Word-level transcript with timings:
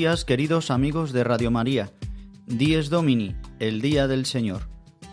Días, 0.00 0.24
queridos 0.24 0.70
amigos 0.70 1.12
de 1.12 1.24
Radio 1.24 1.50
María. 1.50 1.92
Dies 2.46 2.88
Domini, 2.88 3.36
el 3.58 3.82
día 3.82 4.08
del 4.08 4.24
Señor, 4.24 4.62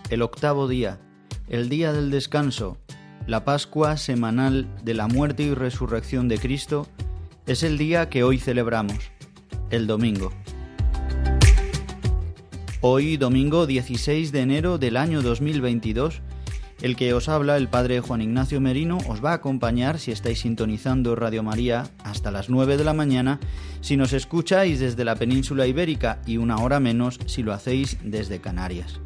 el 0.10 0.22
octavo 0.22 0.70
día, 0.70 1.02
el 1.50 1.68
día 1.68 1.92
del 1.92 2.10
descanso, 2.10 2.78
la 3.26 3.44
Pascua 3.44 3.98
semanal 3.98 4.74
de 4.86 4.94
la 4.94 5.10
muerte 5.10 5.44
y 5.44 5.54
resurrección 5.54 6.30
de 6.30 6.38
Cristo, 6.38 6.88
es 7.48 7.64
el 7.64 7.78
día 7.78 8.10
que 8.10 8.24
hoy 8.24 8.38
celebramos, 8.38 9.12
el 9.72 9.88
domingo. 9.88 10.32
Hoy, 12.80 13.18
domingo 13.18 13.68
16 13.68 14.32
de 14.32 14.40
enero 14.40 14.78
del 14.78 14.96
año 14.96 15.22
2022, 15.22 16.22
el 16.82 16.96
que 16.96 17.14
os 17.14 17.28
habla, 17.28 17.58
el 17.58 17.68
Padre 17.68 18.02
Juan 18.02 18.22
Ignacio 18.22 18.62
Merino, 18.62 19.00
os 19.08 19.24
va 19.24 19.32
a 19.32 19.36
acompañar 19.36 20.00
si 20.00 20.12
estáis 20.12 20.42
sintonizando 20.42 21.16
Radio 21.16 21.42
María 21.42 21.90
hasta 22.04 22.30
las 22.30 22.50
9 22.50 22.78
de 22.78 22.84
la 22.84 22.94
mañana, 22.94 23.40
si 23.82 23.98
nos 23.98 24.14
escucháis 24.14 24.80
desde 24.80 25.04
la 25.04 25.16
península 25.16 25.66
ibérica 25.66 26.22
y 26.26 26.38
una 26.38 26.58
hora 26.58 26.80
menos 26.80 27.20
si 27.26 27.42
lo 27.42 27.54
hacéis 27.54 27.98
desde 28.04 28.40
Canarias. 28.40 29.00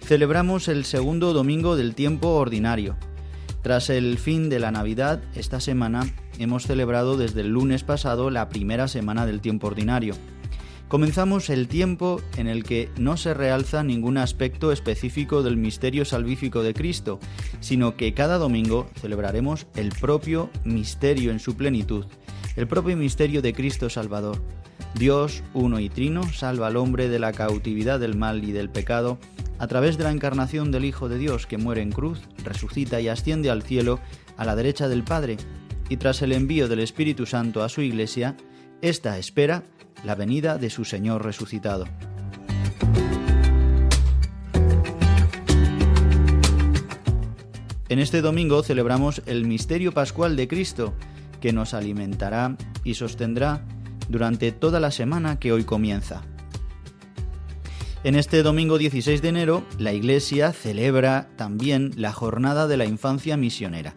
Celebramos 0.00 0.68
el 0.68 0.84
segundo 0.84 1.32
domingo 1.32 1.76
del 1.76 1.94
tiempo 1.94 2.28
ordinario. 2.28 2.96
Tras 3.62 3.90
el 3.90 4.18
fin 4.18 4.48
de 4.48 4.60
la 4.60 4.70
Navidad, 4.70 5.20
esta 5.34 5.60
semana 5.60 6.06
hemos 6.38 6.62
celebrado 6.62 7.16
desde 7.16 7.40
el 7.40 7.48
lunes 7.48 7.82
pasado 7.82 8.30
la 8.30 8.48
primera 8.48 8.88
semana 8.88 9.26
del 9.26 9.40
tiempo 9.40 9.66
ordinario 9.66 10.14
comenzamos 10.88 11.50
el 11.50 11.68
tiempo 11.68 12.20
en 12.36 12.48
el 12.48 12.64
que 12.64 12.88
no 12.98 13.16
se 13.16 13.34
realza 13.34 13.84
ningún 13.84 14.18
aspecto 14.18 14.72
específico 14.72 15.42
del 15.42 15.56
misterio 15.56 16.04
salvífico 16.04 16.62
de 16.62 16.74
Cristo, 16.74 17.20
sino 17.60 17.96
que 17.96 18.14
cada 18.14 18.38
domingo 18.38 18.88
celebraremos 19.00 19.66
el 19.76 19.90
propio 19.90 20.50
misterio 20.64 21.30
en 21.30 21.38
su 21.38 21.56
plenitud, 21.56 22.06
el 22.56 22.66
propio 22.66 22.96
misterio 22.96 23.42
de 23.42 23.52
Cristo 23.52 23.90
Salvador. 23.90 24.42
Dios, 24.94 25.42
uno 25.52 25.80
y 25.80 25.90
trino, 25.90 26.22
salva 26.32 26.68
al 26.68 26.76
hombre 26.76 27.08
de 27.08 27.18
la 27.18 27.32
cautividad 27.32 28.00
del 28.00 28.16
mal 28.16 28.42
y 28.42 28.52
del 28.52 28.70
pecado 28.70 29.18
a 29.58 29.66
través 29.66 29.98
de 29.98 30.04
la 30.04 30.12
encarnación 30.12 30.70
del 30.70 30.84
Hijo 30.84 31.08
de 31.08 31.18
Dios 31.18 31.46
que 31.46 31.58
muere 31.58 31.82
en 31.82 31.92
cruz, 31.92 32.20
resucita 32.44 33.00
y 33.00 33.08
asciende 33.08 33.50
al 33.50 33.62
cielo 33.62 34.00
a 34.36 34.44
la 34.44 34.56
derecha 34.56 34.88
del 34.88 35.04
Padre, 35.04 35.36
y 35.90 35.96
tras 35.96 36.22
el 36.22 36.32
envío 36.32 36.68
del 36.68 36.80
Espíritu 36.80 37.26
Santo 37.26 37.62
a 37.62 37.68
su 37.68 37.82
Iglesia, 37.82 38.36
esta 38.82 39.18
espera 39.18 39.64
la 40.04 40.14
venida 40.14 40.58
de 40.58 40.70
su 40.70 40.84
Señor 40.84 41.24
resucitado. 41.24 41.86
En 47.88 47.98
este 47.98 48.20
domingo 48.20 48.62
celebramos 48.62 49.22
el 49.24 49.46
misterio 49.46 49.92
pascual 49.92 50.36
de 50.36 50.46
Cristo, 50.46 50.92
que 51.40 51.52
nos 51.52 51.72
alimentará 51.72 52.56
y 52.84 52.94
sostendrá 52.94 53.64
durante 54.08 54.52
toda 54.52 54.78
la 54.78 54.90
semana 54.90 55.38
que 55.38 55.52
hoy 55.52 55.64
comienza. 55.64 56.22
En 58.04 58.14
este 58.14 58.42
domingo 58.42 58.78
16 58.78 59.22
de 59.22 59.28
enero, 59.28 59.64
la 59.78 59.92
Iglesia 59.92 60.52
celebra 60.52 61.30
también 61.36 61.92
la 61.96 62.12
Jornada 62.12 62.66
de 62.68 62.76
la 62.76 62.84
Infancia 62.84 63.36
Misionera. 63.36 63.96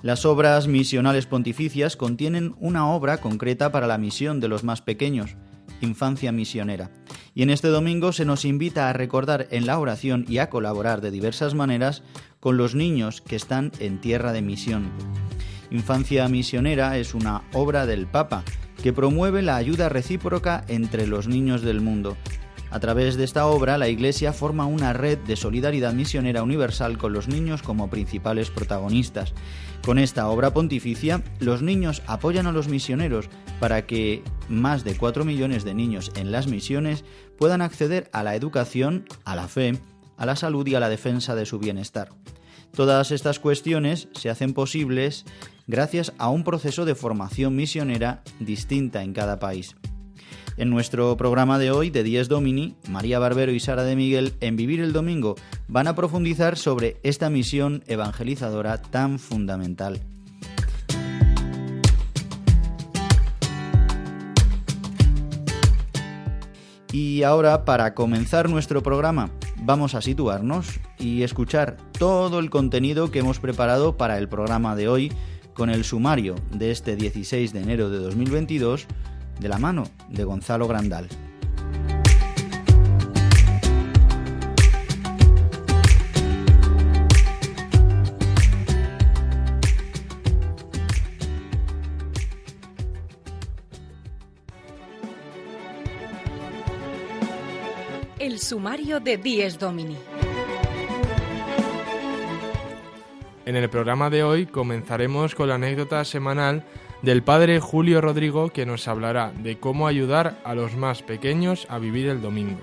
Las 0.00 0.24
obras 0.24 0.68
misionales 0.68 1.26
pontificias 1.26 1.96
contienen 1.96 2.54
una 2.60 2.88
obra 2.88 3.18
concreta 3.18 3.72
para 3.72 3.88
la 3.88 3.98
misión 3.98 4.38
de 4.38 4.46
los 4.46 4.62
más 4.62 4.80
pequeños, 4.80 5.34
Infancia 5.80 6.30
Misionera. 6.30 6.92
Y 7.34 7.42
en 7.42 7.50
este 7.50 7.66
domingo 7.66 8.12
se 8.12 8.24
nos 8.24 8.44
invita 8.44 8.88
a 8.88 8.92
recordar 8.92 9.48
en 9.50 9.66
la 9.66 9.76
oración 9.80 10.24
y 10.28 10.38
a 10.38 10.50
colaborar 10.50 11.00
de 11.00 11.10
diversas 11.10 11.54
maneras 11.54 12.04
con 12.38 12.56
los 12.56 12.76
niños 12.76 13.20
que 13.22 13.34
están 13.34 13.72
en 13.80 14.00
tierra 14.00 14.32
de 14.32 14.40
misión. 14.40 14.92
Infancia 15.72 16.28
Misionera 16.28 16.96
es 16.96 17.12
una 17.12 17.42
obra 17.52 17.84
del 17.84 18.06
Papa 18.06 18.44
que 18.80 18.92
promueve 18.92 19.42
la 19.42 19.56
ayuda 19.56 19.88
recíproca 19.88 20.64
entre 20.68 21.08
los 21.08 21.26
niños 21.26 21.62
del 21.62 21.80
mundo, 21.80 22.16
a 22.70 22.80
través 22.80 23.16
de 23.16 23.24
esta 23.24 23.46
obra, 23.46 23.78
la 23.78 23.88
Iglesia 23.88 24.34
forma 24.34 24.66
una 24.66 24.92
red 24.92 25.18
de 25.18 25.36
solidaridad 25.36 25.94
misionera 25.94 26.42
universal 26.42 26.98
con 26.98 27.14
los 27.14 27.26
niños 27.26 27.62
como 27.62 27.88
principales 27.88 28.50
protagonistas. 28.50 29.32
Con 29.84 29.98
esta 29.98 30.28
obra 30.28 30.52
pontificia, 30.52 31.22
los 31.40 31.62
niños 31.62 32.02
apoyan 32.06 32.46
a 32.46 32.52
los 32.52 32.68
misioneros 32.68 33.28
para 33.58 33.86
que 33.86 34.22
más 34.48 34.84
de 34.84 34.96
4 34.96 35.24
millones 35.24 35.64
de 35.64 35.74
niños 35.74 36.12
en 36.14 36.30
las 36.30 36.46
misiones 36.46 37.04
puedan 37.38 37.62
acceder 37.62 38.10
a 38.12 38.22
la 38.22 38.34
educación, 38.34 39.06
a 39.24 39.34
la 39.34 39.48
fe, 39.48 39.78
a 40.16 40.26
la 40.26 40.36
salud 40.36 40.66
y 40.66 40.74
a 40.74 40.80
la 40.80 40.88
defensa 40.88 41.34
de 41.34 41.46
su 41.46 41.58
bienestar. 41.58 42.10
Todas 42.74 43.10
estas 43.12 43.38
cuestiones 43.38 44.08
se 44.12 44.30
hacen 44.30 44.52
posibles 44.52 45.24
gracias 45.66 46.12
a 46.18 46.28
un 46.28 46.44
proceso 46.44 46.84
de 46.84 46.94
formación 46.94 47.56
misionera 47.56 48.22
distinta 48.40 49.02
en 49.02 49.12
cada 49.12 49.38
país. 49.38 49.74
En 50.58 50.70
nuestro 50.70 51.16
programa 51.16 51.56
de 51.56 51.70
hoy, 51.70 51.90
de 51.90 52.02
10 52.02 52.26
Domini, 52.26 52.74
María 52.90 53.20
Barbero 53.20 53.52
y 53.52 53.60
Sara 53.60 53.84
de 53.84 53.94
Miguel, 53.94 54.34
en 54.40 54.56
Vivir 54.56 54.80
el 54.80 54.92
Domingo, 54.92 55.36
van 55.68 55.86
a 55.86 55.94
profundizar 55.94 56.56
sobre 56.56 56.96
esta 57.04 57.30
misión 57.30 57.84
evangelizadora 57.86 58.82
tan 58.82 59.20
fundamental. 59.20 60.00
Y 66.90 67.22
ahora, 67.22 67.64
para 67.64 67.94
comenzar 67.94 68.50
nuestro 68.50 68.82
programa, 68.82 69.30
vamos 69.58 69.94
a 69.94 70.02
situarnos 70.02 70.80
y 70.98 71.22
escuchar 71.22 71.76
todo 71.96 72.40
el 72.40 72.50
contenido 72.50 73.12
que 73.12 73.20
hemos 73.20 73.38
preparado 73.38 73.96
para 73.96 74.18
el 74.18 74.28
programa 74.28 74.74
de 74.74 74.88
hoy 74.88 75.12
con 75.54 75.70
el 75.70 75.84
sumario 75.84 76.34
de 76.50 76.72
este 76.72 76.96
16 76.96 77.52
de 77.52 77.60
enero 77.60 77.90
de 77.90 77.98
2022 77.98 78.88
de 79.38 79.48
la 79.48 79.58
mano 79.58 79.84
de 80.08 80.24
Gonzalo 80.24 80.66
Grandal. 80.66 81.08
El 98.18 98.38
sumario 98.40 99.00
de 99.00 99.16
Dies 99.16 99.58
Domini. 99.58 99.96
En 103.46 103.56
el 103.56 103.70
programa 103.70 104.10
de 104.10 104.22
hoy 104.22 104.44
comenzaremos 104.44 105.34
con 105.34 105.48
la 105.48 105.54
anécdota 105.54 106.04
semanal 106.04 106.64
del 107.02 107.22
padre 107.22 107.60
Julio 107.60 108.00
Rodrigo 108.00 108.50
que 108.50 108.66
nos 108.66 108.88
hablará 108.88 109.32
de 109.32 109.58
cómo 109.58 109.86
ayudar 109.86 110.38
a 110.44 110.54
los 110.54 110.76
más 110.76 111.02
pequeños 111.02 111.66
a 111.68 111.78
vivir 111.78 112.08
el 112.08 112.20
domingo. 112.20 112.60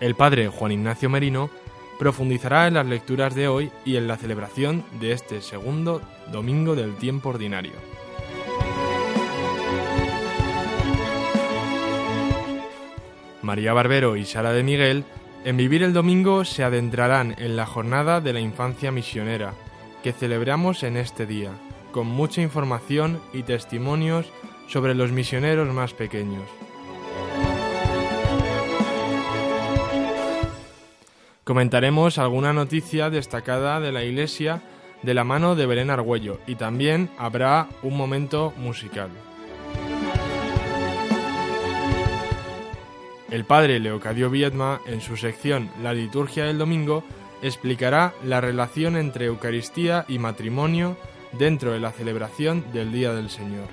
El 0.00 0.14
padre 0.14 0.48
Juan 0.48 0.72
Ignacio 0.72 1.08
Merino 1.08 1.50
profundizará 1.98 2.66
en 2.66 2.74
las 2.74 2.86
lecturas 2.86 3.34
de 3.34 3.48
hoy 3.48 3.70
y 3.84 3.96
en 3.96 4.06
la 4.06 4.16
celebración 4.16 4.84
de 5.00 5.12
este 5.12 5.40
segundo 5.40 6.02
domingo 6.30 6.74
del 6.74 6.96
tiempo 6.96 7.30
ordinario. 7.30 7.72
María 13.42 13.72
Barbero 13.72 14.16
y 14.16 14.24
Sara 14.24 14.52
de 14.52 14.62
Miguel 14.62 15.04
en 15.44 15.56
Vivir 15.56 15.84
el 15.84 15.92
Domingo 15.92 16.44
se 16.44 16.64
adentrarán 16.64 17.36
en 17.38 17.54
la 17.54 17.66
jornada 17.66 18.20
de 18.20 18.32
la 18.32 18.40
infancia 18.40 18.90
misionera, 18.90 19.54
que 20.02 20.12
celebramos 20.12 20.82
en 20.82 20.96
este 20.96 21.26
día, 21.26 21.50
con 21.92 22.06
mucha 22.06 22.42
información 22.42 23.20
y 23.32 23.42
testimonios 23.42 24.26
sobre 24.68 24.94
los 24.94 25.12
misioneros 25.12 25.72
más 25.72 25.94
pequeños. 25.94 26.44
Comentaremos 31.44 32.18
alguna 32.18 32.52
noticia 32.52 33.08
destacada 33.08 33.78
de 33.78 33.92
la 33.92 34.02
Iglesia 34.02 34.62
de 35.02 35.14
la 35.14 35.22
mano 35.22 35.54
de 35.54 35.66
Belén 35.66 35.90
Argüello 35.90 36.40
y 36.46 36.56
también 36.56 37.10
habrá 37.18 37.68
un 37.82 37.96
momento 37.96 38.52
musical. 38.56 39.10
El 43.30 43.44
padre 43.44 43.78
Leocadio 43.80 44.30
Viedma, 44.30 44.80
en 44.86 45.00
su 45.00 45.16
sección 45.16 45.70
La 45.82 45.92
liturgia 45.92 46.44
del 46.44 46.58
domingo, 46.58 47.04
explicará 47.42 48.14
la 48.24 48.40
relación 48.40 48.96
entre 48.96 49.26
Eucaristía 49.26 50.04
y 50.08 50.18
matrimonio 50.18 50.96
dentro 51.32 51.72
de 51.72 51.80
la 51.80 51.92
celebración 51.92 52.64
del 52.72 52.92
Día 52.92 53.12
del 53.12 53.30
Señor. 53.30 53.68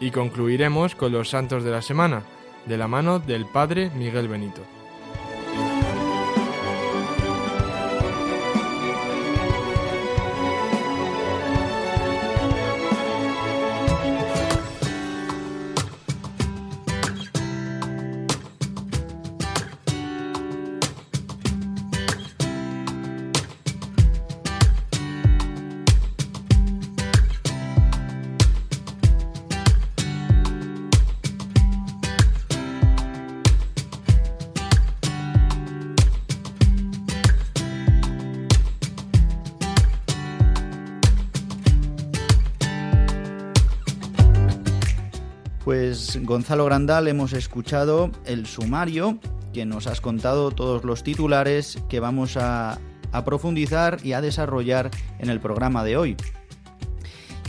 Y 0.00 0.10
concluiremos 0.10 0.94
con 0.94 1.12
los 1.12 1.30
santos 1.30 1.62
de 1.62 1.70
la 1.70 1.82
semana, 1.82 2.22
de 2.66 2.76
la 2.76 2.88
mano 2.88 3.18
del 3.18 3.46
Padre 3.46 3.90
Miguel 3.94 4.28
Benito. 4.28 4.62
Gonzalo 46.32 46.64
Grandal 46.64 47.08
hemos 47.08 47.34
escuchado 47.34 48.10
el 48.24 48.46
sumario 48.46 49.18
que 49.52 49.66
nos 49.66 49.86
has 49.86 50.00
contado 50.00 50.50
todos 50.50 50.82
los 50.82 51.02
titulares 51.02 51.76
que 51.90 52.00
vamos 52.00 52.38
a, 52.38 52.78
profundizar 53.26 53.98
y 54.02 54.14
a 54.14 54.22
desarrollar 54.22 54.90
en 55.18 55.28
el 55.28 55.40
programa 55.40 55.84
de 55.84 55.98
hoy. 55.98 56.16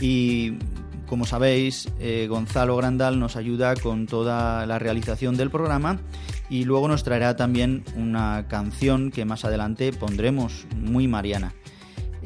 Y 0.02 0.58
como 1.06 1.24
sabéis, 1.24 1.88
eh, 1.98 2.26
Gonzalo 2.28 2.76
Grandal 2.76 3.18
nos 3.18 3.36
ayuda 3.36 3.74
con 3.74 4.04
toda 4.04 4.66
la 4.66 4.78
realización 4.78 5.38
del 5.38 5.48
programa 5.48 5.98
y 6.50 6.64
luego 6.64 6.86
nos 6.86 7.04
traerá 7.04 7.36
también 7.36 7.84
una 7.96 8.48
canción 8.48 9.10
que 9.10 9.24
más 9.24 9.46
adelante 9.46 9.94
pondremos 9.94 10.66
muy 10.76 11.08
mariana. 11.08 11.54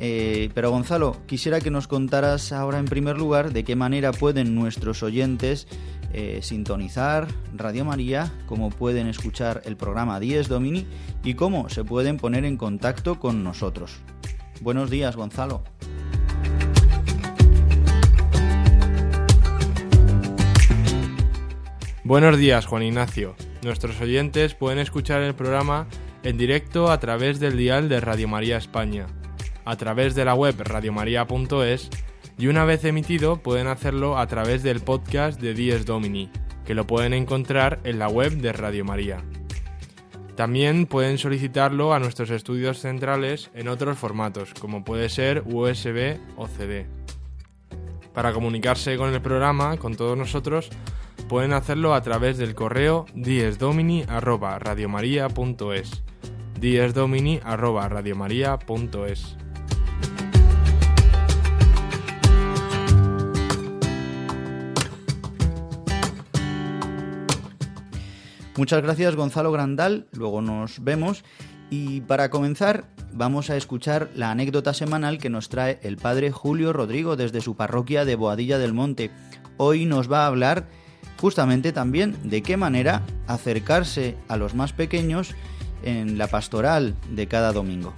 Eh, 0.01 0.51
pero 0.55 0.71
Gonzalo, 0.71 1.17
quisiera 1.27 1.61
que 1.61 1.71
nos 1.71 1.89
contaras 1.89 2.53
ahora 2.53 2.79
en 2.79 2.85
primer 2.85 3.19
lugar 3.19 3.53
de 3.53 3.65
qué 3.65 3.75
manera 3.75 4.13
pueden 4.13 4.55
nuestros 4.55 5.03
oyentes 5.03 5.67
eh, 6.13 6.41
sintonizar 6.43 7.29
Radio 7.55 7.85
María, 7.85 8.33
cómo 8.47 8.71
pueden 8.71 9.07
escuchar 9.07 9.63
el 9.65 9.77
programa 9.77 10.21
Dies 10.21 10.49
Domini 10.49 10.87
y 11.23 11.35
cómo 11.35 11.69
se 11.69 11.85
pueden 11.85 12.17
poner 12.17 12.45
en 12.45 12.57
contacto 12.57 13.19
con 13.19 13.45
nosotros. 13.45 14.01
Buenos 14.61 14.91
días, 14.91 15.17
Gonzalo. 15.17 15.63
Buenos 22.05 22.39
días, 22.39 22.65
Juan 22.65 22.85
Ignacio. 22.85 23.37
Nuestros 23.63 24.01
oyentes 24.01 24.55
pueden 24.55 24.79
escuchar 24.79 25.21
el 25.21 25.35
programa 25.35 25.87
en 26.23 26.39
directo 26.39 26.91
a 26.91 26.99
través 27.01 27.39
del 27.39 27.59
dial 27.59 27.89
de 27.91 28.01
Radio 28.01 28.29
María 28.29 28.57
España, 28.57 29.07
a 29.67 29.77
través 29.77 30.15
de 30.15 30.25
la 30.25 30.35
web 30.35 30.55
radiomaria.es 30.59 31.91
y 32.39 32.47
una 32.47 32.65
vez 32.65 32.85
emitido 32.85 33.43
pueden 33.43 33.67
hacerlo 33.67 34.17
a 34.17 34.29
través 34.29 34.63
del 34.63 34.81
podcast 34.81 35.41
de 35.41 35.55
Dies 35.55 35.85
Domini, 35.85 36.31
que 36.65 36.75
lo 36.75 36.87
pueden 36.87 37.13
encontrar 37.13 37.81
en 37.85 37.99
la 37.99 38.09
web 38.09 38.37
de 38.37 38.53
Radio 38.53 38.85
María. 38.85 39.25
También 40.37 40.87
pueden 40.87 41.19
solicitarlo 41.19 41.93
a 41.93 41.99
nuestros 41.99 42.31
estudios 42.31 42.79
centrales 42.79 43.51
en 43.55 43.67
otros 43.67 43.99
formatos, 43.99 44.55
como 44.55 44.85
puede 44.85 45.09
ser 45.09 45.43
USB 45.47 46.21
o 46.37 46.47
CD. 46.47 46.87
Para 48.15 48.33
comunicarse 48.33 48.97
con 48.97 49.13
el 49.13 49.21
programa, 49.21 49.77
con 49.79 49.97
todos 49.97 50.17
nosotros, 50.17 50.71
pueden 51.29 51.53
hacerlo 51.53 51.93
a 51.93 52.03
través 52.03 52.39
del 52.39 52.55
correo 52.55 53.07
diesdomini@radiomaria.es. 53.15 56.05
diesdomini@radiomaria.es. 56.61 59.37
Muchas 68.59 68.83
gracias 68.83 69.15
Gonzalo 69.15 69.53
Grandal, 69.53 70.09
luego 70.11 70.43
nos 70.43 70.83
vemos 70.83 71.23
y 71.71 72.01
para 72.01 72.29
comenzar 72.29 72.87
vamos 73.13 73.51
a 73.51 73.57
escuchar 73.57 74.11
la 74.17 74.33
anécdota 74.33 74.75
semanal 74.75 75.19
que 75.19 75.31
nos 75.31 75.49
trae 75.49 75.79
el 75.85 75.97
padre 75.97 76.33
Julio 76.33 76.73
Rodrigo 76.73 77.15
desde 77.15 77.41
su 77.41 77.55
parroquia 77.55 78.05
de 78.05 78.17
Boadilla 78.17 78.59
del 78.59 78.75
Monte. 78.75 79.13
Hoy 79.59 79.85
nos 79.85 80.11
va 80.11 80.25
a 80.25 80.27
hablar 80.27 80.67
justamente 81.21 81.71
también 81.71 82.17
de 82.25 82.43
qué 82.43 82.57
manera 82.57 83.03
acercarse 83.29 84.17
a 84.27 84.37
los 84.37 84.57
más 84.57 84.73
pequeños 84.73 85.37
en 85.85 86.19
la 86.19 86.27
pastoral 86.27 86.97
de 87.15 87.29
cada 87.29 87.53
domingo. 87.53 87.95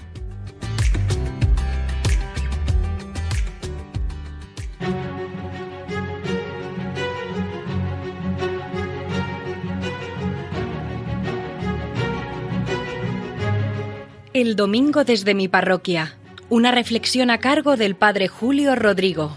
El 14.32 14.55
domingo 14.55 15.03
desde 15.03 15.34
mi 15.34 15.49
parroquia. 15.49 16.17
Una 16.51 16.70
reflexión 16.70 17.31
a 17.31 17.39
cargo 17.39 17.77
del 17.77 17.96
Padre 17.96 18.29
Julio 18.29 18.77
Rodrigo. 18.77 19.37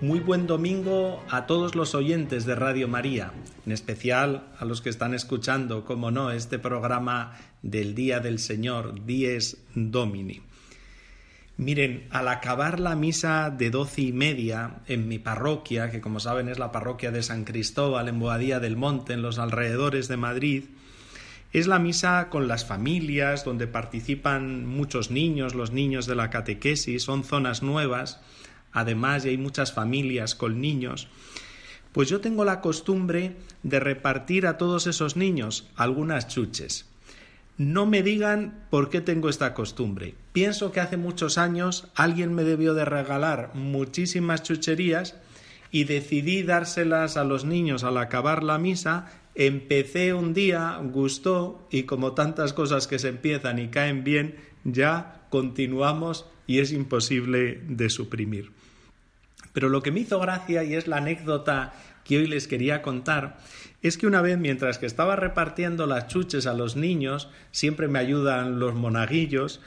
Muy 0.00 0.20
buen 0.20 0.46
domingo 0.46 1.20
a 1.28 1.46
todos 1.46 1.74
los 1.74 1.96
oyentes 1.96 2.46
de 2.46 2.54
Radio 2.54 2.86
María, 2.86 3.32
en 3.66 3.72
especial 3.72 4.46
a 4.60 4.64
los 4.64 4.80
que 4.80 4.90
están 4.90 5.12
escuchando, 5.12 5.84
como 5.84 6.12
no, 6.12 6.30
este 6.30 6.60
programa 6.60 7.36
del 7.62 7.96
Día 7.96 8.20
del 8.20 8.38
Señor, 8.38 9.04
Dies 9.04 9.60
Domini. 9.74 10.42
Miren, 11.56 12.06
al 12.10 12.28
acabar 12.28 12.78
la 12.78 12.94
misa 12.94 13.50
de 13.50 13.70
doce 13.70 14.02
y 14.02 14.12
media 14.12 14.82
en 14.86 15.08
mi 15.08 15.18
parroquia, 15.18 15.90
que 15.90 16.00
como 16.00 16.20
saben 16.20 16.48
es 16.48 16.60
la 16.60 16.70
parroquia 16.70 17.10
de 17.10 17.24
San 17.24 17.42
Cristóbal 17.42 18.08
en 18.08 18.20
Boadía 18.20 18.60
del 18.60 18.76
Monte, 18.76 19.14
en 19.14 19.22
los 19.22 19.40
alrededores 19.40 20.06
de 20.06 20.16
Madrid, 20.16 20.64
es 21.52 21.66
la 21.66 21.78
misa 21.78 22.28
con 22.30 22.48
las 22.48 22.64
familias, 22.64 23.44
donde 23.44 23.66
participan 23.66 24.66
muchos 24.66 25.10
niños, 25.10 25.54
los 25.54 25.70
niños 25.70 26.06
de 26.06 26.14
la 26.14 26.30
catequesis, 26.30 27.02
son 27.02 27.24
zonas 27.24 27.62
nuevas, 27.62 28.20
además 28.72 29.24
y 29.24 29.30
hay 29.30 29.38
muchas 29.38 29.72
familias 29.72 30.34
con 30.34 30.60
niños. 30.60 31.08
Pues 31.92 32.08
yo 32.08 32.20
tengo 32.20 32.46
la 32.46 32.62
costumbre 32.62 33.36
de 33.62 33.80
repartir 33.80 34.46
a 34.46 34.56
todos 34.56 34.86
esos 34.86 35.16
niños 35.16 35.68
algunas 35.76 36.26
chuches. 36.26 36.86
No 37.58 37.84
me 37.84 38.02
digan 38.02 38.64
por 38.70 38.88
qué 38.88 39.02
tengo 39.02 39.28
esta 39.28 39.52
costumbre. 39.52 40.14
Pienso 40.32 40.72
que 40.72 40.80
hace 40.80 40.96
muchos 40.96 41.36
años 41.36 41.86
alguien 41.94 42.32
me 42.34 42.44
debió 42.44 42.72
de 42.72 42.86
regalar 42.86 43.50
muchísimas 43.54 44.42
chucherías 44.42 45.16
y 45.70 45.84
decidí 45.84 46.42
dárselas 46.42 47.18
a 47.18 47.24
los 47.24 47.44
niños 47.44 47.84
al 47.84 47.98
acabar 47.98 48.42
la 48.42 48.56
misa 48.56 49.21
Empecé 49.34 50.12
un 50.12 50.34
día, 50.34 50.78
gustó 50.82 51.66
y 51.70 51.84
como 51.84 52.12
tantas 52.12 52.52
cosas 52.52 52.86
que 52.86 52.98
se 52.98 53.08
empiezan 53.08 53.58
y 53.58 53.68
caen 53.68 54.04
bien, 54.04 54.36
ya 54.64 55.26
continuamos 55.30 56.26
y 56.46 56.58
es 56.58 56.72
imposible 56.72 57.60
de 57.66 57.88
suprimir. 57.88 58.50
Pero 59.52 59.68
lo 59.68 59.82
que 59.82 59.90
me 59.90 60.00
hizo 60.00 60.18
gracia 60.20 60.64
y 60.64 60.74
es 60.74 60.86
la 60.86 60.98
anécdota 60.98 61.72
que 62.04 62.18
hoy 62.18 62.26
les 62.26 62.48
quería 62.48 62.82
contar 62.82 63.38
es 63.80 63.96
que 63.96 64.06
una 64.06 64.22
vez 64.22 64.38
mientras 64.38 64.78
que 64.78 64.86
estaba 64.86 65.16
repartiendo 65.16 65.86
las 65.86 66.08
chuches 66.08 66.46
a 66.46 66.54
los 66.54 66.76
niños, 66.76 67.28
siempre 67.50 67.88
me 67.88 67.98
ayudan 67.98 68.58
los 68.58 68.74
monaguillos, 68.74 69.60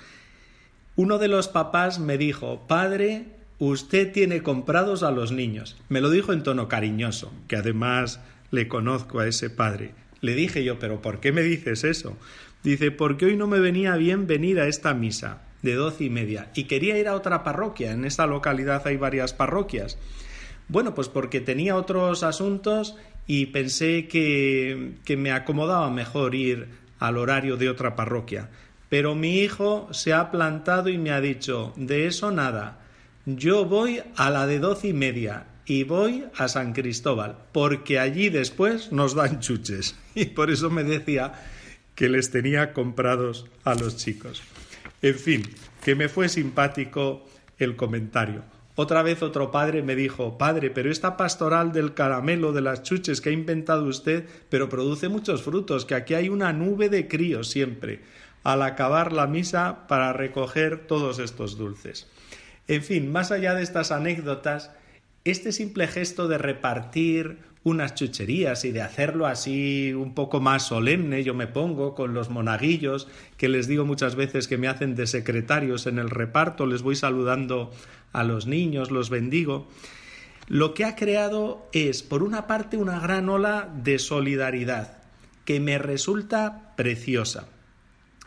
uno 0.96 1.18
de 1.18 1.28
los 1.28 1.50
papás 1.50 2.00
me 2.00 2.18
dijo, 2.18 2.66
Padre, 2.68 3.26
usted 3.60 4.12
tiene 4.12 4.42
comprados 4.42 5.04
a 5.04 5.12
los 5.12 5.32
niños. 5.32 5.76
Me 5.90 6.02
lo 6.02 6.10
dijo 6.10 6.32
en 6.32 6.44
tono 6.44 6.70
cariñoso, 6.70 7.34
que 7.48 7.58
además 7.58 8.22
le 8.52 8.68
conozco 8.68 9.20
a 9.20 9.28
ese 9.28 9.50
padre. 9.50 9.92
Le 10.22 10.36
dije 10.36 10.64
yo, 10.64 10.80
pero 10.80 11.02
¿por 11.02 11.20
qué 11.20 11.32
me 11.32 11.42
dices 11.42 11.84
eso? 11.84 12.18
Dice, 12.64 12.92
porque 12.92 13.26
hoy 13.26 13.38
no 13.38 13.48
me 13.48 13.60
venía 13.60 13.96
bien 13.96 14.28
venir 14.28 14.60
a 14.60 14.68
esta 14.68 14.94
misa 14.94 15.44
de 15.62 15.76
doce 15.76 16.06
y 16.06 16.10
media 16.10 16.52
y 16.56 16.66
quería 16.66 16.98
ir 16.98 17.08
a 17.08 17.16
otra 17.16 17.44
parroquia. 17.44 17.92
En 17.92 18.06
esta 18.06 18.26
localidad 18.26 18.86
hay 18.88 18.98
varias 18.98 19.34
parroquias. 19.34 19.98
Bueno, 20.68 20.96
pues 20.96 21.10
porque 21.10 21.42
tenía 21.42 21.76
otros 21.76 22.24
asuntos 22.24 22.96
y 23.28 23.48
pensé 23.48 24.08
que, 24.08 24.94
que 25.04 25.18
me 25.18 25.32
acomodaba 25.32 25.90
mejor 25.92 26.34
ir 26.34 26.70
al 27.00 27.18
horario 27.18 27.58
de 27.58 27.70
otra 27.70 27.96
parroquia. 27.96 28.50
Pero 28.90 29.16
mi 29.16 29.40
hijo 29.40 29.88
se 29.92 30.14
ha 30.14 30.32
plantado 30.32 30.90
y 30.90 30.98
me 30.98 31.12
ha 31.12 31.22
dicho, 31.22 31.74
de 31.76 32.08
eso 32.08 32.32
nada, 32.32 32.80
yo 33.26 33.66
voy 33.66 34.02
a 34.16 34.30
la 34.30 34.48
de 34.48 34.60
doce 34.60 34.90
y 34.90 34.94
media 34.94 35.48
y 35.66 35.84
voy 35.84 36.26
a 36.38 36.48
San 36.48 36.74
Cristóbal, 36.74 37.38
porque 37.52 38.00
allí 38.00 38.30
después 38.30 38.92
nos 38.92 39.16
dan 39.16 39.40
chuches. 39.40 39.96
Y 40.16 40.26
por 40.28 40.50
eso 40.50 40.70
me 40.70 40.84
decía 40.84 41.34
que 41.96 42.08
les 42.08 42.32
tenía 42.32 42.72
comprados 42.72 43.48
a 43.64 43.76
los 43.76 43.98
chicos. 43.98 44.42
En 45.02 45.16
fin, 45.16 45.44
que 45.84 45.96
me 45.96 46.08
fue 46.08 46.30
simpático 46.30 47.26
el 47.58 47.76
comentario. 47.76 48.44
Otra 48.76 49.04
vez 49.04 49.24
otro 49.24 49.52
padre 49.52 49.84
me 49.84 49.96
dijo, 49.96 50.38
padre, 50.38 50.70
pero 50.70 50.92
esta 50.92 51.16
pastoral 51.16 51.72
del 51.72 51.94
caramelo, 51.94 52.52
de 52.52 52.62
las 52.62 52.84
chuches 52.84 53.22
que 53.22 53.30
ha 53.30 53.34
inventado 53.34 53.86
usted, 53.86 54.26
pero 54.50 54.68
produce 54.68 55.08
muchos 55.08 55.44
frutos, 55.44 55.86
que 55.86 55.96
aquí 55.96 56.14
hay 56.14 56.28
una 56.28 56.52
nube 56.52 56.90
de 56.90 57.08
críos 57.08 57.50
siempre, 57.50 58.02
al 58.44 58.62
acabar 58.62 59.14
la 59.14 59.28
misa 59.28 59.88
para 59.88 60.12
recoger 60.12 60.88
todos 60.88 61.20
estos 61.20 61.58
dulces. 61.58 62.08
En 62.68 62.84
fin, 62.84 63.12
más 63.12 63.32
allá 63.32 63.54
de 63.54 63.64
estas 63.64 63.92
anécdotas, 63.92 64.72
este 65.26 65.52
simple 65.52 65.88
gesto 65.88 66.28
de 66.28 66.38
repartir 66.38 67.40
unas 67.64 67.96
chucherías 67.96 68.64
y 68.64 68.72
de 68.72 68.84
hacerlo 68.84 69.26
así 69.26 69.92
un 69.92 70.14
poco 70.14 70.40
más 70.40 70.68
solemne, 70.68 71.24
yo 71.24 71.34
me 71.34 71.48
pongo 71.48 71.96
con 71.96 72.14
los 72.14 72.30
monaguillos, 72.30 73.08
que 73.38 73.50
les 73.50 73.68
digo 73.68 73.86
muchas 73.86 74.16
veces 74.16 74.48
que 74.48 74.60
me 74.60 74.68
hacen 74.68 74.94
de 74.94 75.08
secretarios 75.08 75.88
en 75.88 75.98
el 75.98 76.12
reparto, 76.12 76.68
les 76.68 76.84
voy 76.84 76.96
saludando 76.96 77.72
a 78.14 78.24
los 78.24 78.46
niños, 78.46 78.92
los 78.92 79.10
bendigo. 79.10 79.68
Lo 80.48 80.76
que 80.76 80.86
ha 80.86 80.96
creado 80.96 81.68
es, 81.74 82.04
por 82.04 82.22
una 82.22 82.46
parte, 82.46 82.78
una 82.78 83.00
gran 83.00 83.28
ola 83.28 83.74
de 83.84 83.98
solidaridad, 83.98 85.00
que 85.44 85.60
me 85.60 85.80
resulta 85.80 86.76
preciosa. 86.78 87.48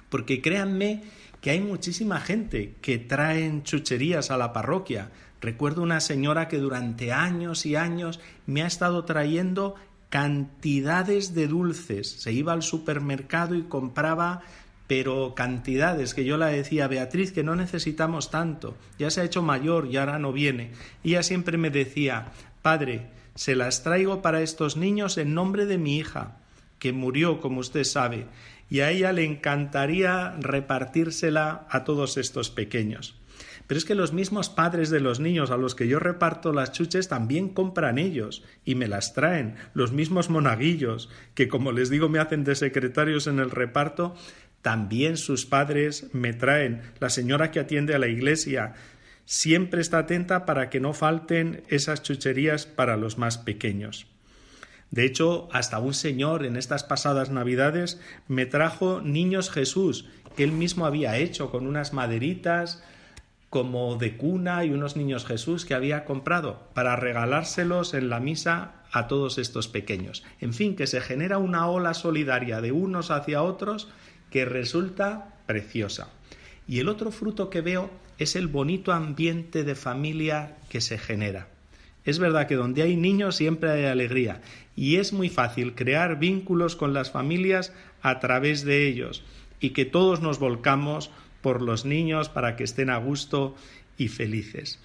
Porque 0.08 0.42
créanme 0.42 1.04
que 1.40 1.50
hay 1.50 1.60
muchísima 1.60 2.20
gente 2.20 2.74
que 2.82 2.98
traen 2.98 3.62
chucherías 3.62 4.32
a 4.32 4.36
la 4.36 4.52
parroquia. 4.52 5.10
Recuerdo 5.40 5.82
una 5.82 6.00
señora 6.00 6.48
que 6.48 6.58
durante 6.58 7.12
años 7.12 7.66
y 7.66 7.76
años 7.76 8.20
me 8.46 8.62
ha 8.62 8.66
estado 8.66 9.04
trayendo 9.04 9.76
cantidades 10.10 11.34
de 11.34 11.46
dulces. 11.46 12.10
Se 12.10 12.32
iba 12.32 12.52
al 12.52 12.62
supermercado 12.62 13.54
y 13.54 13.62
compraba 13.62 14.42
pero 14.88 15.34
cantidades 15.34 16.14
que 16.14 16.24
yo 16.24 16.38
la 16.38 16.46
decía, 16.46 16.88
Beatriz, 16.88 17.30
que 17.30 17.44
no 17.44 17.54
necesitamos 17.54 18.30
tanto, 18.30 18.74
ya 18.98 19.10
se 19.10 19.20
ha 19.20 19.24
hecho 19.24 19.42
mayor 19.42 19.86
y 19.86 19.98
ahora 19.98 20.18
no 20.18 20.32
viene. 20.32 20.72
Y 21.04 21.10
ella 21.10 21.22
siempre 21.22 21.58
me 21.58 21.68
decía, 21.68 22.32
Padre, 22.62 23.08
se 23.34 23.54
las 23.54 23.82
traigo 23.82 24.22
para 24.22 24.40
estos 24.40 24.78
niños 24.78 25.18
en 25.18 25.34
nombre 25.34 25.66
de 25.66 25.76
mi 25.76 25.98
hija, 25.98 26.38
que 26.78 26.94
murió, 26.94 27.40
como 27.42 27.60
usted 27.60 27.84
sabe, 27.84 28.26
y 28.70 28.80
a 28.80 28.90
ella 28.90 29.12
le 29.12 29.24
encantaría 29.24 30.34
repartírsela 30.40 31.66
a 31.68 31.84
todos 31.84 32.16
estos 32.16 32.48
pequeños. 32.48 33.17
Pero 33.68 33.78
es 33.78 33.84
que 33.84 33.94
los 33.94 34.14
mismos 34.14 34.48
padres 34.48 34.88
de 34.88 34.98
los 34.98 35.20
niños 35.20 35.50
a 35.50 35.58
los 35.58 35.74
que 35.74 35.86
yo 35.86 36.00
reparto 36.00 36.54
las 36.54 36.72
chuches 36.72 37.06
también 37.06 37.50
compran 37.50 37.98
ellos 37.98 38.42
y 38.64 38.74
me 38.74 38.88
las 38.88 39.12
traen, 39.12 39.56
los 39.74 39.92
mismos 39.92 40.30
monaguillos, 40.30 41.10
que 41.34 41.48
como 41.48 41.70
les 41.70 41.90
digo 41.90 42.08
me 42.08 42.18
hacen 42.18 42.44
de 42.44 42.56
secretarios 42.56 43.26
en 43.26 43.38
el 43.38 43.50
reparto, 43.50 44.16
también 44.62 45.18
sus 45.18 45.44
padres 45.44 46.08
me 46.14 46.32
traen. 46.32 46.80
La 46.98 47.10
señora 47.10 47.50
que 47.50 47.60
atiende 47.60 47.94
a 47.94 47.98
la 47.98 48.08
iglesia 48.08 48.72
siempre 49.26 49.82
está 49.82 49.98
atenta 49.98 50.46
para 50.46 50.70
que 50.70 50.80
no 50.80 50.94
falten 50.94 51.62
esas 51.68 52.02
chucherías 52.02 52.64
para 52.64 52.96
los 52.96 53.18
más 53.18 53.36
pequeños. 53.36 54.06
De 54.90 55.04
hecho, 55.04 55.50
hasta 55.52 55.78
un 55.78 55.92
señor 55.92 56.46
en 56.46 56.56
estas 56.56 56.84
pasadas 56.84 57.28
Navidades 57.28 58.00
me 58.28 58.46
trajo 58.46 59.02
niños 59.02 59.50
Jesús, 59.50 60.06
que 60.36 60.44
él 60.44 60.52
mismo 60.52 60.86
había 60.86 61.18
hecho 61.18 61.50
con 61.50 61.66
unas 61.66 61.92
maderitas 61.92 62.82
como 63.50 63.96
de 63.96 64.16
cuna 64.16 64.64
y 64.64 64.70
unos 64.70 64.96
niños 64.96 65.24
Jesús 65.24 65.64
que 65.64 65.74
había 65.74 66.04
comprado 66.04 66.68
para 66.74 66.96
regalárselos 66.96 67.94
en 67.94 68.10
la 68.10 68.20
misa 68.20 68.82
a 68.92 69.06
todos 69.06 69.38
estos 69.38 69.68
pequeños. 69.68 70.24
En 70.40 70.52
fin, 70.52 70.76
que 70.76 70.86
se 70.86 71.00
genera 71.00 71.38
una 71.38 71.66
ola 71.66 71.94
solidaria 71.94 72.60
de 72.60 72.72
unos 72.72 73.10
hacia 73.10 73.42
otros 73.42 73.88
que 74.30 74.44
resulta 74.44 75.34
preciosa. 75.46 76.10
Y 76.66 76.80
el 76.80 76.88
otro 76.88 77.10
fruto 77.10 77.48
que 77.48 77.62
veo 77.62 77.90
es 78.18 78.36
el 78.36 78.48
bonito 78.48 78.92
ambiente 78.92 79.64
de 79.64 79.74
familia 79.74 80.58
que 80.68 80.80
se 80.80 80.98
genera. 80.98 81.48
Es 82.04 82.18
verdad 82.18 82.46
que 82.46 82.56
donde 82.56 82.82
hay 82.82 82.96
niños 82.96 83.36
siempre 83.36 83.70
hay 83.70 83.84
alegría 83.84 84.40
y 84.76 84.96
es 84.96 85.12
muy 85.12 85.28
fácil 85.28 85.74
crear 85.74 86.18
vínculos 86.18 86.76
con 86.76 86.92
las 86.94 87.10
familias 87.10 87.72
a 88.02 88.20
través 88.20 88.64
de 88.64 88.86
ellos 88.86 89.24
y 89.60 89.70
que 89.70 89.84
todos 89.84 90.20
nos 90.20 90.38
volcamos 90.38 91.10
por 91.40 91.62
los 91.62 91.84
niños 91.84 92.28
para 92.28 92.56
que 92.56 92.64
estén 92.64 92.90
a 92.90 92.98
gusto 92.98 93.54
y 93.96 94.08
felices. 94.08 94.78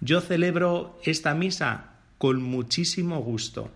Yo 0.00 0.20
celebro 0.20 0.98
esta 1.04 1.34
misa 1.34 1.92
con 2.18 2.42
muchísimo 2.42 3.20
gusto, 3.20 3.70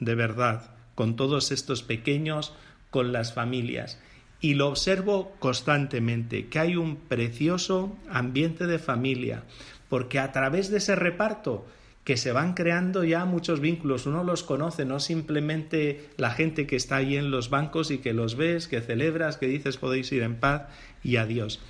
de 0.00 0.14
verdad, 0.14 0.70
con 0.94 1.16
todos 1.16 1.52
estos 1.52 1.82
pequeños, 1.82 2.52
con 2.90 3.12
las 3.12 3.32
familias. 3.32 3.98
Y 4.40 4.54
lo 4.54 4.68
observo 4.68 5.34
constantemente, 5.38 6.46
que 6.48 6.58
hay 6.58 6.76
un 6.76 6.96
precioso 6.96 7.96
ambiente 8.08 8.66
de 8.66 8.78
familia, 8.78 9.42
porque 9.88 10.18
a 10.18 10.32
través 10.32 10.70
de 10.70 10.78
ese 10.78 10.94
reparto 10.94 11.66
que 12.08 12.16
se 12.16 12.32
van 12.32 12.54
creando 12.54 13.04
ya 13.04 13.26
muchos 13.26 13.60
vínculos, 13.60 14.06
uno 14.06 14.24
los 14.24 14.42
conoce, 14.42 14.86
no 14.86 14.98
simplemente 14.98 16.08
la 16.16 16.30
gente 16.30 16.66
que 16.66 16.76
está 16.76 16.96
ahí 16.96 17.18
en 17.18 17.30
los 17.30 17.50
bancos 17.50 17.90
y 17.90 17.98
que 17.98 18.14
los 18.14 18.34
ves, 18.34 18.66
que 18.66 18.80
celebras, 18.80 19.36
que 19.36 19.46
dices 19.46 19.76
podéis 19.76 20.10
ir 20.12 20.22
en 20.22 20.36
paz 20.36 20.68
y 21.02 21.16
adiós. 21.16 21.60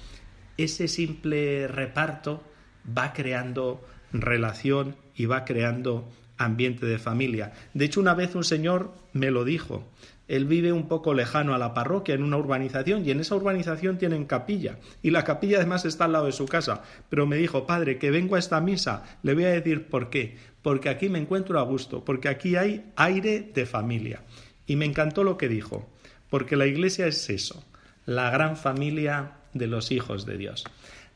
Ese 0.57 0.89
simple 0.89 1.69
reparto 1.69 2.43
va 2.87 3.13
creando 3.13 3.85
relación 4.13 4.97
y 5.15 5.27
va 5.27 5.45
creando 5.45 6.09
ambiente 6.37 6.87
de 6.87 6.99
familia. 6.99 7.53
De 7.75 7.85
hecho, 7.85 8.01
una 8.01 8.15
vez 8.15 8.35
un 8.35 8.45
señor 8.45 8.95
me 9.13 9.31
lo 9.31 9.45
dijo, 9.45 9.85
él 10.29 10.45
vive 10.45 10.73
un 10.73 10.89
poco 10.89 11.15
lejano 11.15 11.55
a 11.55 11.59
la 11.59 11.73
parroquia, 11.73 12.15
en 12.15 12.23
una 12.23 12.37
urbanización, 12.37 13.05
y 13.05 13.11
en 13.11 13.21
esa 13.21 13.35
urbanización 13.35 13.97
tienen 13.97 14.27
capilla. 14.27 14.79
Y 15.03 15.11
la 15.11 15.25
capilla 15.25 15.57
además 15.57 15.87
está 15.87 16.05
al 16.05 16.13
lado 16.13 16.27
de 16.27 16.33
su 16.33 16.45
casa. 16.45 16.83
Pero 17.09 17.27
me 17.27 17.37
dijo, 17.37 17.67
padre, 17.67 17.99
que 17.99 18.11
vengo 18.11 18.37
a 18.37 18.39
esta 18.39 18.61
misa. 18.61 19.19
Le 19.23 19.33
voy 19.33 19.45
a 19.45 19.51
decir 19.51 19.89
por 19.89 20.11
qué. 20.11 20.37
Porque 20.61 20.91
aquí 20.91 21.09
me 21.09 21.19
encuentro 21.19 21.59
a 21.59 21.63
gusto, 21.63 22.05
porque 22.05 22.29
aquí 22.29 22.57
hay 22.57 22.93
aire 22.97 23.51
de 23.55 23.65
familia. 23.65 24.23
Y 24.67 24.77
me 24.77 24.85
encantó 24.85 25.25
lo 25.25 25.39
que 25.39 25.49
dijo, 25.49 25.89
porque 26.29 26.57
la 26.57 26.67
iglesia 26.67 27.07
es 27.07 27.31
eso, 27.31 27.65
la 28.09 28.31
gran 28.31 28.57
familia 28.57 29.33
de 29.53 29.67
los 29.67 29.93
hijos 29.93 30.25
de 30.25 30.39
Dios. 30.39 30.65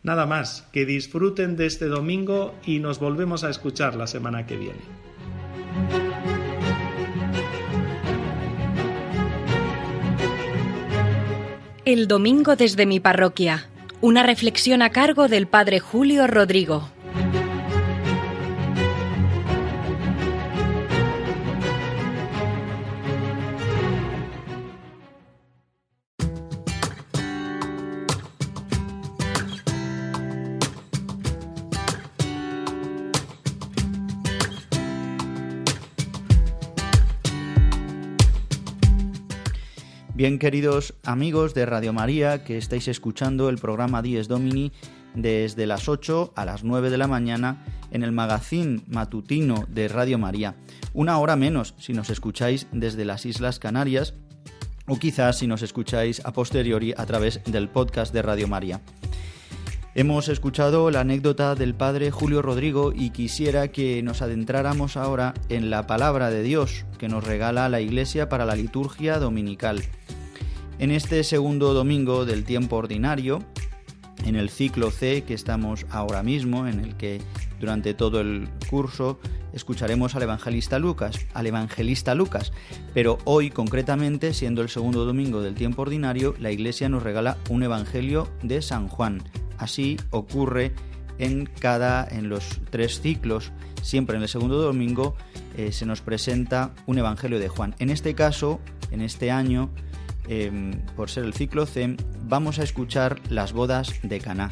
Nada 0.02 0.26
más, 0.26 0.68
que 0.72 0.84
disfruten 0.84 1.56
de 1.56 1.64
este 1.64 1.86
domingo 1.86 2.54
y 2.66 2.80
nos 2.80 2.98
volvemos 2.98 3.44
a 3.44 3.48
escuchar 3.48 3.94
la 3.94 4.06
semana 4.06 4.46
que 4.46 4.58
viene. 4.58 4.80
El 11.86 12.08
domingo 12.08 12.56
desde 12.56 12.84
mi 12.84 13.00
parroquia. 13.00 13.70
Una 14.02 14.22
reflexión 14.22 14.82
a 14.82 14.90
cargo 14.90 15.28
del 15.28 15.46
Padre 15.46 15.80
Julio 15.80 16.26
Rodrigo. 16.26 16.90
Bien, 40.22 40.38
queridos 40.38 40.94
amigos 41.02 41.52
de 41.52 41.66
Radio 41.66 41.92
María, 41.92 42.44
que 42.44 42.56
estáis 42.56 42.86
escuchando 42.86 43.48
el 43.48 43.58
programa 43.58 44.02
Dies 44.02 44.28
Domini 44.28 44.70
desde 45.16 45.66
las 45.66 45.88
8 45.88 46.34
a 46.36 46.44
las 46.44 46.62
9 46.62 46.90
de 46.90 46.96
la 46.96 47.08
mañana 47.08 47.66
en 47.90 48.04
el 48.04 48.12
magazín 48.12 48.84
matutino 48.86 49.66
de 49.68 49.88
Radio 49.88 50.18
María. 50.18 50.54
Una 50.94 51.18
hora 51.18 51.34
menos 51.34 51.74
si 51.76 51.92
nos 51.92 52.08
escucháis 52.08 52.68
desde 52.70 53.04
las 53.04 53.26
Islas 53.26 53.58
Canarias 53.58 54.14
o 54.86 54.96
quizás 54.96 55.38
si 55.38 55.48
nos 55.48 55.62
escucháis 55.62 56.24
a 56.24 56.32
posteriori 56.32 56.94
a 56.96 57.04
través 57.04 57.42
del 57.42 57.68
podcast 57.68 58.14
de 58.14 58.22
Radio 58.22 58.46
María. 58.46 58.80
Hemos 59.94 60.30
escuchado 60.30 60.90
la 60.90 61.00
anécdota 61.00 61.54
del 61.54 61.74
padre 61.74 62.10
Julio 62.10 62.40
Rodrigo 62.40 62.94
y 62.96 63.10
quisiera 63.10 63.68
que 63.68 64.02
nos 64.02 64.22
adentráramos 64.22 64.96
ahora 64.96 65.34
en 65.50 65.68
la 65.68 65.86
palabra 65.86 66.30
de 66.30 66.42
Dios 66.42 66.86
que 66.96 67.08
nos 67.08 67.24
regala 67.24 67.68
la 67.68 67.82
Iglesia 67.82 68.30
para 68.30 68.46
la 68.46 68.56
liturgia 68.56 69.18
dominical. 69.18 69.82
En 70.78 70.92
este 70.92 71.22
segundo 71.24 71.74
domingo 71.74 72.24
del 72.24 72.44
tiempo 72.44 72.76
ordinario, 72.76 73.40
en 74.24 74.34
el 74.34 74.48
ciclo 74.48 74.90
C 74.90 75.24
que 75.24 75.34
estamos 75.34 75.84
ahora 75.90 76.22
mismo, 76.22 76.66
en 76.66 76.80
el 76.80 76.96
que 76.96 77.20
durante 77.62 77.94
todo 77.94 78.20
el 78.20 78.48
curso 78.68 79.20
escucharemos 79.52 80.16
al 80.16 80.24
evangelista 80.24 80.80
Lucas, 80.80 81.24
al 81.32 81.46
evangelista 81.46 82.12
Lucas, 82.12 82.52
pero 82.92 83.18
hoy 83.22 83.50
concretamente, 83.50 84.34
siendo 84.34 84.62
el 84.62 84.68
segundo 84.68 85.04
domingo 85.04 85.40
del 85.42 85.54
tiempo 85.54 85.82
ordinario, 85.82 86.34
la 86.40 86.50
Iglesia 86.50 86.88
nos 86.88 87.04
regala 87.04 87.38
un 87.50 87.62
evangelio 87.62 88.28
de 88.42 88.62
San 88.62 88.88
Juan. 88.88 89.22
Así 89.58 89.96
ocurre 90.10 90.72
en 91.20 91.46
cada 91.60 92.04
en 92.10 92.28
los 92.28 92.60
tres 92.70 93.00
ciclos, 93.00 93.52
siempre 93.80 94.16
en 94.16 94.22
el 94.22 94.28
segundo 94.28 94.60
domingo 94.60 95.14
eh, 95.56 95.70
se 95.70 95.86
nos 95.86 96.00
presenta 96.00 96.74
un 96.86 96.98
evangelio 96.98 97.38
de 97.38 97.46
Juan. 97.46 97.76
En 97.78 97.90
este 97.90 98.16
caso, 98.16 98.58
en 98.90 99.02
este 99.02 99.30
año, 99.30 99.70
em, 100.26 100.72
por 100.96 101.10
ser 101.10 101.22
el 101.22 101.32
ciclo 101.32 101.64
C, 101.66 101.96
vamos 102.24 102.58
a 102.58 102.64
escuchar 102.64 103.20
las 103.30 103.52
bodas 103.52 104.00
de 104.02 104.18
Caná 104.18 104.50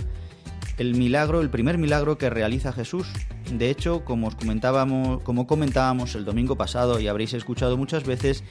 el 0.80 0.94
milagro, 0.94 1.42
el 1.42 1.50
primer 1.50 1.76
milagro 1.76 2.16
que 2.16 2.30
realiza 2.30 2.72
Jesús. 2.72 3.06
De 3.52 3.68
hecho, 3.68 4.02
como 4.02 4.28
os 4.28 4.34
comentábamos, 4.34 5.22
como 5.24 5.46
comentábamos 5.46 6.14
el 6.14 6.24
domingo 6.24 6.56
pasado 6.56 6.98
y 6.98 7.06
habréis 7.06 7.34
escuchado 7.34 7.76
muchas 7.76 8.04
veces, 8.04 8.44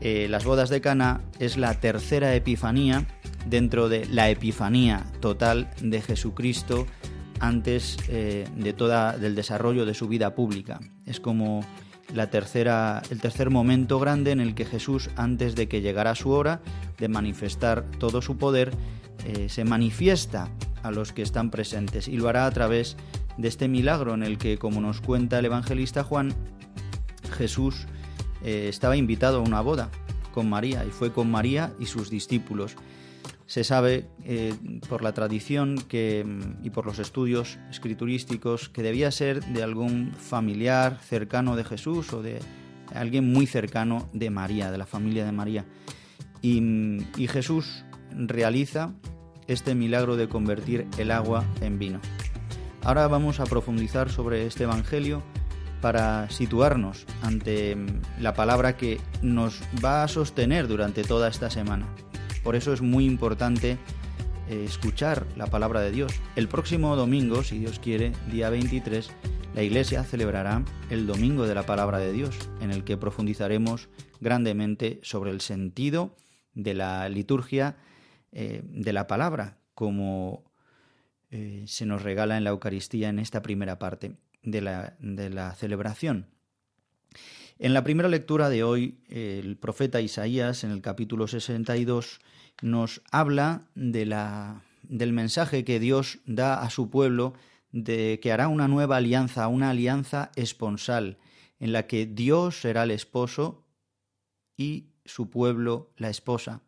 eh, 0.00 0.28
las 0.30 0.44
bodas 0.44 0.70
de 0.70 0.80
Cana 0.80 1.22
es 1.40 1.56
la 1.56 1.74
tercera 1.80 2.32
epifanía 2.36 3.08
dentro 3.46 3.88
de 3.88 4.06
la 4.06 4.30
epifanía 4.30 5.04
total 5.18 5.68
de 5.82 6.00
Jesucristo 6.00 6.86
antes 7.40 7.96
eh, 8.08 8.46
de 8.54 8.72
toda 8.72 9.18
del 9.18 9.34
desarrollo 9.34 9.84
de 9.84 9.94
su 9.94 10.06
vida 10.06 10.36
pública. 10.36 10.78
Es 11.06 11.18
como 11.18 11.64
la 12.14 12.30
tercera, 12.30 13.02
el 13.10 13.20
tercer 13.20 13.50
momento 13.50 13.98
grande 13.98 14.30
en 14.30 14.38
el 14.38 14.54
que 14.54 14.64
Jesús, 14.64 15.10
antes 15.16 15.56
de 15.56 15.66
que 15.66 15.80
llegara 15.80 16.14
su 16.14 16.30
hora 16.30 16.60
de 16.98 17.08
manifestar 17.08 17.84
todo 17.98 18.22
su 18.22 18.36
poder, 18.36 18.70
eh, 19.26 19.48
se 19.48 19.64
manifiesta 19.64 20.50
a 20.84 20.90
los 20.90 21.12
que 21.12 21.22
están 21.22 21.50
presentes 21.50 22.06
y 22.08 22.16
lo 22.16 22.28
hará 22.28 22.46
a 22.46 22.50
través 22.50 22.96
de 23.38 23.48
este 23.48 23.68
milagro 23.68 24.14
en 24.14 24.22
el 24.22 24.38
que, 24.38 24.58
como 24.58 24.80
nos 24.80 25.00
cuenta 25.00 25.38
el 25.38 25.46
evangelista 25.46 26.04
Juan, 26.04 26.34
Jesús 27.32 27.86
eh, 28.44 28.66
estaba 28.68 28.96
invitado 28.96 29.38
a 29.38 29.40
una 29.40 29.62
boda 29.62 29.90
con 30.32 30.48
María 30.48 30.84
y 30.84 30.90
fue 30.90 31.12
con 31.12 31.30
María 31.30 31.72
y 31.80 31.86
sus 31.86 32.10
discípulos. 32.10 32.76
Se 33.46 33.64
sabe 33.64 34.06
eh, 34.24 34.54
por 34.88 35.02
la 35.02 35.12
tradición 35.12 35.78
que, 35.88 36.26
y 36.62 36.70
por 36.70 36.84
los 36.84 36.98
estudios 36.98 37.58
escriturísticos 37.70 38.68
que 38.68 38.82
debía 38.82 39.10
ser 39.10 39.42
de 39.42 39.62
algún 39.62 40.12
familiar 40.12 40.98
cercano 41.00 41.56
de 41.56 41.64
Jesús 41.64 42.12
o 42.12 42.22
de 42.22 42.40
alguien 42.94 43.32
muy 43.32 43.46
cercano 43.46 44.08
de 44.12 44.28
María, 44.28 44.70
de 44.70 44.78
la 44.78 44.86
familia 44.86 45.24
de 45.24 45.32
María. 45.32 45.64
y 46.42 47.26
Jesús 47.28 47.84
realiza 48.10 48.92
este 49.48 49.74
milagro 49.74 50.16
de 50.16 50.28
convertir 50.28 50.86
el 50.98 51.10
agua 51.10 51.44
en 51.60 51.78
vino. 51.78 52.00
Ahora 52.82 53.08
vamos 53.08 53.40
a 53.40 53.44
profundizar 53.44 54.10
sobre 54.10 54.46
este 54.46 54.64
Evangelio 54.64 55.22
para 55.80 56.30
situarnos 56.30 57.06
ante 57.22 57.76
la 58.18 58.34
palabra 58.34 58.76
que 58.76 59.00
nos 59.22 59.60
va 59.84 60.02
a 60.02 60.08
sostener 60.08 60.68
durante 60.68 61.02
toda 61.02 61.28
esta 61.28 61.50
semana. 61.50 61.86
Por 62.42 62.56
eso 62.56 62.72
es 62.72 62.82
muy 62.82 63.06
importante 63.06 63.78
eh, 64.48 64.64
escuchar 64.66 65.26
la 65.36 65.46
palabra 65.46 65.80
de 65.80 65.90
Dios. 65.90 66.12
El 66.36 66.48
próximo 66.48 66.96
domingo, 66.96 67.42
si 67.42 67.58
Dios 67.58 67.78
quiere, 67.78 68.12
día 68.30 68.50
23, 68.50 69.10
la 69.54 69.62
Iglesia 69.62 70.04
celebrará 70.04 70.62
el 70.90 71.06
Domingo 71.06 71.46
de 71.46 71.54
la 71.54 71.64
Palabra 71.64 71.98
de 71.98 72.12
Dios, 72.12 72.36
en 72.60 72.70
el 72.70 72.84
que 72.84 72.96
profundizaremos 72.96 73.88
grandemente 74.20 75.00
sobre 75.02 75.30
el 75.30 75.40
sentido 75.40 76.16
de 76.54 76.74
la 76.74 77.08
liturgia 77.08 77.76
eh, 78.36 78.62
de 78.64 78.92
la 78.92 79.06
palabra, 79.06 79.58
como 79.76 80.42
eh, 81.30 81.62
se 81.68 81.86
nos 81.86 82.02
regala 82.02 82.36
en 82.36 82.42
la 82.42 82.50
Eucaristía 82.50 83.08
en 83.08 83.20
esta 83.20 83.42
primera 83.42 83.78
parte 83.78 84.16
de 84.42 84.60
la, 84.60 84.96
de 84.98 85.30
la 85.30 85.54
celebración. 85.54 86.26
En 87.60 87.74
la 87.74 87.84
primera 87.84 88.08
lectura 88.08 88.48
de 88.48 88.64
hoy, 88.64 88.98
el 89.08 89.56
profeta 89.56 90.00
Isaías, 90.00 90.64
en 90.64 90.72
el 90.72 90.80
capítulo 90.80 91.28
62, 91.28 92.18
nos 92.60 93.02
habla 93.12 93.68
de 93.76 94.04
la, 94.04 94.64
del 94.82 95.12
mensaje 95.12 95.64
que 95.64 95.78
Dios 95.78 96.18
da 96.26 96.60
a 96.60 96.70
su 96.70 96.90
pueblo 96.90 97.34
de 97.70 98.18
que 98.20 98.32
hará 98.32 98.48
una 98.48 98.66
nueva 98.66 98.96
alianza, 98.96 99.46
una 99.46 99.70
alianza 99.70 100.32
esponsal, 100.34 101.18
en 101.60 101.72
la 101.72 101.86
que 101.86 102.04
Dios 102.06 102.60
será 102.60 102.82
el 102.82 102.90
esposo 102.90 103.64
y 104.56 104.88
su 105.04 105.30
pueblo 105.30 105.92
la 105.96 106.10
esposa 106.10 106.62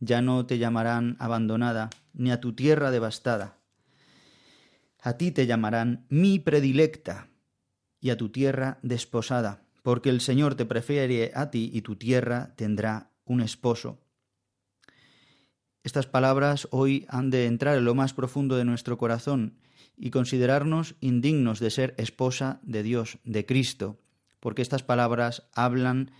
ya 0.00 0.22
no 0.22 0.46
te 0.46 0.58
llamarán 0.58 1.16
abandonada, 1.18 1.90
ni 2.12 2.30
a 2.30 2.40
tu 2.40 2.54
tierra 2.54 2.90
devastada. 2.90 3.58
A 5.00 5.16
ti 5.16 5.30
te 5.30 5.46
llamarán 5.46 6.06
mi 6.08 6.38
predilecta, 6.38 7.28
y 8.04 8.10
a 8.10 8.18
tu 8.18 8.28
tierra 8.28 8.78
desposada, 8.82 9.64
porque 9.82 10.10
el 10.10 10.20
Señor 10.20 10.56
te 10.56 10.66
prefiere 10.66 11.32
a 11.34 11.50
ti 11.50 11.70
y 11.72 11.80
tu 11.80 11.96
tierra 11.96 12.52
tendrá 12.54 13.10
un 13.24 13.40
esposo. 13.40 13.98
Estas 15.82 16.06
palabras 16.06 16.68
hoy 16.70 17.06
han 17.08 17.30
de 17.30 17.46
entrar 17.46 17.78
en 17.78 17.86
lo 17.86 17.94
más 17.94 18.12
profundo 18.12 18.56
de 18.56 18.66
nuestro 18.66 18.98
corazón 18.98 19.56
y 19.96 20.10
considerarnos 20.10 20.96
indignos 21.00 21.60
de 21.60 21.70
ser 21.70 21.94
esposa 21.96 22.60
de 22.62 22.82
Dios, 22.82 23.16
de 23.24 23.46
Cristo, 23.46 23.98
porque 24.38 24.60
estas 24.60 24.82
palabras 24.82 25.48
hablan 25.54 26.10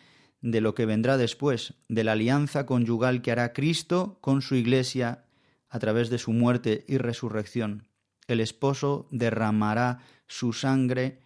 de 0.45 0.61
lo 0.61 0.75
que 0.75 0.85
vendrá 0.85 1.17
después, 1.17 1.73
de 1.89 2.05
la 2.05 2.13
alianza 2.13 2.67
conyugal 2.67 3.23
que 3.23 3.33
hará 3.33 3.55
Cristo 3.55 4.19
con 4.21 4.43
su 4.43 4.57
Iglesia 4.57 5.25
a 5.71 5.79
través 5.79 6.11
de 6.11 6.19
su 6.19 6.35
muerte 6.35 6.85
y 6.87 6.99
resurrección. 6.99 7.89
El 8.29 8.41
esposo 8.41 9.09
derramará 9.11 10.01
su 10.27 10.53
sangre 10.53 11.19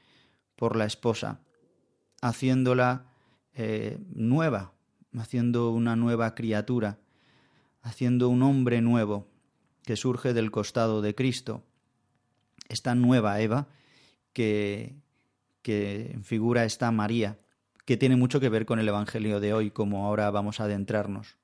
por 0.55 0.77
la 0.77 0.85
esposa, 0.85 1.41
haciéndola 2.23 3.07
eh, 3.55 3.99
nueva, 4.15 4.73
haciendo 5.19 5.73
una 5.73 5.97
nueva 5.97 6.37
criatura, 6.37 7.01
haciendo 7.83 8.29
un 8.29 8.45
hombre 8.45 8.81
nuevo 8.83 9.27
que 9.83 9.97
surge 9.97 10.33
del 10.33 10.53
costado 10.53 11.03
de 11.03 11.17
Cristo. 11.17 11.65
Esta 12.69 12.95
nueva 12.95 13.41
Eva 13.41 13.67
que, 14.33 14.95
que 15.63 16.21
figura 16.23 16.65
esta 16.65 16.93
María, 16.93 17.37
que 17.89 17.97
tiene 17.97 18.17
mucho 18.17 18.39
que 18.39 18.51
ver 18.51 18.67
con 18.67 18.79
el 18.81 18.87
Evangelio 18.87 19.41
de 19.41 19.55
hoy, 19.55 19.71
como 19.71 20.05
ahora 20.05 20.31
vamos 20.31 20.61
a 20.61 20.65
adentrarnos. 20.65 21.39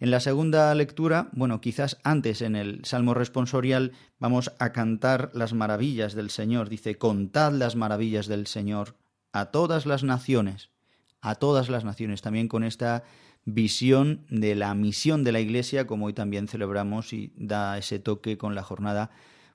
En 0.00 0.10
la 0.10 0.20
segunda 0.20 0.74
lectura, 0.74 1.28
bueno, 1.32 1.60
quizás 1.60 1.98
antes 2.02 2.40
en 2.40 2.56
el 2.56 2.82
Salmo 2.86 3.12
responsorial 3.12 3.92
vamos 4.18 4.52
a 4.58 4.72
cantar 4.72 5.30
las 5.34 5.52
maravillas 5.52 6.14
del 6.14 6.30
Señor. 6.30 6.70
Dice, 6.70 6.96
contad 6.96 7.52
las 7.52 7.76
maravillas 7.76 8.26
del 8.26 8.46
Señor 8.46 8.96
a 9.34 9.50
todas 9.50 9.84
las 9.84 10.02
naciones, 10.02 10.70
a 11.20 11.34
todas 11.34 11.68
las 11.68 11.84
naciones, 11.84 12.22
también 12.22 12.48
con 12.48 12.64
esta 12.64 13.04
visión 13.44 14.24
de 14.30 14.54
la 14.54 14.74
misión 14.74 15.24
de 15.24 15.32
la 15.32 15.40
Iglesia, 15.40 15.86
como 15.86 16.06
hoy 16.06 16.14
también 16.14 16.48
celebramos 16.48 17.12
y 17.12 17.34
da 17.36 17.76
ese 17.76 17.98
toque 17.98 18.38
con 18.38 18.54
la 18.54 18.62
jornada 18.62 19.10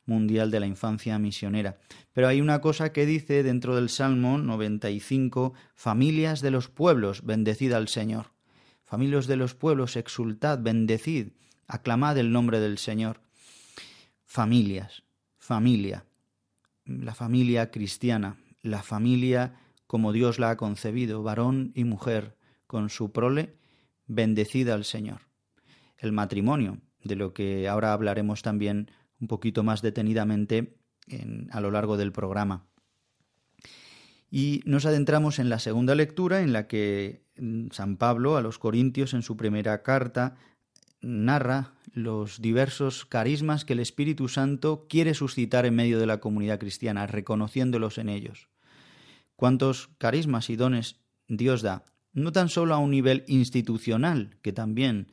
mundial 0.07 0.49
de 0.49 0.59
la 0.59 0.65
infancia 0.65 1.19
misionera. 1.19 1.77
Pero 2.13 2.27
hay 2.27 2.41
una 2.41 2.61
cosa 2.61 2.91
que 2.91 3.05
dice 3.05 3.43
dentro 3.43 3.75
del 3.75 3.89
Salmo 3.89 4.37
95, 4.39 5.53
familias 5.75 6.41
de 6.41 6.51
los 6.51 6.69
pueblos, 6.69 7.23
bendecid 7.23 7.73
al 7.73 7.87
Señor. 7.87 8.31
Familias 8.83 9.27
de 9.27 9.35
los 9.35 9.53
pueblos, 9.53 9.95
exultad, 9.95 10.59
bendecid, 10.59 11.33
aclamad 11.67 12.17
el 12.17 12.31
nombre 12.31 12.59
del 12.59 12.77
Señor. 12.77 13.21
Familias, 14.25 15.03
familia, 15.37 16.05
la 16.85 17.13
familia 17.13 17.69
cristiana, 17.69 18.37
la 18.61 18.81
familia 18.81 19.59
como 19.87 20.11
Dios 20.11 20.37
la 20.37 20.51
ha 20.51 20.57
concebido, 20.57 21.23
varón 21.23 21.71
y 21.73 21.85
mujer, 21.85 22.35
con 22.67 22.89
su 22.89 23.11
prole, 23.11 23.55
bendecida 24.05 24.73
al 24.73 24.83
Señor. 24.83 25.21
El 25.97 26.11
matrimonio, 26.11 26.79
de 27.03 27.15
lo 27.15 27.33
que 27.33 27.67
ahora 27.67 27.93
hablaremos 27.93 28.41
también 28.41 28.91
un 29.19 29.27
poquito 29.27 29.63
más 29.63 29.81
detenidamente 29.81 30.77
a 31.51 31.61
lo 31.61 31.71
largo 31.71 31.97
del 31.97 32.11
programa. 32.11 32.67
Y 34.29 34.61
nos 34.65 34.85
adentramos 34.85 35.39
en 35.39 35.49
la 35.49 35.59
segunda 35.59 35.95
lectura 35.95 36.41
en 36.41 36.51
la 36.51 36.67
que 36.67 37.23
mm, 37.37 37.69
San 37.71 37.97
Pablo 37.97 38.35
a 38.35 38.41
los 38.41 38.59
Corintios 38.59 39.13
en 39.13 39.21
su 39.21 39.37
primera 39.37 39.83
carta 39.83 40.35
narra 41.01 41.73
los 41.93 42.41
diversos 42.41 43.05
carismas 43.05 43.63
que 43.63 43.73
el 43.73 43.79
Espíritu 43.79 44.27
Santo 44.27 44.85
quiere 44.89 45.13
suscitar 45.13 45.65
en 45.65 45.75
medio 45.75 45.99
de 45.99 46.05
la 46.05 46.19
comunidad 46.19 46.59
cristiana, 46.59 47.07
reconociéndolos 47.07 47.97
en 47.97 48.09
ellos. 48.09 48.49
¿Cuántos 49.35 49.89
carismas 49.97 50.49
y 50.49 50.55
dones 50.55 50.99
Dios 51.27 51.61
da? 51.61 51.85
No 52.11 52.31
tan 52.31 52.49
solo 52.49 52.73
a 52.73 52.79
un 52.79 52.91
nivel 52.91 53.23
institucional, 53.27 54.37
que 54.41 54.51
también 54.51 55.11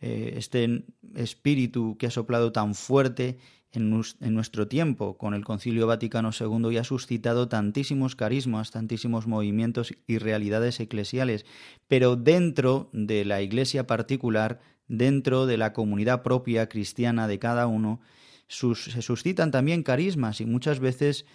eh, 0.00 0.34
este 0.36 0.84
espíritu 1.14 1.96
que 1.98 2.06
ha 2.06 2.10
soplado 2.10 2.52
tan 2.52 2.74
fuerte 2.74 3.38
en, 3.72 3.90
nuestro 3.90 4.68
tiempo 4.68 5.18
con 5.18 5.34
el 5.34 5.44
Concilio 5.44 5.86
Vaticano 5.86 6.30
II 6.38 6.72
y 6.72 6.78
ha 6.78 6.84
suscitado 6.84 7.48
tantísimos 7.48 8.16
carismas, 8.16 8.70
tantísimos 8.70 9.26
movimientos 9.26 9.94
y 10.06 10.18
realidades 10.18 10.80
eclesiales, 10.80 11.44
pero 11.86 12.16
dentro 12.16 12.88
de 12.92 13.24
la 13.24 13.42
iglesia 13.42 13.86
particular, 13.86 14.60
dentro 14.88 15.46
de 15.46 15.58
la 15.58 15.72
comunidad 15.72 16.22
propia 16.22 16.68
cristiana 16.68 17.28
de 17.28 17.38
cada 17.38 17.66
uno, 17.66 18.00
se 18.48 19.02
suscitan 19.02 19.50
también 19.50 19.82
carismas 19.82 20.40
y 20.40 20.46
muchas 20.46 20.78
veces 20.78 21.26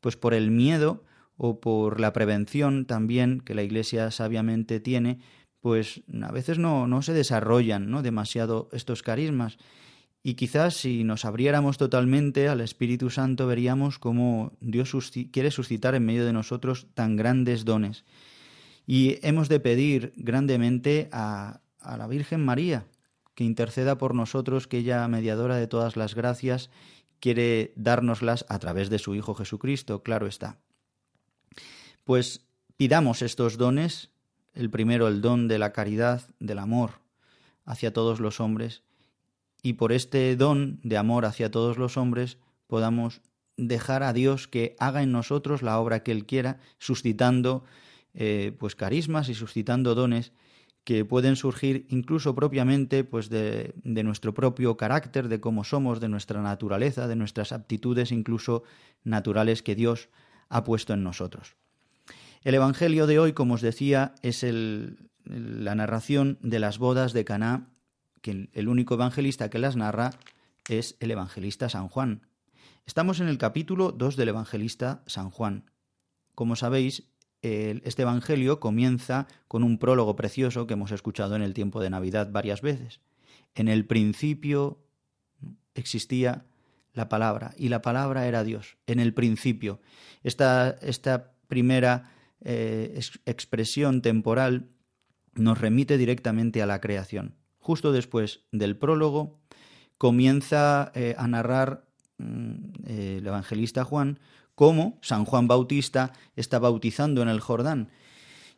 pues 0.00 0.16
por 0.16 0.34
el 0.34 0.50
miedo 0.50 1.04
o 1.36 1.60
por 1.60 2.00
la 2.00 2.12
prevención 2.12 2.84
también 2.84 3.40
que 3.40 3.54
la 3.54 3.62
Iglesia 3.62 4.10
sabiamente 4.10 4.78
tiene, 4.78 5.20
pues 5.60 6.02
a 6.22 6.32
veces 6.32 6.58
no, 6.58 6.86
no 6.86 7.02
se 7.02 7.12
desarrollan 7.12 7.90
¿no? 7.90 8.02
demasiado 8.02 8.68
estos 8.72 9.02
carismas. 9.02 9.58
Y 10.22 10.34
quizás 10.34 10.74
si 10.74 11.04
nos 11.04 11.24
abriéramos 11.24 11.78
totalmente 11.78 12.48
al 12.48 12.60
Espíritu 12.60 13.08
Santo 13.08 13.46
veríamos 13.46 13.98
cómo 13.98 14.52
Dios 14.60 14.94
quiere 15.32 15.50
suscitar 15.50 15.94
en 15.94 16.04
medio 16.04 16.26
de 16.26 16.32
nosotros 16.32 16.88
tan 16.94 17.16
grandes 17.16 17.64
dones. 17.64 18.04
Y 18.86 19.18
hemos 19.22 19.48
de 19.48 19.60
pedir 19.60 20.12
grandemente 20.16 21.08
a, 21.12 21.60
a 21.80 21.96
la 21.96 22.06
Virgen 22.06 22.44
María 22.44 22.86
que 23.34 23.44
interceda 23.44 23.96
por 23.96 24.14
nosotros, 24.14 24.66
que 24.66 24.78
ella, 24.78 25.06
mediadora 25.08 25.56
de 25.56 25.66
todas 25.66 25.96
las 25.96 26.14
gracias, 26.14 26.68
quiere 27.20 27.72
dárnoslas 27.76 28.44
a 28.48 28.58
través 28.58 28.90
de 28.90 28.98
su 28.98 29.14
Hijo 29.14 29.34
Jesucristo, 29.34 30.02
claro 30.02 30.26
está. 30.26 30.58
Pues 32.04 32.46
pidamos 32.76 33.22
estos 33.22 33.56
dones, 33.56 34.10
el 34.54 34.70
primero 34.70 35.08
el 35.08 35.20
don 35.20 35.48
de 35.48 35.58
la 35.58 35.72
caridad, 35.72 36.22
del 36.38 36.58
amor 36.58 37.00
hacia 37.64 37.92
todos 37.92 38.20
los 38.20 38.40
hombres, 38.40 38.82
y 39.62 39.74
por 39.74 39.92
este 39.92 40.34
don 40.36 40.80
de 40.82 40.96
amor 40.96 41.24
hacia 41.24 41.50
todos 41.50 41.78
los 41.78 41.96
hombres 41.96 42.38
podamos 42.66 43.20
dejar 43.56 44.02
a 44.02 44.12
Dios 44.12 44.48
que 44.48 44.74
haga 44.78 45.02
en 45.02 45.12
nosotros 45.12 45.62
la 45.62 45.78
obra 45.78 46.02
que 46.02 46.12
Él 46.12 46.24
quiera, 46.24 46.60
suscitando 46.78 47.64
eh, 48.14 48.56
pues 48.58 48.74
carismas 48.74 49.28
y 49.28 49.34
suscitando 49.34 49.94
dones 49.94 50.32
que 50.84 51.04
pueden 51.04 51.36
surgir 51.36 51.86
incluso 51.90 52.34
propiamente 52.34 53.04
pues 53.04 53.28
de, 53.28 53.74
de, 53.84 54.02
nuestro 54.02 54.32
propio 54.32 54.76
carácter, 54.76 55.28
de 55.28 55.40
cómo 55.40 55.62
somos, 55.62 56.00
de 56.00 56.08
nuestra 56.08 56.40
naturaleza, 56.40 57.06
de 57.06 57.16
nuestras 57.16 57.52
aptitudes 57.52 58.12
incluso 58.12 58.64
naturales 59.04 59.62
que 59.62 59.74
Dios 59.74 60.08
ha 60.48 60.64
puesto 60.64 60.94
en 60.94 61.04
nosotros. 61.04 61.59
El 62.42 62.54
Evangelio 62.54 63.06
de 63.06 63.18
hoy, 63.18 63.34
como 63.34 63.54
os 63.54 63.60
decía, 63.60 64.14
es 64.22 64.42
el, 64.42 65.10
la 65.24 65.74
narración 65.74 66.38
de 66.40 66.58
las 66.58 66.78
bodas 66.78 67.12
de 67.12 67.24
Caná 67.24 67.68
que 68.22 68.48
el 68.52 68.68
único 68.68 68.94
evangelista 68.94 69.50
que 69.50 69.58
las 69.58 69.76
narra 69.76 70.10
es 70.68 70.96
el 71.00 71.10
evangelista 71.10 71.68
San 71.68 71.88
Juan. 71.88 72.26
Estamos 72.86 73.20
en 73.20 73.28
el 73.28 73.36
capítulo 73.36 73.92
2 73.92 74.16
del 74.16 74.30
evangelista 74.30 75.02
San 75.06 75.30
Juan. 75.30 75.70
Como 76.34 76.56
sabéis, 76.56 77.08
este 77.42 78.02
evangelio 78.02 78.58
comienza 78.58 79.26
con 79.46 79.62
un 79.62 79.78
prólogo 79.78 80.16
precioso 80.16 80.66
que 80.66 80.74
hemos 80.74 80.92
escuchado 80.92 81.36
en 81.36 81.42
el 81.42 81.54
tiempo 81.54 81.80
de 81.80 81.90
Navidad 81.90 82.30
varias 82.30 82.62
veces. 82.62 83.00
En 83.54 83.68
el 83.68 83.86
principio 83.86 84.78
existía 85.74 86.46
la 86.92 87.08
palabra 87.08 87.52
y 87.56 87.68
la 87.68 87.82
palabra 87.82 88.26
era 88.26 88.44
Dios. 88.44 88.76
En 88.86 88.98
el 88.98 89.14
principio. 89.14 89.80
Esta, 90.22 90.70
esta 90.82 91.32
primera 91.48 92.10
eh, 92.42 93.00
expresión 93.26 94.02
temporal 94.02 94.70
nos 95.34 95.60
remite 95.60 95.98
directamente 95.98 96.62
a 96.62 96.66
la 96.66 96.80
creación 96.80 97.36
justo 97.60 97.92
después 97.92 98.40
del 98.50 98.76
prólogo, 98.76 99.38
comienza 99.96 100.90
eh, 100.94 101.14
a 101.16 101.28
narrar 101.28 101.86
mm, 102.18 102.54
el 102.86 103.26
evangelista 103.26 103.84
Juan 103.84 104.18
cómo 104.54 104.98
San 105.02 105.24
Juan 105.24 105.46
Bautista 105.46 106.12
está 106.36 106.58
bautizando 106.58 107.22
en 107.22 107.28
el 107.28 107.40
Jordán 107.40 107.90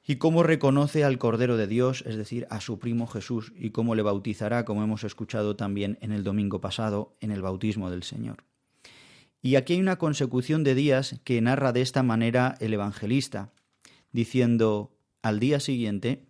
y 0.05 0.17
cómo 0.17 0.43
reconoce 0.43 1.05
al 1.05 1.19
Cordero 1.19 1.57
de 1.57 1.67
Dios, 1.67 2.03
es 2.07 2.17
decir, 2.17 2.47
a 2.51 2.61
su 2.61 2.81
primo 2.81 3.07
Jesús, 3.07 3.53
y 3.55 3.71
cómo 3.71 3.95
le 3.95 4.03
bautizará, 4.03 4.65
como 4.65 4.83
hemos 4.83 5.05
escuchado 5.05 5.55
también 5.55 5.99
en 6.01 6.11
el 6.11 6.25
domingo 6.25 6.61
pasado, 6.61 7.15
en 7.21 7.31
el 7.31 7.41
bautismo 7.41 7.89
del 7.89 8.03
Señor. 8.03 8.43
Y 9.43 9.55
aquí 9.55 9.75
hay 9.75 9.81
una 9.81 9.99
consecución 9.99 10.65
de 10.65 10.75
días 10.75 11.21
que 11.23 11.41
narra 11.41 11.73
de 11.73 11.83
esta 11.83 12.03
manera 12.03 12.57
el 12.59 12.75
evangelista, 12.75 13.53
diciendo, 14.13 14.97
al 15.23 15.41
día 15.41 15.61
siguiente, 15.61 16.25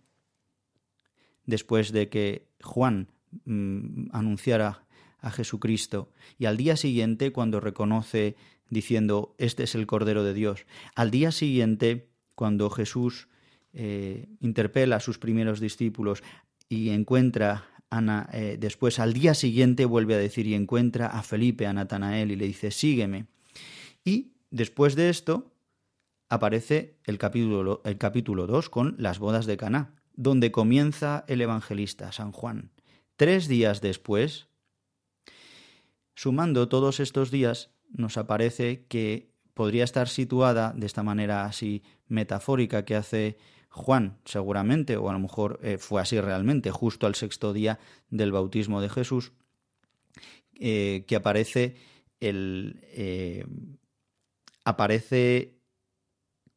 después 1.45 1.91
de 1.91 2.09
que 2.09 2.47
Juan 2.61 3.09
mm, 3.45 4.07
anunciara 4.11 4.85
a 5.19 5.31
Jesucristo 5.31 6.11
y 6.37 6.45
al 6.45 6.57
día 6.57 6.75
siguiente 6.75 7.31
cuando 7.31 7.59
reconoce 7.59 8.35
diciendo 8.69 9.35
este 9.37 9.63
es 9.63 9.75
el 9.75 9.87
Cordero 9.87 10.23
de 10.23 10.33
Dios, 10.33 10.65
al 10.95 11.11
día 11.11 11.31
siguiente 11.31 12.09
cuando 12.35 12.69
Jesús 12.69 13.27
eh, 13.73 14.27
interpela 14.41 14.97
a 14.97 14.99
sus 14.99 15.19
primeros 15.19 15.59
discípulos 15.59 16.23
y 16.67 16.89
encuentra 16.89 17.69
a, 17.89 18.29
eh, 18.33 18.57
después 18.59 18.99
al 18.99 19.13
día 19.13 19.33
siguiente 19.33 19.85
vuelve 19.85 20.15
a 20.15 20.17
decir 20.17 20.47
y 20.47 20.55
encuentra 20.55 21.07
a 21.07 21.23
Felipe, 21.23 21.67
a 21.67 21.73
Natanael 21.73 22.31
y 22.31 22.35
le 22.35 22.47
dice 22.47 22.71
sígueme. 22.71 23.27
Y 24.03 24.33
después 24.49 24.95
de 24.95 25.09
esto 25.09 25.52
aparece 26.33 26.97
el 27.05 27.17
capítulo, 27.17 27.81
el 27.85 27.97
capítulo 27.97 28.47
2 28.47 28.69
con 28.69 28.95
las 28.97 29.19
bodas 29.19 29.45
de 29.45 29.57
Caná 29.57 29.95
donde 30.15 30.51
comienza 30.51 31.25
el 31.27 31.41
evangelista 31.41 32.11
San 32.11 32.31
Juan. 32.31 32.71
Tres 33.15 33.47
días 33.47 33.81
después, 33.81 34.47
sumando 36.15 36.69
todos 36.69 36.99
estos 36.99 37.31
días, 37.31 37.71
nos 37.89 38.17
aparece 38.17 38.85
que 38.87 39.31
podría 39.53 39.83
estar 39.83 40.07
situada 40.07 40.73
de 40.75 40.85
esta 40.85 41.03
manera 41.03 41.45
así 41.45 41.83
metafórica 42.07 42.85
que 42.85 42.95
hace 42.95 43.37
Juan, 43.69 44.19
seguramente, 44.25 44.97
o 44.97 45.09
a 45.09 45.13
lo 45.13 45.19
mejor 45.19 45.59
eh, 45.63 45.77
fue 45.77 46.01
así 46.01 46.19
realmente, 46.19 46.71
justo 46.71 47.07
al 47.07 47.15
sexto 47.15 47.53
día 47.53 47.79
del 48.09 48.31
bautismo 48.31 48.81
de 48.81 48.89
Jesús, 48.89 49.31
eh, 50.59 51.05
que 51.07 51.15
aparece 51.15 51.75
el 52.19 52.79
eh, 52.83 53.45
aparece 54.63 55.57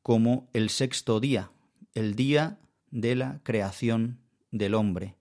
como 0.06 0.48
el 0.52 0.70
sexto 0.70 1.18
día, 1.18 1.50
el 1.92 2.14
día 2.14 2.60
de 2.92 3.16
la 3.16 3.40
creación 3.42 4.20
del 4.52 4.74
hombre, 4.74 5.16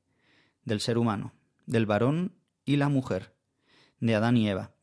del 0.63 0.80
ser 0.80 1.00
humano, 1.00 1.34
del 1.65 1.88
varón 1.88 2.34
y 2.65 2.76
la 2.76 2.88
mujer, 2.88 3.34
de 4.00 4.13
Adán 4.13 4.38
y 4.38 4.48
Eva, 4.48 4.76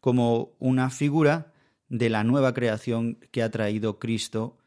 como 0.00 0.56
una 0.58 0.90
figura 0.90 1.52
de 1.88 2.10
la 2.10 2.24
nueva 2.24 2.52
creación 2.52 3.20
que 3.30 3.44
ha 3.44 3.50
traído 3.52 4.00
Cristo 4.00 4.58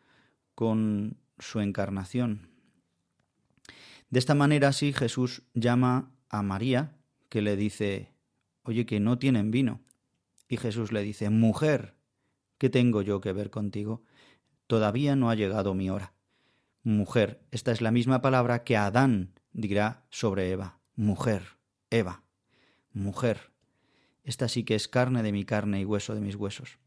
con 0.56 1.18
su 1.38 1.60
encarnación. 1.60 2.48
De 4.10 4.20
esta 4.20 4.36
manera 4.36 4.72
sí 4.72 4.94
Jesús 4.94 5.44
llama 5.54 6.14
a 6.30 6.44
María, 6.44 6.96
que 7.28 7.42
le 7.42 7.58
dice, 7.58 8.14
oye, 8.64 8.86
que 8.86 9.02
no 9.02 9.20
tienen 9.20 9.52
vino. 9.52 9.82
Y 10.48 10.56
Jesús 10.56 10.94
le 10.94 11.02
dice, 11.02 11.30
mujer, 11.30 11.98
¿qué 12.58 12.70
tengo 12.70 13.02
yo 13.02 13.20
que 13.20 13.34
ver 13.34 13.50
contigo? 13.50 14.02
Todavía 14.68 15.16
no 15.16 15.30
ha 15.30 15.36
llegado 15.36 15.74
mi 15.74 15.90
hora 15.90 16.14
mujer. 16.88 17.42
Esta 17.52 17.72
es 17.72 17.82
la 17.82 17.92
misma 17.92 18.22
palabra 18.22 18.64
que 18.64 18.78
Adán 18.78 19.34
dirá 19.52 20.06
sobre 20.10 20.52
Eva. 20.52 20.80
Mujer, 20.96 21.58
Eva, 21.90 22.24
mujer. 22.94 23.52
Esta 24.24 24.48
sí 24.48 24.64
que 24.64 24.76
es 24.76 24.88
carne 24.88 25.22
de 25.22 25.32
mi 25.32 25.44
carne 25.44 25.82
y 25.82 25.86
hueso 25.86 26.16
de 26.16 26.22
mis 26.22 26.36
huesos. 26.36 26.80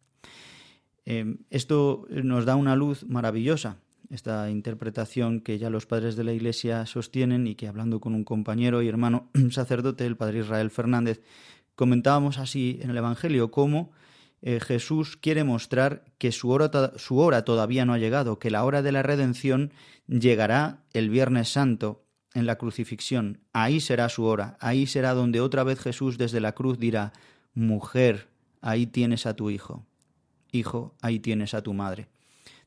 Em, 1.05 1.39
esto 1.51 2.07
nos 2.11 2.45
da 2.45 2.57
una 2.57 2.77
luz 2.77 3.05
maravillosa, 3.05 3.79
esta 4.11 4.51
interpretación 4.51 5.41
que 5.41 5.59
ya 5.59 5.71
los 5.71 5.87
padres 5.87 6.17
de 6.17 6.25
la 6.25 6.33
Iglesia 6.33 6.85
sostienen 6.87 7.47
y 7.47 7.55
que 7.55 7.69
hablando 7.69 8.01
con 8.01 8.15
un 8.15 8.25
compañero 8.25 8.83
y 8.83 8.89
hermano 8.89 9.31
sacerdote, 9.51 10.07
el 10.07 10.17
padre 10.17 10.41
Israel 10.41 10.71
Fernández, 10.71 11.23
comentábamos 11.77 12.39
así 12.39 12.79
en 12.83 12.91
el 12.91 12.97
Evangelio 12.97 13.51
cómo 13.51 13.93
eh, 14.43 14.59
Jesús 14.61 15.17
quiere 15.17 15.45
mostrar 15.45 16.05
que 16.19 16.33
su 16.33 16.51
hora, 16.51 17.45
todavía 17.45 17.85
no 17.85 17.93
ha 17.93 17.99
llegado, 17.99 18.39
que 18.39 18.51
la 18.51 18.65
hora 18.65 18.83
de 18.83 18.93
la 18.93 19.03
redención 19.03 19.73
llegará 20.07 20.83
el 20.93 21.11
Viernes 21.11 21.51
Santo 21.51 22.05
en 22.33 22.47
la 22.47 22.57
crucifixión. 22.57 23.41
Ahí 23.53 23.81
será 23.81 24.09
su 24.09 24.25
hora, 24.25 24.57
ahí 24.61 24.87
será 24.87 25.13
donde 25.13 25.41
otra 25.41 25.63
vez 25.63 25.79
Jesús 25.81 26.17
desde 26.17 26.41
la 26.41 26.53
cruz 26.53 26.79
dirá, 26.79 27.13
mujer, 27.55 28.29
ahí 28.63 28.87
tienes 28.87 29.27
a 29.27 29.35
tu 29.35 29.51
hijo, 29.51 29.87
hijo, 30.53 30.95
ahí 31.03 31.21
tienes 31.21 31.53
a 31.53 31.63
tu 31.63 31.75
madre, 31.75 32.09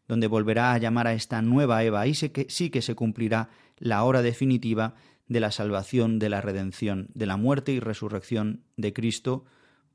donde 0.08 0.28
volverá 0.28 0.74
a 0.74 0.78
llamar 0.78 1.08
a 1.08 1.14
esta 1.14 1.42
nueva 1.42 1.84
Eva, 1.84 2.02
ahí 2.02 2.14
que, 2.14 2.46
sí 2.50 2.70
que 2.70 2.84
se 2.84 2.94
cumplirá 2.94 3.50
la 3.80 4.04
hora 4.04 4.22
definitiva 4.22 4.94
de 5.28 5.40
la 5.40 5.52
salvación, 5.52 6.20
de 6.20 6.30
la 6.30 6.42
redención, 6.42 7.08
de 7.16 7.26
la 7.26 7.38
muerte 7.38 7.72
y 7.72 7.80
resurrección 7.80 8.62
de 8.78 8.94
Cristo 8.94 9.46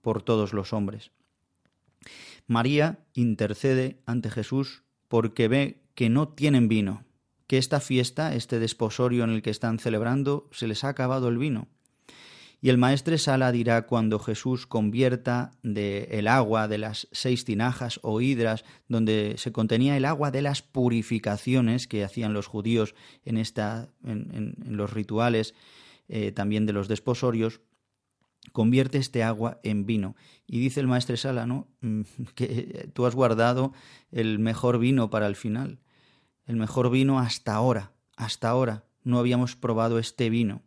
por 0.00 0.22
todos 0.22 0.52
los 0.52 0.72
hombres. 0.72 1.12
María 2.46 3.00
intercede 3.14 4.00
ante 4.06 4.30
Jesús 4.30 4.84
porque 5.08 5.48
ve 5.48 5.82
que 5.94 6.08
no 6.08 6.28
tienen 6.28 6.68
vino, 6.68 7.04
que 7.46 7.58
esta 7.58 7.80
fiesta, 7.80 8.34
este 8.34 8.58
desposorio 8.58 9.24
en 9.24 9.30
el 9.30 9.42
que 9.42 9.50
están 9.50 9.78
celebrando, 9.78 10.48
se 10.52 10.66
les 10.66 10.84
ha 10.84 10.88
acabado 10.88 11.28
el 11.28 11.38
vino. 11.38 11.68
Y 12.60 12.70
el 12.70 12.78
maestre 12.78 13.18
Sala 13.18 13.52
dirá 13.52 13.86
cuando 13.86 14.18
Jesús 14.18 14.66
convierta 14.66 15.52
de 15.62 16.08
el 16.10 16.26
agua 16.26 16.66
de 16.66 16.78
las 16.78 17.06
seis 17.12 17.44
tinajas 17.44 18.00
o 18.02 18.20
hidras, 18.20 18.64
donde 18.88 19.34
se 19.38 19.52
contenía 19.52 19.96
el 19.96 20.04
agua 20.04 20.32
de 20.32 20.42
las 20.42 20.62
purificaciones 20.62 21.86
que 21.86 22.02
hacían 22.02 22.32
los 22.32 22.46
judíos 22.46 22.96
en, 23.24 23.38
esta, 23.38 23.90
en, 24.04 24.56
los 24.66 24.92
rituales 24.92 25.54
eh, 26.08 26.32
también 26.32 26.66
de 26.66 26.72
los 26.72 26.88
desposorios, 26.88 27.60
convierte 28.52 28.98
este 28.98 29.22
agua 29.22 29.60
en 29.62 29.86
vino. 29.86 30.16
Y 30.46 30.60
dice 30.60 30.80
el 30.80 30.86
maestro 30.86 31.16
Sala, 31.16 31.46
¿no? 31.46 31.68
Mm, 31.80 32.02
que 32.34 32.90
tú 32.92 33.06
has 33.06 33.14
guardado 33.14 33.72
el 34.10 34.38
mejor 34.38 34.78
vino 34.78 35.10
para 35.10 35.26
el 35.26 35.36
final, 35.36 35.80
el 36.46 36.56
mejor 36.56 36.90
vino 36.90 37.18
hasta 37.18 37.54
ahora, 37.54 37.92
hasta 38.16 38.48
ahora 38.48 38.84
no 39.04 39.18
habíamos 39.18 39.56
probado 39.56 39.98
este 39.98 40.30
vino. 40.30 40.62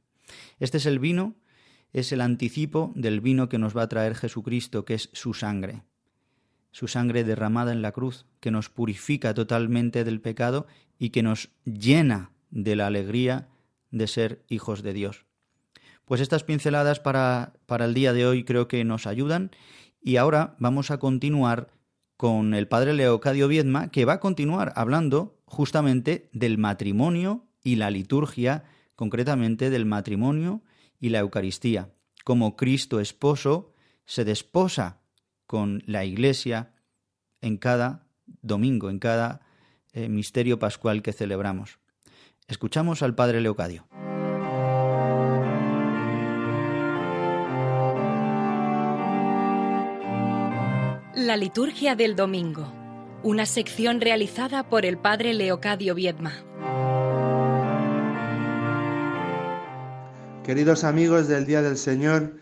Este 0.60 0.78
es 0.78 0.86
el 0.86 1.00
vino, 1.00 1.36
es 1.94 2.12
el 2.12 2.22
anticipo 2.22 2.92
del 2.96 3.22
vino 3.22 3.50
que 3.50 3.58
nos 3.58 3.76
va 3.76 3.84
a 3.84 3.90
traer 3.90 4.16
Jesucristo, 4.16 4.86
que 4.86 4.96
es 4.96 5.10
su 5.14 5.34
sangre. 5.34 5.84
Su 6.72 6.88
sangre 6.88 7.24
derramada 7.24 7.72
en 7.72 7.82
la 7.82 7.92
cruz, 7.92 8.26
que 8.40 8.52
nos 8.52 8.70
purifica 8.70 9.34
totalmente 9.34 10.04
del 10.04 10.22
pecado 10.22 10.68
y 10.98 11.10
que 11.10 11.24
nos 11.24 11.50
llena 11.66 12.32
de 12.50 12.76
la 12.76 12.88
alegría 12.88 13.50
de 13.92 14.08
ser 14.08 14.44
hijos 14.48 14.84
de 14.84 14.94
Dios. 14.94 15.26
Pues 16.12 16.20
estas 16.20 16.44
pinceladas 16.44 17.00
para, 17.00 17.54
para 17.68 17.86
el 17.86 17.94
día 17.94 18.12
de 18.12 18.28
hoy 18.28 18.44
creo 18.44 18.68
que 18.68 18.84
nos 18.84 19.08
ayudan 19.08 19.50
y 20.02 20.18
ahora 20.18 20.58
vamos 20.60 20.92
a 20.92 20.98
continuar 20.98 21.72
con 22.18 22.54
el 22.54 22.68
padre 22.68 22.94
Leocadio 22.94 23.48
Viedma, 23.48 23.92
que 23.92 24.04
va 24.04 24.16
a 24.16 24.20
continuar 24.20 24.74
hablando 24.76 25.40
justamente 25.46 26.30
del 26.34 26.58
matrimonio 26.58 27.48
y 27.64 27.78
la 27.78 27.90
liturgia, 27.90 28.66
concretamente 28.98 29.70
del 29.70 29.86
matrimonio 29.86 30.64
y 31.00 31.12
la 31.12 31.20
Eucaristía, 31.20 31.94
como 32.26 32.58
Cristo 32.58 33.00
esposo 33.00 33.74
se 34.04 34.26
desposa 34.26 35.00
con 35.48 35.82
la 35.86 36.04
Iglesia 36.04 36.74
en 37.40 37.56
cada 37.56 38.06
domingo, 38.42 38.90
en 38.90 39.00
cada 39.00 39.48
eh, 39.94 40.10
misterio 40.10 40.60
pascual 40.60 41.04
que 41.04 41.14
celebramos. 41.14 41.80
Escuchamos 42.50 43.02
al 43.02 43.16
Padre 43.16 43.40
Leocadio. 43.40 43.88
La 51.32 51.38
liturgia 51.38 51.96
del 51.96 52.18
domingo, 52.18 52.74
una 53.24 53.46
sección 53.46 54.02
realizada 54.02 54.68
por 54.68 54.86
el 54.86 54.98
Padre 54.98 55.34
Leocadio 55.34 55.96
Viedma. 55.96 56.34
Queridos 60.44 60.84
amigos 60.84 61.30
del 61.30 61.46
Día 61.46 61.62
del 61.62 61.78
Señor, 61.78 62.34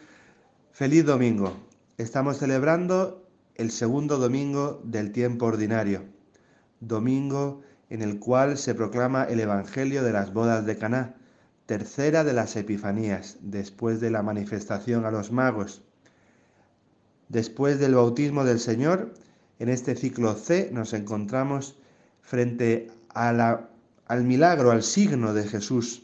feliz 0.71 1.05
domingo. 1.05 1.55
Estamos 1.99 2.39
celebrando 2.39 3.29
el 3.53 3.69
segundo 3.69 4.17
domingo 4.17 4.81
del 4.83 5.11
tiempo 5.11 5.45
ordinario, 5.45 6.05
domingo 6.79 7.61
en 7.91 8.01
el 8.01 8.17
cual 8.17 8.57
se 8.57 8.73
proclama 8.73 9.25
el 9.25 9.39
Evangelio 9.39 10.03
de 10.03 10.13
las 10.13 10.33
bodas 10.33 10.65
de 10.65 10.79
Caná, 10.79 11.15
tercera 11.67 12.23
de 12.23 12.33
las 12.33 12.55
Epifanías, 12.55 13.37
después 13.41 13.99
de 13.99 14.09
la 14.09 14.23
manifestación 14.23 15.05
a 15.05 15.11
los 15.11 15.31
magos. 15.31 15.83
Después 17.29 17.79
del 17.79 17.93
bautismo 17.93 18.43
del 18.43 18.59
Señor, 18.59 19.13
en 19.59 19.69
este 19.69 19.95
ciclo 19.95 20.33
C 20.33 20.69
nos 20.73 20.93
encontramos 20.93 21.77
frente 22.21 22.89
al 23.13 23.69
milagro, 24.23 24.71
al 24.71 24.83
signo 24.83 25.33
de 25.33 25.47
Jesús 25.47 26.03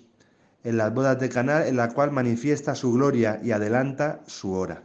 en 0.64 0.78
las 0.78 0.94
bodas 0.94 1.20
de 1.20 1.30
Caná, 1.30 1.68
en 1.68 1.78
la 1.78 1.90
cual 1.90 2.12
manifiesta 2.12 2.74
su 2.76 2.94
gloria 2.94 3.40
y 3.44 3.52
adelanta 3.52 4.22
su 4.26 4.54
hora. 4.54 4.84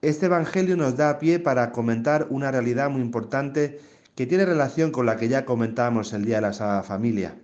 Este 0.00 0.26
Evangelio 0.26 0.76
nos 0.76 0.96
da 0.96 1.18
pie 1.18 1.40
para 1.40 1.72
comentar 1.72 2.26
una 2.30 2.50
realidad 2.50 2.90
muy 2.90 3.02
importante 3.02 3.80
que 4.14 4.26
tiene 4.26 4.44
relación 4.44 4.90
con 4.90 5.06
la 5.06 5.16
que 5.16 5.28
ya 5.28 5.44
comentábamos 5.44 6.12
el 6.12 6.24
Día 6.24 6.36
de 6.36 6.42
la 6.42 6.52
Sagrada 6.52 6.82
Familia. 6.82 7.36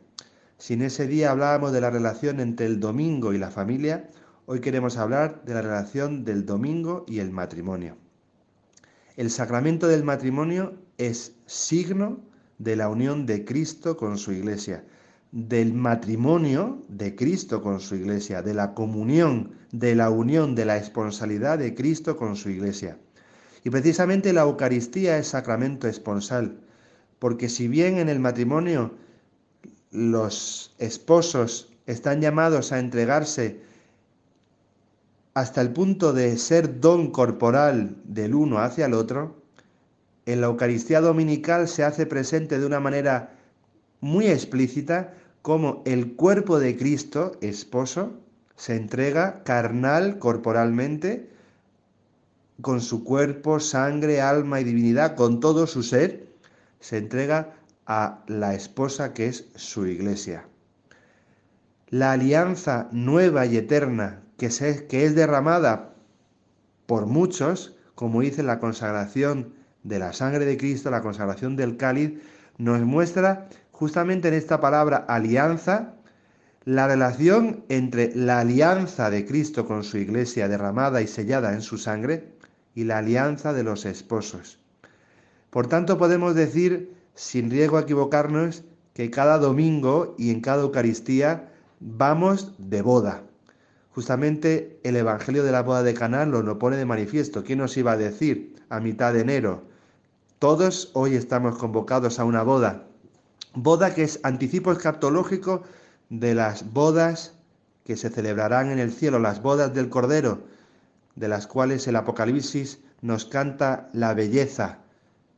Si 0.59 0.75
en 0.75 0.83
ese 0.83 1.07
día 1.07 1.31
hablábamos 1.31 1.73
de 1.73 1.81
la 1.81 1.91
relación 1.91 2.39
entre 2.39 2.67
el 2.67 2.79
domingo 2.79 3.33
y 3.33 3.39
la 3.39 3.51
familia, 3.51 4.09
hoy 4.47 4.61
queremos 4.61 4.97
hablar 4.97 5.45
de 5.45 5.55
la 5.55 5.63
relación 5.63 6.25
del 6.25 6.47
domingo 6.47 7.05
y 7.09 7.19
el 7.19 7.31
matrimonio. 7.31 7.97
El 9.17 9.31
sacramento 9.31 9.89
del 9.89 10.05
matrimonio 10.05 10.75
es 10.99 11.37
signo 11.47 12.21
de 12.59 12.77
la 12.77 12.89
unión 12.89 13.27
de 13.27 13.45
Cristo 13.45 13.97
con 13.97 14.19
su 14.19 14.33
iglesia 14.33 14.85
del 15.35 15.75
matrimonio 15.75 16.85
de 16.87 17.17
Cristo 17.17 17.61
con 17.61 17.81
su 17.81 17.97
iglesia, 17.97 18.41
de 18.41 18.55
la 18.55 18.73
comunión, 18.73 19.51
de 19.73 19.97
la 19.97 20.09
unión, 20.09 20.55
de 20.55 20.65
la 20.65 20.77
esponsalidad 20.77 21.59
de 21.59 21.75
Cristo 21.75 22.17
con 22.17 22.37
su 22.37 22.51
iglesia. 22.51 22.99
Y 23.65 23.71
precisamente 23.71 24.33
la 24.33 24.43
Eucaristía 24.43 25.19
es 25.19 25.27
sacramento 25.27 25.89
esponsal, 25.89 26.61
porque 27.19 27.49
si 27.49 27.67
bien 27.67 27.99
en 27.99 28.09
el 28.09 28.21
matrimonio 28.21 28.95
los 29.91 30.77
esposos 30.79 31.73
están 31.87 32.21
llamados 32.21 32.71
a 32.71 32.79
entregarse 32.79 33.61
hasta 35.35 35.61
el 35.61 35.73
punto 35.73 36.13
de 36.13 36.39
ser 36.39 36.81
don 36.81 37.11
corporal 37.11 37.97
del 38.05 38.35
uno 38.35 38.61
hacia 38.61 38.87
el 38.87 38.95
otro, 38.95 39.43
en 40.27 40.41
la 40.41 40.47
Eucaristía 40.47 41.01
dominical 41.01 41.69
se 41.69 41.83
hace 41.83 42.07
presente 42.07 42.59
de 42.59 42.67
una 42.67 42.81
manera 42.81 43.35
muy 44.01 44.29
explícita 44.29 45.13
cómo 45.43 45.83
el 45.87 46.15
cuerpo 46.15 46.59
de 46.61 46.77
Cristo, 46.77 47.33
esposo, 47.41 48.13
se 48.57 48.77
entrega 48.77 49.43
carnal, 49.43 50.19
corporalmente, 50.21 51.29
con 52.61 52.81
su 52.81 53.03
cuerpo, 53.03 53.59
sangre, 53.59 54.21
alma 54.21 54.61
y 54.61 54.65
divinidad, 54.65 55.17
con 55.17 55.41
todo 55.41 55.67
su 55.67 55.83
ser, 55.83 56.29
se 56.79 56.99
entrega 56.99 57.57
a 57.87 58.23
la 58.29 58.55
esposa 58.55 59.13
que 59.13 59.27
es 59.27 59.49
su 59.57 59.87
iglesia. 59.87 60.47
La 61.89 62.13
alianza 62.13 62.89
nueva 62.93 63.47
y 63.47 63.57
eterna 63.57 64.24
que, 64.89 65.05
es 65.05 65.15
derramada 65.15 65.95
por 66.87 67.07
muchos, 67.07 67.77
como 67.95 68.21
dice 68.21 68.43
la 68.43 68.59
consagración 68.59 69.55
de 69.83 69.99
la 69.99 70.13
sangre 70.13 70.45
de 70.45 70.57
Cristo, 70.57 70.91
la 70.91 71.03
consagración 71.03 71.57
del 71.57 71.77
cáliz, 71.77 72.21
nos 72.59 72.81
muestra 72.83 73.49
justamente 73.73 74.29
en 74.29 74.35
esta 74.35 74.61
palabra 74.61 75.05
alianza, 75.09 75.95
la 76.65 76.87
relación 76.87 77.65
entre 77.69 78.15
la 78.15 78.41
alianza 78.41 79.11
de 79.11 79.27
Cristo 79.27 79.67
con 79.67 79.85
su 79.85 79.99
iglesia 79.99 80.49
derramada 80.49 81.03
y 81.03 81.07
sellada 81.07 81.53
en 81.53 81.63
su 81.63 81.79
sangre 81.79 82.33
y 82.75 82.85
la 82.85 82.99
alianza 82.99 83.53
de 83.53 83.65
los 83.65 83.85
esposos. 83.85 84.59
Por 85.51 85.69
tanto, 85.69 85.99
podemos 85.99 86.35
decir, 86.35 86.95
sin 87.15 87.51
riesgo 87.51 87.77
a 87.77 87.83
equivocarnos, 87.83 88.65
que 88.95 89.11
cada 89.11 89.39
domingo 89.39 90.15
y 90.19 90.31
en 90.31 90.41
cada 90.41 90.63
Eucaristía 90.63 91.51
vamos 91.81 92.55
de 92.59 92.81
boda. 92.81 93.24
Justamente 93.95 94.81
el 94.83 94.97
Evangelio 94.97 95.45
de 95.45 95.53
la 95.53 95.63
boda 95.63 95.83
de 95.83 95.95
Caná 95.95 96.27
lo 96.27 96.59
pone 96.59 96.77
de 96.77 96.85
manifiesto. 96.85 97.45
¿Quién 97.45 97.61
nos 97.61 97.77
iba 97.77 97.93
a 97.93 97.97
decir 97.97 98.57
a 98.69 98.81
mitad 98.81 99.13
de 99.13 99.21
enero? 99.21 99.63
Todos 100.39 100.91
hoy 100.95 101.15
estamos 101.15 101.57
convocados 101.57 102.19
a 102.19 102.25
una 102.25 102.43
boda 102.43 102.87
boda 103.55 103.95
que 103.95 104.03
es 104.03 104.21
anticipo 104.23 104.73
escatológico 104.73 105.63
de 106.11 106.35
las 106.35 106.73
bodas 106.73 107.35
que 107.85 107.97
se 107.97 108.11
celebrarán 108.11 108.71
en 108.71 108.79
el 108.79 108.93
cielo, 108.93 109.19
las 109.19 109.43
bodas 109.43 109.75
del 109.75 109.89
Cordero, 109.89 110.45
de 111.15 111.29
las 111.29 111.47
cuales 111.47 111.87
el 111.87 111.97
Apocalipsis 111.97 112.81
nos 113.01 113.25
canta 113.25 113.89
la 113.93 114.15
belleza. 114.15 114.79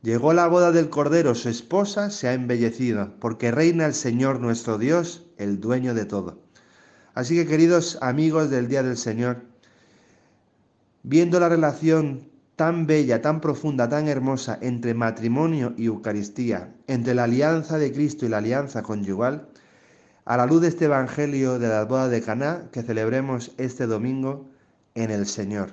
Llegó 0.01 0.33
la 0.33 0.47
boda 0.47 0.71
del 0.71 0.89
Cordero, 0.89 1.35
su 1.35 1.49
esposa 1.49 2.09
se 2.09 2.27
ha 2.27 2.33
embellecido, 2.33 3.13
porque 3.19 3.51
reina 3.51 3.85
el 3.85 3.93
Señor 3.93 4.39
nuestro 4.39 4.77
Dios, 4.77 5.25
el 5.37 5.59
dueño 5.59 5.93
de 5.93 6.05
todo. 6.05 6.39
Así 7.17 7.35
que 7.35 7.47
queridos 7.47 7.97
amigos 8.01 8.51
del 8.51 8.67
Día 8.67 8.83
del 8.83 8.95
Señor, 8.95 9.41
viendo 11.01 11.39
la 11.39 11.49
relación 11.49 12.29
tan 12.55 12.85
bella, 12.85 13.23
tan 13.23 13.41
profunda, 13.41 13.89
tan 13.89 14.07
hermosa 14.07 14.59
entre 14.61 14.93
matrimonio 14.93 15.73
y 15.77 15.87
Eucaristía, 15.87 16.75
entre 16.85 17.15
la 17.15 17.23
alianza 17.23 17.79
de 17.79 17.91
Cristo 17.91 18.27
y 18.27 18.29
la 18.29 18.37
alianza 18.37 18.83
conyugal, 18.83 19.47
a 20.25 20.37
la 20.37 20.45
luz 20.45 20.61
de 20.61 20.67
este 20.67 20.85
Evangelio 20.85 21.57
de 21.57 21.69
la 21.69 21.85
boda 21.85 22.07
de 22.07 22.21
Caná 22.21 22.69
que 22.71 22.83
celebremos 22.83 23.51
este 23.57 23.87
domingo 23.87 24.45
en 24.93 25.09
el 25.09 25.25
Señor. 25.25 25.71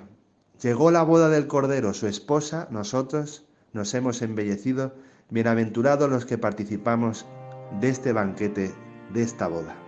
Llegó 0.63 0.89
la 0.89 1.03
boda 1.03 1.29
del 1.29 1.45
Cordero, 1.45 1.93
su 1.93 2.07
esposa, 2.07 2.67
nosotros 2.71 3.45
nos 3.71 3.93
hemos 3.93 4.23
embellecido, 4.23 4.95
bienaventurados 5.29 6.09
los 6.09 6.25
que 6.25 6.39
participamos 6.39 7.27
de 7.81 7.89
este 7.89 8.13
banquete, 8.13 8.73
de 9.13 9.21
esta 9.21 9.47
boda. 9.47 9.84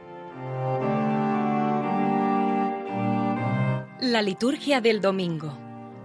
La 4.00 4.22
liturgia 4.22 4.80
del 4.80 5.02
domingo 5.02 5.58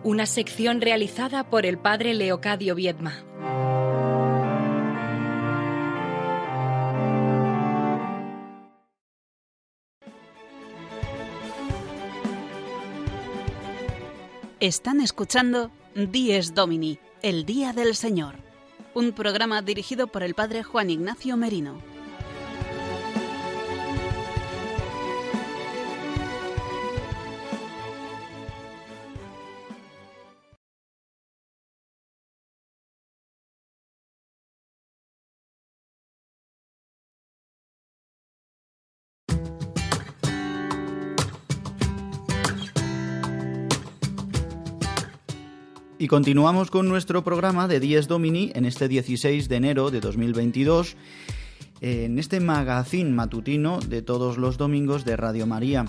una 0.04 0.26
sección 0.26 0.80
realizada 0.80 1.44
por 1.44 1.64
el 1.64 1.78
padre 1.78 2.14
Leocadio 2.14 2.74
Viedma. 2.74 3.14
Están 14.58 15.00
escuchando 15.00 15.70
Dies 15.94 16.54
Domini, 16.54 16.98
el 17.20 17.44
Día 17.44 17.72
del 17.72 17.94
Señor, 17.94 18.36
un 18.94 19.12
programa 19.12 19.62
dirigido 19.62 20.06
por 20.06 20.22
el 20.22 20.34
padre 20.34 20.62
Juan 20.62 20.90
Ignacio 20.90 21.36
Merino. 21.36 21.91
Y 46.02 46.08
continuamos 46.08 46.72
con 46.72 46.88
nuestro 46.88 47.22
programa 47.22 47.68
de 47.68 47.78
Dies 47.78 48.08
Domini 48.08 48.50
en 48.56 48.64
este 48.64 48.88
16 48.88 49.48
de 49.48 49.54
enero 49.54 49.92
de 49.92 50.00
2022, 50.00 50.96
en 51.80 52.18
este 52.18 52.40
magazine 52.40 53.12
matutino 53.12 53.78
de 53.78 54.02
todos 54.02 54.36
los 54.36 54.58
domingos 54.58 55.04
de 55.04 55.16
Radio 55.16 55.46
María. 55.46 55.84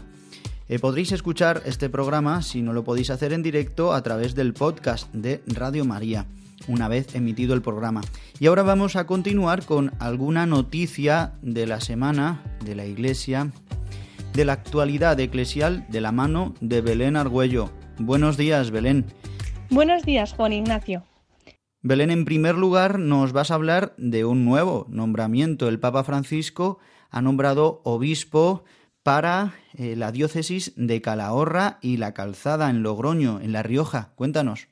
Eh, 0.69 0.77
podréis 0.77 1.13
escuchar 1.13 1.63
este 1.65 1.89
programa, 1.89 2.43
si 2.43 2.61
no 2.61 2.73
lo 2.73 2.83
podéis 2.83 3.09
hacer 3.09 3.33
en 3.33 3.41
directo, 3.41 3.91
a 3.91 4.03
través 4.03 4.35
del 4.35 4.53
podcast 4.53 5.11
de 5.15 5.41
Radio 5.47 5.83
María, 5.83 6.27
una 6.67 6.87
vez 6.87 7.15
emitido 7.15 7.55
el 7.55 7.63
programa. 7.63 8.01
Y 8.39 8.45
ahora 8.45 8.61
vamos 8.61 8.95
a 8.95 9.07
continuar 9.07 9.65
con 9.65 9.93
alguna 9.97 10.45
noticia 10.45 11.33
de 11.41 11.65
la 11.65 11.81
semana 11.81 12.43
de 12.63 12.75
la 12.75 12.85
Iglesia, 12.85 13.51
de 14.35 14.45
la 14.45 14.53
actualidad 14.53 15.19
eclesial 15.19 15.87
de 15.89 16.01
la 16.01 16.11
mano 16.11 16.53
de 16.61 16.81
Belén 16.81 17.15
Argüello. 17.15 17.71
Buenos 17.97 18.37
días, 18.37 18.69
Belén. 18.69 19.07
Buenos 19.69 20.03
días, 20.03 20.33
Juan 20.33 20.53
Ignacio. 20.53 21.03
Belén, 21.81 22.11
en 22.11 22.25
primer 22.25 22.55
lugar, 22.55 22.99
nos 22.99 23.33
vas 23.33 23.51
a 23.51 23.55
hablar 23.55 23.93
de 23.97 24.23
un 24.23 24.45
nuevo 24.45 24.85
nombramiento. 24.89 25.67
El 25.67 25.79
Papa 25.79 26.03
Francisco 26.03 26.79
ha 27.09 27.21
nombrado 27.21 27.81
obispo 27.83 28.63
para 29.03 29.55
eh, 29.77 29.95
la 29.97 30.11
diócesis 30.11 30.73
de 30.77 31.01
Calahorra 31.01 31.79
y 31.81 31.97
La 31.97 32.13
Calzada 32.13 32.69
en 32.69 32.83
Logroño, 32.83 33.41
en 33.41 33.51
La 33.51 33.63
Rioja. 33.63 34.13
Cuéntanos. 34.15 34.69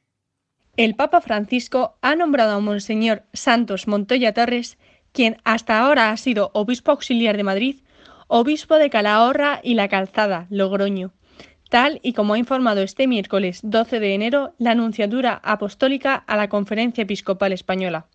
El 0.77 0.95
Papa 0.95 1.19
Francisco 1.19 1.97
ha 2.01 2.15
nombrado 2.15 2.55
a 2.55 2.59
Monseñor 2.61 3.23
Santos 3.33 3.87
Montoya 3.87 4.33
Torres, 4.33 4.77
quien 5.11 5.37
hasta 5.43 5.81
ahora 5.81 6.11
ha 6.11 6.17
sido 6.17 6.49
obispo 6.53 6.91
auxiliar 6.91 7.35
de 7.35 7.43
Madrid, 7.43 7.81
obispo 8.27 8.75
de 8.75 8.89
Calahorra 8.89 9.59
y 9.61 9.73
La 9.73 9.89
Calzada, 9.89 10.47
Logroño, 10.49 11.11
tal 11.71 12.01
y 12.03 12.11
como 12.11 12.33
ha 12.33 12.37
informado 12.37 12.81
este 12.81 13.07
miércoles 13.07 13.61
12 13.63 14.01
de 14.01 14.13
enero 14.13 14.53
la 14.59 14.71
Anunciatura 14.71 15.39
Apostólica 15.41 16.15
a 16.15 16.35
la 16.35 16.49
Conferencia 16.49 17.03
Episcopal 17.03 17.53
Española. 17.53 18.07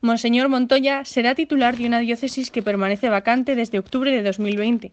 Monseñor 0.00 0.48
Montoya 0.48 1.04
será 1.04 1.34
titular 1.34 1.76
de 1.76 1.86
una 1.86 1.98
diócesis 1.98 2.50
que 2.50 2.62
permanece 2.62 3.10
vacante 3.10 3.54
desde 3.56 3.78
octubre 3.78 4.10
de 4.10 4.22
2020 4.22 4.92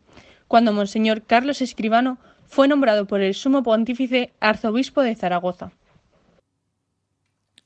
cuando 0.49 0.73
Monseñor 0.73 1.23
Carlos 1.23 1.61
Escribano 1.61 2.17
fue 2.45 2.67
nombrado 2.67 3.07
por 3.07 3.21
el 3.21 3.33
sumo 3.33 3.63
pontífice 3.63 4.33
arzobispo 4.41 5.01
de 5.01 5.15
Zaragoza. 5.15 5.71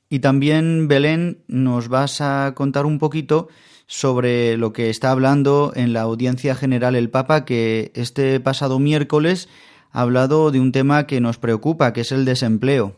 Y 0.08 0.20
también, 0.20 0.86
Belén, 0.86 1.42
nos 1.48 1.88
vas 1.88 2.20
a 2.20 2.52
contar 2.54 2.86
un 2.86 3.00
poquito 3.00 3.48
sobre 3.86 4.56
lo 4.56 4.72
que 4.72 4.90
está 4.90 5.10
hablando 5.10 5.72
en 5.74 5.92
la 5.92 6.02
audiencia 6.02 6.54
general 6.54 6.94
el 6.94 7.10
Papa, 7.10 7.44
que 7.44 7.90
este 7.96 8.38
pasado 8.38 8.78
miércoles 8.78 9.48
ha 9.92 10.00
hablado 10.02 10.50
de 10.50 10.60
un 10.60 10.72
tema 10.72 11.06
que 11.06 11.20
nos 11.20 11.38
preocupa, 11.38 11.92
que 11.92 12.02
es 12.02 12.12
el 12.12 12.24
desempleo. 12.24 12.96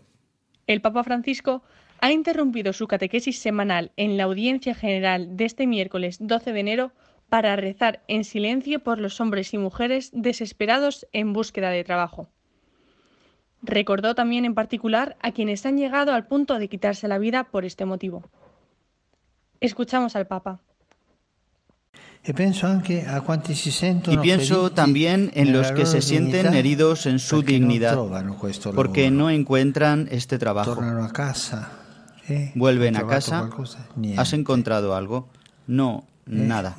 El 0.66 0.80
Papa 0.80 1.04
Francisco 1.04 1.62
ha 2.00 2.12
interrumpido 2.12 2.72
su 2.72 2.88
catequesis 2.88 3.38
semanal 3.38 3.92
en 3.96 4.16
la 4.16 4.24
audiencia 4.24 4.74
general 4.74 5.36
de 5.36 5.44
este 5.44 5.66
miércoles 5.66 6.18
12 6.20 6.52
de 6.52 6.60
enero 6.60 6.92
para 7.28 7.56
rezar 7.56 8.02
en 8.08 8.24
silencio 8.24 8.80
por 8.80 8.98
los 8.98 9.20
hombres 9.20 9.54
y 9.54 9.58
mujeres 9.58 10.10
desesperados 10.12 11.06
en 11.12 11.32
búsqueda 11.32 11.70
de 11.70 11.84
trabajo. 11.84 12.28
Recordó 13.62 14.14
también 14.14 14.44
en 14.44 14.54
particular 14.54 15.16
a 15.20 15.32
quienes 15.32 15.64
han 15.64 15.78
llegado 15.78 16.12
al 16.12 16.26
punto 16.26 16.58
de 16.58 16.68
quitarse 16.68 17.08
la 17.08 17.18
vida 17.18 17.44
por 17.44 17.64
este 17.64 17.84
motivo. 17.84 18.24
Escuchamos 19.60 20.16
al 20.16 20.26
Papa. 20.26 20.60
Y 22.24 24.16
pienso 24.18 24.70
también 24.70 25.30
en 25.34 25.52
los 25.52 25.72
que 25.72 25.86
se 25.86 26.00
sienten 26.02 26.54
heridos 26.54 27.06
en 27.06 27.18
su 27.18 27.42
dignidad 27.42 27.98
porque 28.74 29.10
no 29.10 29.28
encuentran 29.30 30.08
este 30.10 30.38
trabajo. 30.38 30.78
Eh, 32.28 32.52
Vuelven 32.54 32.96
a 32.96 33.06
casa. 33.06 33.50
¿Has 34.16 34.32
encontrado 34.32 34.94
algo? 34.94 35.28
No, 35.66 36.04
Eh, 36.24 36.30
Nada. 36.46 36.76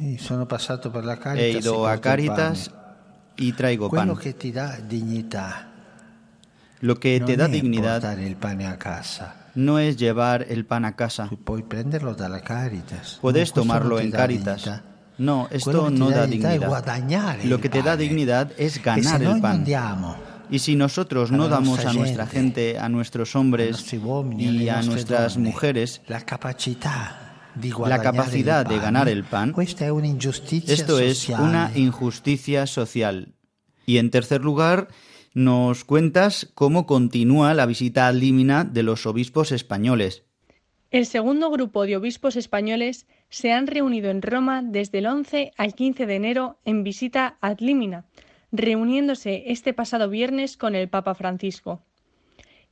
He 1.35 1.51
ido 1.59 1.85
a 1.87 1.99
Caritas 1.99 2.71
y 3.35 3.51
traigo 3.51 3.89
pan. 3.91 4.07
Lo 6.79 6.95
que 6.99 7.19
te 7.19 7.35
da 7.35 7.47
dignidad 7.49 8.01
no 9.55 9.79
es 9.79 9.97
llevar 9.97 10.45
el 10.47 10.65
pan 10.65 10.85
a 10.85 10.95
casa. 10.95 11.27
Puedes 13.19 13.51
non 13.51 13.67
tomarlo 13.67 13.99
en 13.99 14.11
Caritas. 14.15 14.63
No, 15.17 15.47
esto 15.51 15.89
no 15.89 16.09
da 16.09 16.25
dignidad. 16.25 17.43
Lo 17.43 17.59
que 17.59 17.69
te 17.69 17.81
da 17.81 17.97
dignidad 17.97 18.51
es 18.57 18.73
se 18.73 18.81
ganar 18.81 19.21
el 19.21 19.41
pan. 19.41 19.65
Y 20.49 20.59
si 20.59 20.75
nosotros 20.75 21.31
no 21.31 21.47
damos 21.47 21.85
a 21.85 21.93
nuestra 21.93 22.27
gente, 22.27 22.77
a 22.77 22.89
nuestros 22.89 23.35
hombres 23.35 23.93
y 24.37 24.69
a 24.69 24.81
nuestras 24.81 25.37
mujeres 25.37 26.01
la 26.07 27.99
capacidad 28.01 28.65
de 28.65 28.79
ganar 28.79 29.09
el 29.09 29.23
pan, 29.23 29.55
esto 29.57 30.99
es 30.99 31.29
una 31.29 31.71
injusticia 31.75 32.67
social. 32.67 33.33
Y 33.85 33.97
en 33.97 34.11
tercer 34.11 34.41
lugar, 34.41 34.87
nos 35.33 35.83
cuentas 35.83 36.49
cómo 36.53 36.85
continúa 36.85 37.53
la 37.53 37.65
visita 37.65 38.07
ad 38.07 38.15
limina 38.15 38.63
de 38.63 38.83
los 38.83 39.05
obispos 39.05 39.51
españoles. 39.51 40.23
El 40.91 41.07
segundo 41.07 41.49
grupo 41.49 41.85
de 41.85 41.97
obispos 41.97 42.35
españoles 42.35 43.07
se 43.33 43.51
han 43.51 43.65
reunido 43.65 44.11
en 44.11 44.21
Roma 44.21 44.61
desde 44.63 44.99
el 44.99 45.07
11 45.07 45.53
al 45.57 45.73
15 45.73 46.05
de 46.05 46.15
enero 46.15 46.59
en 46.65 46.83
visita 46.83 47.37
ad 47.41 47.57
limina, 47.61 48.05
reuniéndose 48.51 49.45
este 49.47 49.73
pasado 49.73 50.07
viernes 50.07 50.55
con 50.55 50.75
el 50.75 50.87
Papa 50.87 51.15
Francisco. 51.15 51.81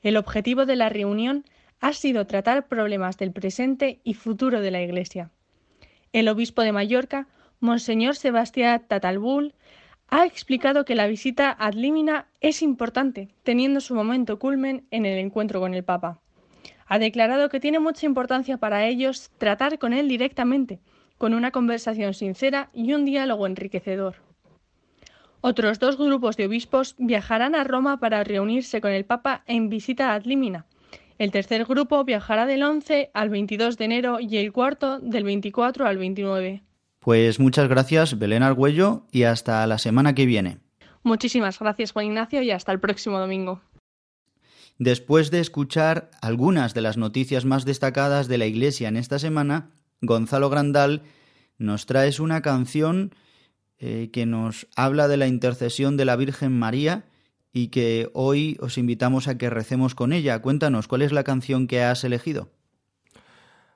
El 0.04 0.18
objetivo 0.18 0.68
de 0.68 0.76
la 0.76 0.88
reunión 0.88 1.46
ha 1.80 1.94
sido 1.94 2.28
tratar 2.28 2.68
problemas 2.68 3.18
del 3.18 3.32
presente 3.32 4.02
y 4.04 4.14
futuro 4.14 4.62
de 4.62 4.70
la 4.70 4.84
Iglesia. 4.84 5.32
El 6.14 6.30
obispo 6.30 6.62
de 6.62 6.74
Mallorca, 6.74 7.28
Monseñor 7.60 8.16
Sebastián 8.16 8.84
Tatalbul, 8.88 9.56
ha 10.10 10.28
explicado 10.28 10.86
que 10.86 10.94
la 10.94 11.08
visita 11.08 11.50
ad 11.50 11.74
limina 11.74 12.28
es 12.40 12.62
importante, 12.62 13.30
teniendo 13.42 13.80
su 13.80 13.96
momento 13.96 14.38
culmen 14.38 14.86
en 14.92 15.08
el 15.08 15.18
encuentro 15.18 15.60
con 15.60 15.74
el 15.74 15.84
Papa. 15.84 16.22
Ha 16.92 17.00
declarado 17.00 17.48
que 17.48 17.62
tiene 17.62 17.80
mucha 17.80 18.06
importancia 18.06 18.58
para 18.58 18.86
ellos 18.86 19.32
tratar 19.38 19.80
con 19.80 19.94
él 19.94 20.10
directamente, 20.10 20.82
con 21.18 21.34
una 21.34 21.52
conversación 21.52 22.14
sincera 22.14 22.68
y 22.74 22.92
un 22.92 23.06
diálogo 23.06 23.48
enriquecedor. 23.48 24.16
Otros 25.40 25.80
dos 25.80 25.96
grupos 25.98 26.36
de 26.36 26.48
obispos 26.48 26.96
viajarán 26.98 27.56
a 27.56 27.64
Roma 27.64 28.02
para 28.02 28.26
reunirse 28.26 28.82
con 28.82 28.92
el 28.92 29.06
Papa 29.06 29.42
en 29.48 29.70
visita 29.70 30.14
ad 30.14 30.26
limina. 30.26 30.66
El 31.18 31.32
tercer 31.32 31.64
grupo 31.64 32.04
viajará 32.04 32.46
del 32.46 32.62
11 32.62 33.12
al 33.14 33.30
22 33.30 33.78
de 33.78 33.86
enero 33.86 34.20
y 34.20 34.36
el 34.36 34.52
cuarto 34.52 35.00
del 35.00 35.24
24 35.24 35.88
al 35.88 35.98
29. 35.98 36.62
Pues 37.00 37.40
muchas 37.40 37.70
gracias, 37.70 38.20
Belén 38.20 38.44
Argüello, 38.44 39.04
y 39.14 39.24
hasta 39.24 39.66
la 39.66 39.78
semana 39.78 40.14
que 40.14 40.26
viene. 40.26 40.58
Muchísimas 41.04 41.58
gracias, 41.58 41.94
Juan 41.94 42.08
Ignacio, 42.08 42.42
y 42.42 42.52
hasta 42.52 42.74
el 42.74 42.82
próximo 42.82 43.18
domingo. 43.18 43.62
Después 44.82 45.30
de 45.30 45.42
escuchar 45.42 46.10
algunas 46.24 46.74
de 46.74 46.82
las 46.82 46.98
noticias 46.98 47.46
más 47.46 47.66
destacadas 47.66 48.28
de 48.28 48.40
la 48.40 48.48
Iglesia 48.48 48.88
en 48.88 48.98
esta 48.98 49.20
semana, 49.20 49.70
Gonzalo 50.02 50.50
Grandal 50.50 51.04
nos 51.60 51.86
traes 51.86 52.20
una 52.20 52.42
canción 52.42 53.14
eh, 53.78 54.10
que 54.12 54.26
nos 54.26 54.66
habla 54.76 55.08
de 55.08 55.18
la 55.18 55.28
intercesión 55.28 55.98
de 55.98 56.06
la 56.06 56.16
Virgen 56.16 56.58
María 56.58 57.06
y 57.54 57.68
que 57.68 58.10
hoy 58.16 58.58
os 58.60 58.80
invitamos 58.80 59.28
a 59.28 59.38
que 59.38 59.52
recemos 59.52 59.94
con 59.94 60.14
ella. 60.14 60.42
Cuéntanos, 60.42 60.88
¿cuál 60.88 61.04
es 61.04 61.12
la 61.12 61.24
canción 61.24 61.68
que 61.68 61.84
has 61.84 62.04
elegido? 62.04 62.50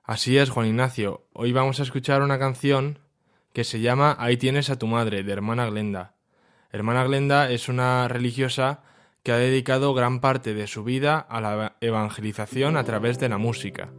Así 0.02 0.40
es, 0.40 0.50
Juan 0.50 0.70
Ignacio. 0.70 1.28
Hoy 1.34 1.52
vamos 1.52 1.80
a 1.80 1.84
escuchar 1.84 2.24
una 2.24 2.40
canción 2.40 2.98
que 3.54 3.64
se 3.64 3.80
llama 3.80 4.16
Ahí 4.18 4.38
tienes 4.38 4.72
a 4.72 4.80
tu 4.80 4.88
madre, 4.88 5.22
de 5.22 5.32
Hermana 5.32 5.68
Glenda. 5.68 6.16
Hermana 6.72 7.04
Glenda 7.04 7.52
es 7.52 7.70
una 7.70 8.08
religiosa 8.08 8.82
que 9.26 9.32
ha 9.32 9.38
dedicado 9.38 9.96
gran 9.96 10.20
parte 10.20 10.54
de 10.54 10.68
su 10.68 10.84
vida 10.84 11.18
a 11.18 11.42
la 11.42 11.78
evangelización 11.82 12.78
a 12.78 12.84
través 12.84 13.18
de 13.18 13.28
la 13.28 13.40
música. 13.40 13.90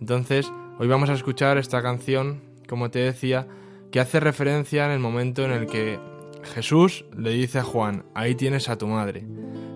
Entonces, 0.00 0.50
hoy 0.78 0.88
vamos 0.88 1.10
a 1.10 1.12
escuchar 1.12 1.58
esta 1.58 1.82
canción, 1.82 2.42
como 2.66 2.90
te 2.90 3.00
decía, 3.00 3.46
que 3.92 4.00
hace 4.00 4.20
referencia 4.20 4.86
en 4.86 4.92
el 4.92 5.00
momento 5.00 5.44
en 5.44 5.50
el 5.50 5.66
que 5.66 6.00
Jesús 6.44 7.04
le 7.14 7.32
dice 7.32 7.58
a 7.58 7.62
Juan, 7.62 8.06
ahí 8.14 8.36
tienes 8.36 8.70
a 8.70 8.78
tu 8.78 8.86
madre, 8.86 9.26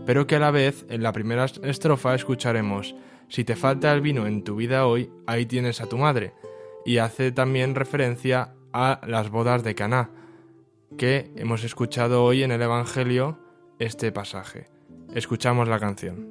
pero 0.06 0.26
que 0.26 0.36
a 0.36 0.40
la 0.40 0.50
vez 0.50 0.86
en 0.88 1.02
la 1.02 1.12
primera 1.12 1.44
estrofa 1.44 2.14
escucharemos, 2.14 2.94
si 3.28 3.44
te 3.44 3.56
falta 3.56 3.92
el 3.92 4.00
vino 4.00 4.26
en 4.26 4.42
tu 4.42 4.56
vida 4.56 4.86
hoy, 4.86 5.10
ahí 5.26 5.44
tienes 5.44 5.82
a 5.82 5.86
tu 5.86 5.98
madre, 5.98 6.32
y 6.86 6.96
hace 6.96 7.30
también 7.30 7.74
referencia 7.74 8.54
a 8.72 9.02
las 9.06 9.28
bodas 9.28 9.62
de 9.64 9.74
Caná, 9.74 10.10
que 10.96 11.30
hemos 11.36 11.62
escuchado 11.62 12.24
hoy 12.24 12.42
en 12.42 12.52
el 12.52 12.62
Evangelio 12.62 13.38
este 13.78 14.12
pasaje. 14.12 14.77
Escuchamos 15.14 15.66
la 15.68 15.78
canción. 15.78 16.26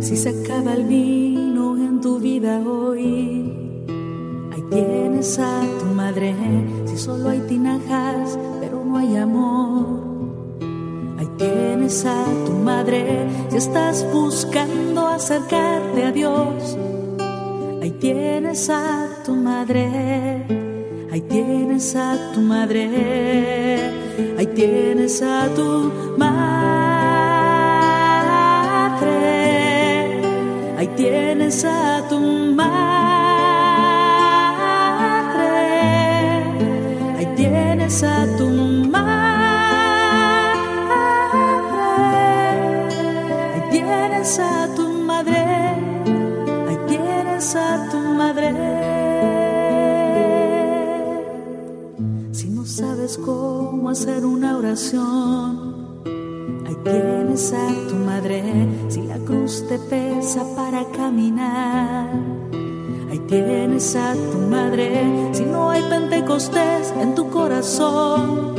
Si 0.00 0.16
se 0.16 0.30
acaba 0.30 0.72
el 0.72 0.84
vino 0.84 1.76
en 1.76 2.00
tu 2.00 2.18
vida 2.18 2.58
hoy, 2.60 3.52
ahí 4.50 4.62
tienes 4.70 5.38
a 5.38 5.60
tu 5.78 5.86
madre. 5.94 6.34
Si 6.86 6.96
solo 6.96 7.28
hay 7.28 7.40
tinajas, 7.40 8.38
pero 8.60 8.82
no 8.82 8.96
hay 8.96 9.16
amor, 9.16 10.56
ahí 11.18 11.28
tienes 11.36 12.06
a 12.06 12.24
tu 12.46 12.52
madre. 12.52 13.28
Si 13.50 13.58
estás 13.58 14.06
buscando 14.12 15.06
acercarte 15.06 16.04
a 16.04 16.12
Dios, 16.12 16.78
ahí 17.82 17.90
tienes 17.90 18.70
a 18.70 19.06
tu 19.24 19.36
madre. 19.36 20.59
Ahí 21.12 21.22
tienes 21.22 21.96
a 21.96 22.32
tu 22.32 22.40
madre. 22.40 22.88
Ahí 24.38 24.46
tienes 24.46 25.20
a 25.22 25.48
tu 25.56 25.90
madre. 26.16 26.30
Ahí 30.78 30.86
tienes 30.96 31.64
a 31.64 32.06
tu 32.08 32.20
madre. 32.20 32.70
Ahí 37.18 37.26
tienes 37.34 38.04
a 38.04 38.26
tu 38.38 38.49
sabes 53.10 53.26
cómo 53.26 53.90
hacer 53.90 54.24
una 54.24 54.56
oración, 54.56 56.02
ahí 56.66 56.76
tienes 56.84 57.52
a 57.52 57.88
tu 57.88 57.96
madre. 57.96 58.42
Si 58.88 59.02
la 59.02 59.18
cruz 59.18 59.64
te 59.68 59.78
pesa 59.78 60.44
para 60.56 60.84
caminar, 60.96 62.08
ahí 63.10 63.18
tienes 63.26 63.96
a 63.96 64.14
tu 64.14 64.38
madre. 64.38 65.30
Si 65.32 65.44
no 65.44 65.70
hay 65.70 65.82
pentecostés 65.82 66.92
en 67.00 67.14
tu 67.14 67.30
corazón, 67.30 68.54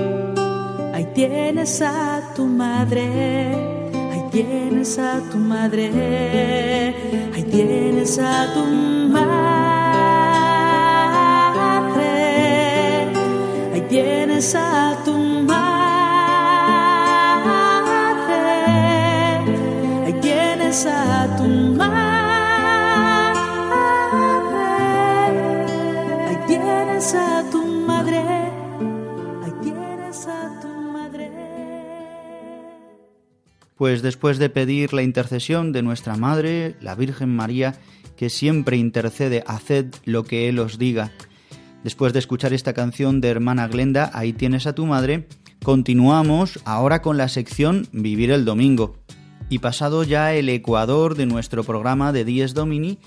ahí 0.94 1.08
tienes 1.14 1.82
a 1.82 2.34
tu 2.36 2.46
madre. 2.46 3.56
Ahí 4.12 4.24
tienes 4.32 4.98
a 5.00 5.20
tu 5.32 5.38
madre. 5.38 6.96
Ahí 7.34 7.44
tienes 7.44 8.20
a 8.20 8.54
tu 8.54 8.66
madre. 9.14 9.71
Ahí 13.92 13.98
tienes 13.98 14.56
a 14.56 15.04
tu 15.04 15.18
madre. 15.18 15.52
Ahí 20.06 20.14
tienes 20.22 20.86
a 20.86 21.36
tu 21.36 21.44
madre. 21.44 22.00
Ahí 26.26 26.38
tienes 26.48 27.14
a 27.16 27.44
tu 27.52 27.66
madre. 27.66 28.24
Ahí 29.44 29.52
tienes 29.62 30.26
a 30.26 30.62
tu 30.62 30.70
madre. 30.70 31.30
Pues 33.76 34.02
después 34.02 34.38
de 34.38 34.50
pedir 34.50 34.94
la 34.94 35.04
intercesión 35.04 35.74
de 35.74 35.82
nuestra 35.82 36.16
Madre, 36.16 36.76
la 36.80 36.96
Virgen 36.96 37.36
María, 37.36 37.76
que 38.16 38.30
siempre 38.30 38.78
intercede, 38.78 39.44
haced 39.48 39.88
lo 40.06 40.24
que 40.24 40.48
Él 40.48 40.60
os 40.60 40.78
diga. 40.78 41.12
Después 41.84 42.14
de 42.14 42.20
escuchar 42.20 42.54
esta 42.54 42.74
canción 42.74 43.22
de 43.22 43.30
hermana 43.30 43.68
Glenda, 43.68 44.12
ahí 44.14 44.34
tienes 44.34 44.68
a 44.68 44.76
tu 44.76 44.86
madre, 44.86 45.28
continuamos 45.64 46.60
ahora 46.64 47.02
con 47.02 47.18
la 47.18 47.28
sección 47.28 47.88
Vivir 47.92 48.30
el 48.32 48.46
Domingo. 48.46 48.98
Y 49.50 49.60
pasado 49.60 50.04
ya 50.04 50.34
el 50.34 50.48
ecuador 50.50 51.16
de 51.16 51.26
nuestro 51.26 51.64
programa 51.64 52.12
de 52.12 52.24
Dies 52.24 52.54
Domini, 52.54 53.00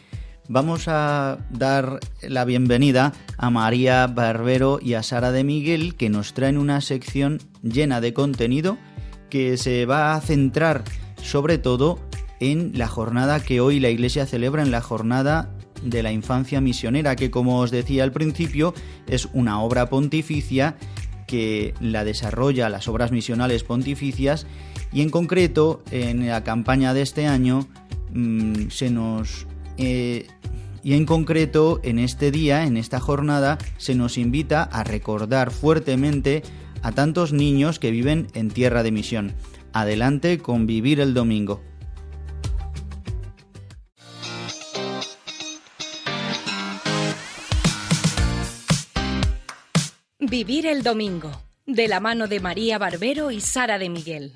vamos 0.49 0.89
a 0.89 1.39
dar 1.51 2.01
la 2.20 2.45
bienvenida 2.45 3.12
a 3.39 3.49
María 3.49 4.09
Barbero 4.09 4.81
y 4.83 4.95
a 4.95 5.05
Sara 5.05 5.31
de 5.31 5.45
Miguel, 5.45 5.95
que 5.95 6.11
nos 6.11 6.35
traen 6.35 6.59
una 6.59 6.81
sección 6.81 7.39
llena 7.62 8.01
de 8.01 8.12
contenido 8.12 8.77
que 9.31 9.57
se 9.57 9.87
va 9.87 10.14
a 10.14 10.20
centrar 10.20 10.85
sobre 11.22 11.59
todo 11.59 11.99
en 12.41 12.72
la 12.75 12.89
jornada 12.89 13.41
que 13.41 13.61
hoy 13.61 13.81
la 13.81 13.89
Iglesia 13.89 14.27
celebra, 14.27 14.62
en 14.62 14.70
la 14.70 14.81
jornada 14.81 15.51
de 15.85 16.03
la 16.03 16.12
infancia 16.12 16.61
misionera, 16.61 17.16
que 17.16 17.30
como 17.30 17.61
os 17.61 17.70
decía 17.70 18.05
al 18.05 18.12
principio 18.12 18.74
es 19.07 19.28
una 19.32 19.61
obra 19.62 19.89
pontificia 19.89 20.76
que 21.26 21.74
la 21.80 22.05
desarrolla 22.05 22.68
las 22.68 22.89
obras 22.89 23.12
misionales 23.12 23.64
pontificias 23.64 24.47
y 24.93 25.03
en 25.03 25.11
concreto 25.11 25.82
en 25.91 26.26
la 26.26 26.45
campaña 26.45 26.95
de 26.95 27.03
este 27.03 27.26
año 27.26 27.66
mmm, 28.12 28.68
se 28.70 28.91
nos... 28.91 29.47
Eh, 29.76 30.26
y 30.82 30.93
en 30.93 31.07
concreto 31.07 31.80
en 31.82 31.99
este 31.99 32.30
día, 32.30 32.66
en 32.66 32.76
esta 32.76 33.01
jornada, 33.01 33.57
se 33.78 33.95
nos 33.95 34.18
invita 34.18 34.62
a 34.62 34.85
recordar 34.85 35.51
fuertemente 35.51 36.43
a 36.82 36.93
tantos 36.93 37.32
niños 37.32 37.78
que 37.78 37.91
viven 37.91 38.26
en 38.35 38.51
tierra 38.51 38.82
de 38.82 38.93
misión. 38.93 39.32
Adelante 39.72 40.39
con 40.39 40.66
Vivir 40.66 41.01
el 41.01 41.14
Domingo. 41.14 41.62
Vivir 50.37 50.66
el 50.66 50.82
Domingo, 50.82 51.30
de 51.64 51.87
la 51.87 52.01
mano 52.01 52.26
de 52.26 52.41
María 52.41 52.76
Barbero 52.76 53.30
y 53.30 53.41
Sara 53.41 53.78
de 53.78 53.89
Miguel. 53.89 54.32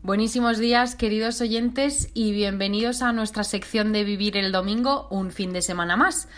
Buenísimos 0.00 0.58
días, 0.58 0.94
queridos 0.94 1.40
oyentes, 1.40 2.08
y 2.14 2.30
bienvenidos 2.30 3.02
a 3.02 3.12
nuestra 3.12 3.42
sección 3.42 3.92
de 3.92 4.04
Vivir 4.04 4.36
el 4.36 4.52
Domingo, 4.52 5.08
un 5.10 5.32
fin 5.32 5.52
de 5.52 5.60
semana 5.60 5.96
más. 5.96 6.28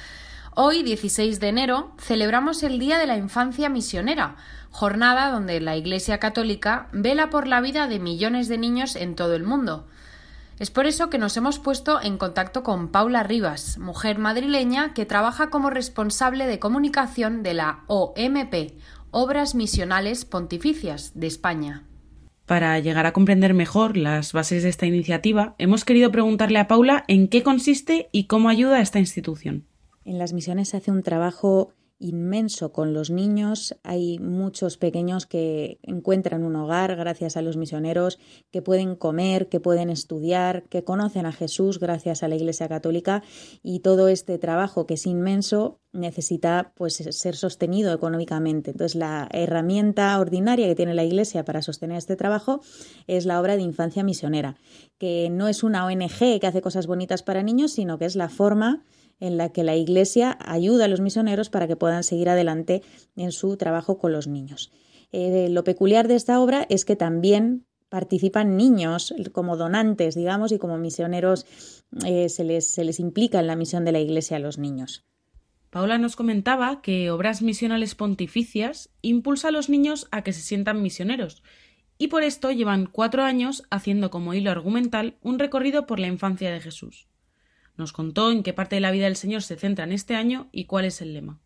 Hoy, 0.54 0.82
16 0.82 1.40
de 1.40 1.48
enero, 1.48 1.92
celebramos 2.00 2.62
el 2.62 2.78
Día 2.78 2.96
de 2.96 3.06
la 3.06 3.18
Infancia 3.18 3.68
Misionera, 3.68 4.36
jornada 4.70 5.30
donde 5.30 5.60
la 5.60 5.76
Iglesia 5.76 6.18
Católica 6.18 6.88
vela 6.92 7.28
por 7.28 7.46
la 7.46 7.60
vida 7.60 7.86
de 7.86 7.98
millones 7.98 8.48
de 8.48 8.56
niños 8.56 8.96
en 8.96 9.14
todo 9.14 9.34
el 9.34 9.42
mundo. 9.42 9.86
Es 10.60 10.70
por 10.70 10.86
eso 10.86 11.10
que 11.10 11.18
nos 11.18 11.36
hemos 11.36 11.58
puesto 11.58 12.00
en 12.00 12.16
contacto 12.16 12.62
con 12.62 12.88
Paula 12.88 13.24
Rivas, 13.24 13.76
mujer 13.78 14.18
madrileña 14.18 14.94
que 14.94 15.04
trabaja 15.04 15.50
como 15.50 15.68
responsable 15.68 16.46
de 16.46 16.60
comunicación 16.60 17.42
de 17.42 17.54
la 17.54 17.84
OMP, 17.88 18.74
Obras 19.10 19.56
Misionales 19.56 20.24
Pontificias 20.24 21.12
de 21.14 21.26
España. 21.26 21.84
Para 22.46 22.78
llegar 22.78 23.06
a 23.06 23.12
comprender 23.12 23.52
mejor 23.52 23.96
las 23.96 24.32
bases 24.32 24.62
de 24.62 24.68
esta 24.68 24.86
iniciativa, 24.86 25.56
hemos 25.58 25.84
querido 25.84 26.12
preguntarle 26.12 26.60
a 26.60 26.68
Paula 26.68 27.04
en 27.08 27.26
qué 27.26 27.42
consiste 27.42 28.08
y 28.12 28.26
cómo 28.26 28.48
ayuda 28.48 28.76
a 28.76 28.82
esta 28.82 29.00
institución. 29.00 29.66
En 30.04 30.18
las 30.18 30.32
misiones 30.32 30.68
se 30.68 30.76
hace 30.76 30.92
un 30.92 31.02
trabajo 31.02 31.72
inmenso 31.98 32.72
con 32.72 32.92
los 32.92 33.10
niños. 33.10 33.76
Hay 33.82 34.18
muchos 34.18 34.76
pequeños 34.76 35.26
que 35.26 35.78
encuentran 35.82 36.44
un 36.44 36.56
hogar 36.56 36.96
gracias 36.96 37.36
a 37.36 37.42
los 37.42 37.56
misioneros, 37.56 38.18
que 38.50 38.62
pueden 38.62 38.96
comer, 38.96 39.48
que 39.48 39.60
pueden 39.60 39.90
estudiar, 39.90 40.64
que 40.64 40.84
conocen 40.84 41.26
a 41.26 41.32
Jesús 41.32 41.78
gracias 41.78 42.22
a 42.22 42.28
la 42.28 42.36
Iglesia 42.36 42.68
Católica 42.68 43.22
y 43.62 43.80
todo 43.80 44.08
este 44.08 44.38
trabajo 44.38 44.86
que 44.86 44.94
es 44.94 45.06
inmenso 45.06 45.80
necesita 45.92 46.72
pues 46.74 46.94
ser 46.94 47.36
sostenido 47.36 47.94
económicamente. 47.94 48.72
Entonces 48.72 48.96
la 48.96 49.28
herramienta 49.32 50.18
ordinaria 50.18 50.66
que 50.66 50.74
tiene 50.74 50.94
la 50.94 51.04
Iglesia 51.04 51.44
para 51.44 51.62
sostener 51.62 51.96
este 51.96 52.16
trabajo 52.16 52.60
es 53.06 53.26
la 53.26 53.40
obra 53.40 53.56
de 53.56 53.62
infancia 53.62 54.02
misionera, 54.02 54.56
que 54.98 55.30
no 55.30 55.48
es 55.48 55.62
una 55.62 55.86
ONG 55.86 56.40
que 56.40 56.46
hace 56.46 56.60
cosas 56.60 56.86
bonitas 56.86 57.22
para 57.22 57.42
niños, 57.42 57.72
sino 57.72 57.98
que 57.98 58.06
es 58.06 58.16
la 58.16 58.28
forma 58.28 58.82
en 59.20 59.36
la 59.36 59.50
que 59.50 59.64
la 59.64 59.76
Iglesia 59.76 60.36
ayuda 60.40 60.86
a 60.86 60.88
los 60.88 61.00
misioneros 61.00 61.50
para 61.50 61.66
que 61.66 61.76
puedan 61.76 62.04
seguir 62.04 62.28
adelante 62.28 62.82
en 63.16 63.32
su 63.32 63.56
trabajo 63.56 63.98
con 63.98 64.12
los 64.12 64.26
niños. 64.26 64.72
Eh, 65.12 65.48
lo 65.50 65.64
peculiar 65.64 66.08
de 66.08 66.16
esta 66.16 66.40
obra 66.40 66.66
es 66.68 66.84
que 66.84 66.96
también 66.96 67.66
participan 67.88 68.56
niños 68.56 69.14
como 69.32 69.56
donantes, 69.56 70.14
digamos, 70.14 70.50
y 70.50 70.58
como 70.58 70.78
misioneros 70.78 71.46
eh, 72.04 72.28
se, 72.28 72.42
les, 72.44 72.68
se 72.68 72.84
les 72.84 72.98
implica 72.98 73.38
en 73.38 73.46
la 73.46 73.56
misión 73.56 73.84
de 73.84 73.92
la 73.92 74.00
Iglesia 74.00 74.38
a 74.38 74.40
los 74.40 74.58
niños. 74.58 75.04
Paula 75.70 75.98
nos 75.98 76.16
comentaba 76.16 76.82
que 76.82 77.10
Obras 77.10 77.42
Misionales 77.42 77.94
Pontificias 77.94 78.90
impulsa 79.02 79.48
a 79.48 79.50
los 79.50 79.68
niños 79.68 80.08
a 80.10 80.22
que 80.22 80.32
se 80.32 80.40
sientan 80.40 80.82
misioneros 80.82 81.42
y 81.98 82.08
por 82.08 82.22
esto 82.22 82.50
llevan 82.50 82.86
cuatro 82.86 83.22
años 83.22 83.62
haciendo 83.70 84.10
como 84.10 84.34
hilo 84.34 84.50
argumental 84.50 85.16
un 85.22 85.38
recorrido 85.38 85.86
por 85.86 85.98
la 85.98 86.06
infancia 86.06 86.50
de 86.52 86.60
Jesús. 86.60 87.08
Nos 87.76 87.92
contó 87.92 88.30
en 88.30 88.42
qué 88.42 88.52
parte 88.52 88.76
de 88.76 88.80
la 88.80 88.90
vida 88.90 89.06
del 89.06 89.16
Señor 89.16 89.42
se 89.42 89.56
centra 89.56 89.84
en 89.84 89.92
este 89.92 90.14
año 90.14 90.48
y 90.52 90.66
cuál 90.66 90.84
es 90.84 91.00
el 91.00 91.12
lema. 91.12 91.40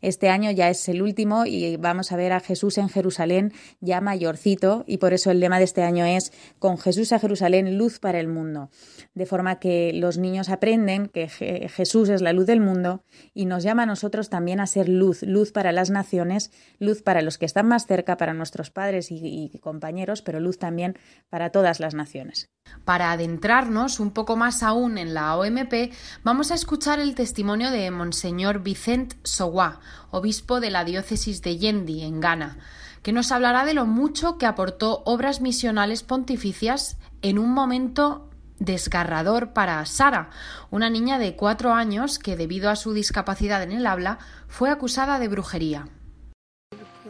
Este 0.00 0.28
año 0.28 0.50
ya 0.50 0.68
es 0.70 0.88
el 0.88 1.02
último 1.02 1.46
y 1.46 1.76
vamos 1.76 2.12
a 2.12 2.16
ver 2.16 2.32
a 2.32 2.40
Jesús 2.40 2.78
en 2.78 2.88
Jerusalén 2.88 3.52
ya 3.80 4.00
mayorcito 4.00 4.84
y 4.86 4.98
por 4.98 5.12
eso 5.12 5.30
el 5.30 5.40
lema 5.40 5.58
de 5.58 5.64
este 5.64 5.82
año 5.82 6.04
es 6.04 6.32
con 6.58 6.78
Jesús 6.78 7.12
a 7.12 7.18
Jerusalén, 7.18 7.78
luz 7.78 7.98
para 7.98 8.20
el 8.20 8.28
mundo. 8.28 8.70
De 9.14 9.26
forma 9.26 9.58
que 9.58 9.92
los 9.92 10.18
niños 10.18 10.48
aprenden 10.48 11.06
que 11.06 11.28
Jesús 11.28 12.08
es 12.08 12.22
la 12.22 12.32
luz 12.32 12.46
del 12.46 12.60
mundo 12.60 13.02
y 13.34 13.46
nos 13.46 13.62
llama 13.62 13.84
a 13.84 13.86
nosotros 13.86 14.30
también 14.30 14.60
a 14.60 14.66
ser 14.66 14.88
luz, 14.88 15.22
luz 15.22 15.52
para 15.52 15.72
las 15.72 15.90
naciones, 15.90 16.50
luz 16.78 17.02
para 17.02 17.22
los 17.22 17.38
que 17.38 17.46
están 17.46 17.68
más 17.68 17.86
cerca, 17.86 18.16
para 18.16 18.34
nuestros 18.34 18.70
padres 18.70 19.10
y, 19.10 19.50
y 19.52 19.58
compañeros, 19.58 20.22
pero 20.22 20.40
luz 20.40 20.58
también 20.58 20.96
para 21.28 21.50
todas 21.50 21.80
las 21.80 21.94
naciones. 21.94 22.50
Para 22.84 23.12
adentrarnos 23.12 24.00
un 24.00 24.10
poco 24.12 24.36
más 24.36 24.62
aún 24.62 24.98
en 24.98 25.14
la 25.14 25.36
OMP, 25.36 25.92
vamos 26.24 26.50
a 26.50 26.54
escuchar 26.54 27.00
el 27.00 27.14
testimonio 27.14 27.70
de 27.70 27.90
Monseñor 27.90 28.62
Vicent 28.62 29.14
Sowá, 29.22 29.80
obispo 30.10 30.60
de 30.60 30.70
la 30.70 30.84
diócesis 30.84 31.42
de 31.42 31.58
Yendi, 31.58 32.02
en 32.02 32.20
Ghana, 32.20 32.58
que 33.02 33.12
nos 33.12 33.30
hablará 33.32 33.64
de 33.64 33.74
lo 33.74 33.86
mucho 33.86 34.38
que 34.38 34.46
aportó 34.46 35.02
obras 35.04 35.40
misionales 35.40 36.02
pontificias 36.02 36.96
en 37.22 37.38
un 37.38 37.52
momento 37.52 38.30
desgarrador 38.58 39.52
para 39.52 39.84
Sara, 39.86 40.30
una 40.70 40.90
niña 40.90 41.18
de 41.18 41.36
cuatro 41.36 41.72
años 41.72 42.18
que, 42.18 42.36
debido 42.36 42.70
a 42.70 42.76
su 42.76 42.92
discapacidad 42.92 43.62
en 43.62 43.72
el 43.72 43.86
habla, 43.86 44.18
fue 44.48 44.70
acusada 44.70 45.18
de 45.18 45.28
brujería. 45.28 45.88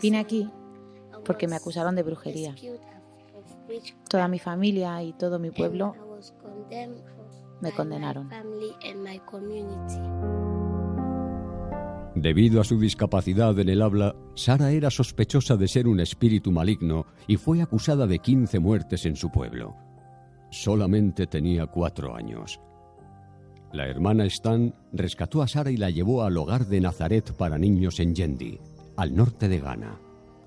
Vine 0.00 0.18
aquí 0.18 0.50
porque 1.28 1.46
me 1.46 1.56
acusaron 1.56 1.94
de 1.94 2.02
brujería. 2.02 2.54
Toda 4.08 4.28
mi 4.28 4.38
familia 4.38 5.02
y 5.02 5.12
todo 5.12 5.38
mi 5.38 5.50
pueblo 5.50 5.94
me 7.60 7.72
condenaron. 7.72 8.30
Debido 12.14 12.60
a 12.60 12.64
su 12.64 12.80
discapacidad 12.80 13.58
en 13.58 13.68
el 13.68 13.82
habla, 13.82 14.16
Sara 14.34 14.72
era 14.72 14.90
sospechosa 14.90 15.56
de 15.56 15.68
ser 15.68 15.86
un 15.86 16.00
espíritu 16.00 16.50
maligno 16.50 17.06
y 17.26 17.36
fue 17.36 17.62
acusada 17.62 18.06
de 18.06 18.18
15 18.18 18.58
muertes 18.58 19.06
en 19.06 19.14
su 19.14 19.30
pueblo. 19.30 19.76
Solamente 20.50 21.26
tenía 21.26 21.66
cuatro 21.66 22.16
años. 22.16 22.60
La 23.72 23.86
hermana 23.86 24.24
Stan 24.24 24.74
rescató 24.92 25.42
a 25.42 25.48
Sara 25.48 25.70
y 25.70 25.76
la 25.76 25.90
llevó 25.90 26.22
al 26.22 26.36
hogar 26.38 26.66
de 26.66 26.80
Nazaret 26.80 27.32
para 27.36 27.58
niños 27.58 28.00
en 28.00 28.14
Yendi, 28.14 28.58
al 28.96 29.14
norte 29.14 29.46
de 29.46 29.60
Ghana. 29.60 30.00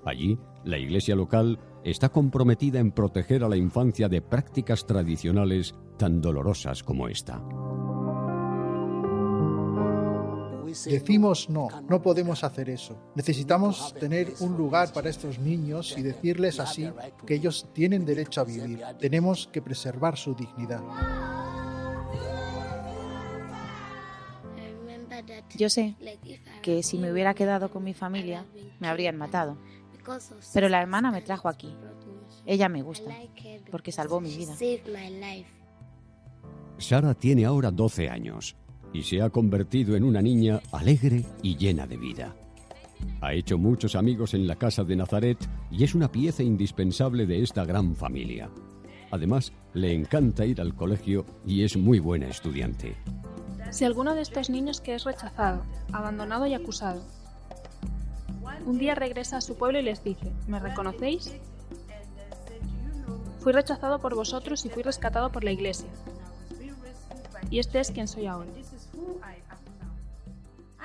Allí, 0.04 0.36
la 0.64 0.76
iglesia 0.76 1.14
local 1.14 1.58
está 1.84 2.08
comprometida 2.08 2.78
en 2.78 2.92
proteger 2.92 3.44
a 3.44 3.48
la 3.48 3.56
infancia 3.56 4.08
de 4.08 4.22
prácticas 4.22 4.86
tradicionales 4.86 5.74
tan 5.98 6.20
dolorosas 6.20 6.82
como 6.82 7.08
esta. 7.08 7.42
Decimos 10.86 11.50
no, 11.50 11.68
no 11.88 12.00
podemos 12.00 12.44
hacer 12.44 12.70
eso. 12.70 12.96
Necesitamos 13.14 13.94
tener 13.94 14.32
un 14.40 14.56
lugar 14.56 14.92
para 14.92 15.10
estos 15.10 15.38
niños 15.38 15.94
y 15.98 16.02
decirles 16.02 16.60
así 16.60 16.90
que 17.26 17.34
ellos 17.34 17.68
tienen 17.74 18.06
derecho 18.06 18.40
a 18.40 18.44
vivir. 18.44 18.82
Tenemos 18.98 19.48
que 19.52 19.60
preservar 19.60 20.16
su 20.16 20.34
dignidad. 20.34 20.82
Yo 25.56 25.68
sé 25.68 25.94
que 26.62 26.82
si 26.82 26.98
me 26.98 27.12
hubiera 27.12 27.34
quedado 27.34 27.70
con 27.70 27.84
mi 27.84 27.94
familia, 27.94 28.46
me 28.80 28.88
habrían 28.88 29.16
matado. 29.16 29.58
Pero 30.52 30.68
la 30.68 30.80
hermana 30.80 31.10
me 31.10 31.22
trajo 31.22 31.48
aquí. 31.48 31.74
Ella 32.44 32.68
me 32.68 32.82
gusta, 32.82 33.14
porque 33.70 33.92
salvó 33.92 34.20
mi 34.20 34.34
vida. 34.36 34.54
Sara 36.78 37.14
tiene 37.14 37.44
ahora 37.44 37.70
12 37.70 38.08
años 38.08 38.56
y 38.92 39.02
se 39.02 39.22
ha 39.22 39.30
convertido 39.30 39.96
en 39.96 40.04
una 40.04 40.20
niña 40.20 40.60
alegre 40.72 41.24
y 41.42 41.56
llena 41.56 41.86
de 41.86 41.96
vida. 41.96 42.34
Ha 43.20 43.34
hecho 43.34 43.58
muchos 43.58 43.94
amigos 43.94 44.34
en 44.34 44.46
la 44.46 44.56
casa 44.56 44.84
de 44.84 44.96
Nazaret 44.96 45.38
y 45.70 45.84
es 45.84 45.94
una 45.94 46.10
pieza 46.10 46.42
indispensable 46.42 47.26
de 47.26 47.42
esta 47.42 47.64
gran 47.64 47.94
familia. 47.94 48.50
Además, 49.10 49.52
le 49.74 49.92
encanta 49.92 50.46
ir 50.46 50.60
al 50.60 50.74
colegio 50.74 51.24
y 51.46 51.62
es 51.64 51.76
muy 51.76 51.98
buena 51.98 52.28
estudiante. 52.28 52.96
Si 53.70 53.84
alguno 53.84 54.14
de 54.14 54.22
estos 54.22 54.50
niños 54.50 54.80
que 54.80 54.94
es 54.94 55.04
rechazado, 55.04 55.62
abandonado 55.92 56.46
y 56.46 56.54
acusado, 56.54 57.02
un 58.66 58.78
día 58.78 58.94
regresa 58.94 59.38
a 59.38 59.40
su 59.40 59.56
pueblo 59.56 59.78
y 59.78 59.82
les 59.82 60.02
dice, 60.02 60.32
¿me 60.46 60.58
reconocéis? 60.58 61.32
Fui 63.40 63.52
rechazado 63.52 64.00
por 64.00 64.14
vosotros 64.14 64.64
y 64.64 64.68
fui 64.68 64.82
rescatado 64.82 65.32
por 65.32 65.44
la 65.44 65.50
iglesia. 65.50 65.88
Y 67.50 67.58
este 67.58 67.80
es 67.80 67.90
quien 67.90 68.08
soy 68.08 68.26
ahora. 68.26 68.50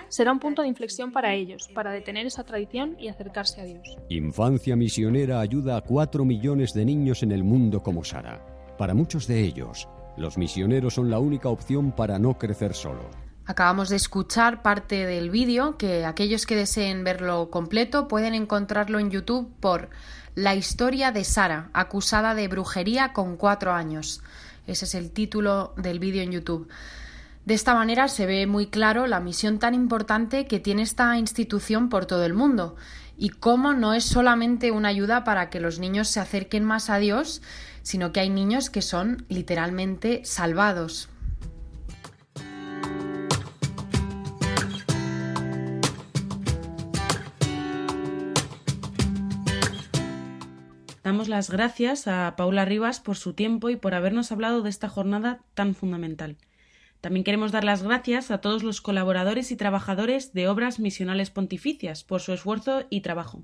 Será 0.10 0.32
un 0.32 0.40
punto 0.40 0.62
de 0.62 0.70
inflexión 0.70 1.12
para 1.12 1.34
ellos, 1.34 1.68
para 1.74 1.92
detener 1.92 2.26
esa 2.26 2.44
tradición 2.44 2.96
y 2.98 3.10
acercarse 3.10 3.62
a 3.62 3.66
Dios. 3.66 3.98
Infancia 4.10 4.76
Misionera 4.76 5.42
ayuda 5.42 5.78
a 5.78 5.82
cuatro 5.82 6.24
millones 6.24 6.74
de 6.74 6.86
niños 6.86 7.24
en 7.24 7.32
el 7.32 7.44
mundo 7.44 7.84
como 7.84 8.04
Sara. 8.04 8.42
Para 8.78 8.94
muchos 8.94 9.28
de 9.28 9.42
ellos, 9.42 9.88
los 10.16 10.38
misioneros 10.38 10.94
son 10.94 11.10
la 11.10 11.20
única 11.20 11.50
opción 11.50 11.92
para 11.92 12.18
no 12.20 12.38
crecer 12.38 12.74
solo. 12.74 13.27
Acabamos 13.48 13.88
de 13.88 13.96
escuchar 13.96 14.62
parte 14.62 15.06
del 15.06 15.30
vídeo 15.30 15.78
que 15.78 16.06
aquellos 16.06 16.46
que 16.46 16.58
deseen 16.58 17.06
verlo 17.06 17.50
completo 17.50 18.10
pueden 18.10 18.34
encontrarlo 18.34 19.00
en 19.00 19.10
YouTube 19.10 19.50
por 19.62 19.90
La 20.36 20.54
historia 20.54 21.14
de 21.14 21.24
Sara, 21.24 21.70
acusada 21.72 22.36
de 22.36 22.50
brujería 22.50 23.14
con 23.14 23.38
cuatro 23.38 23.72
años. 23.72 24.22
Ese 24.68 24.84
es 24.84 24.96
el 24.96 25.12
título 25.12 25.74
del 25.78 26.00
vídeo 26.00 26.24
en 26.24 26.34
YouTube. 26.34 26.68
De 27.46 27.54
esta 27.54 27.74
manera 27.74 28.10
se 28.10 28.26
ve 28.26 28.48
muy 28.48 28.68
claro 28.68 29.08
la 29.08 29.22
misión 29.22 29.60
tan 29.60 29.74
importante 29.74 30.46
que 30.46 30.60
tiene 30.60 30.82
esta 30.82 31.18
institución 31.18 31.88
por 31.88 32.06
todo 32.06 32.26
el 32.26 32.34
mundo 32.34 32.76
y 33.18 33.30
cómo 33.30 33.72
no 33.72 33.94
es 33.94 34.04
solamente 34.04 34.72
una 34.72 34.90
ayuda 34.90 35.24
para 35.24 35.50
que 35.50 35.62
los 35.62 35.80
niños 35.80 36.10
se 36.10 36.20
acerquen 36.20 36.66
más 36.66 36.90
a 36.90 36.98
Dios, 36.98 37.42
sino 37.82 38.12
que 38.12 38.20
hay 38.20 38.30
niños 38.30 38.70
que 38.70 38.82
son 38.82 39.26
literalmente 39.30 40.20
salvados. 40.26 41.08
Las 51.28 51.50
gracias 51.50 52.08
a 52.08 52.36
Paula 52.38 52.64
Rivas 52.64 53.02
por 53.02 53.18
su 53.18 53.34
tiempo 53.34 53.70
y 53.70 53.76
por 53.76 53.94
habernos 53.94 54.32
hablado 54.32 54.62
de 54.62 54.70
esta 54.70 54.88
jornada 54.88 55.42
tan 55.56 55.76
fundamental. 55.76 56.38
También 57.02 57.26
queremos 57.26 57.52
dar 57.52 57.64
las 57.64 57.84
gracias 57.84 58.32
a 58.32 58.40
todos 58.40 58.64
los 58.64 58.82
colaboradores 58.82 59.52
y 59.52 59.58
trabajadores 59.58 60.34
de 60.34 60.48
Obras 60.48 60.80
Misionales 60.80 61.30
Pontificias 61.30 62.04
por 62.04 62.22
su 62.22 62.32
esfuerzo 62.34 62.86
y 62.90 63.02
trabajo. 63.02 63.44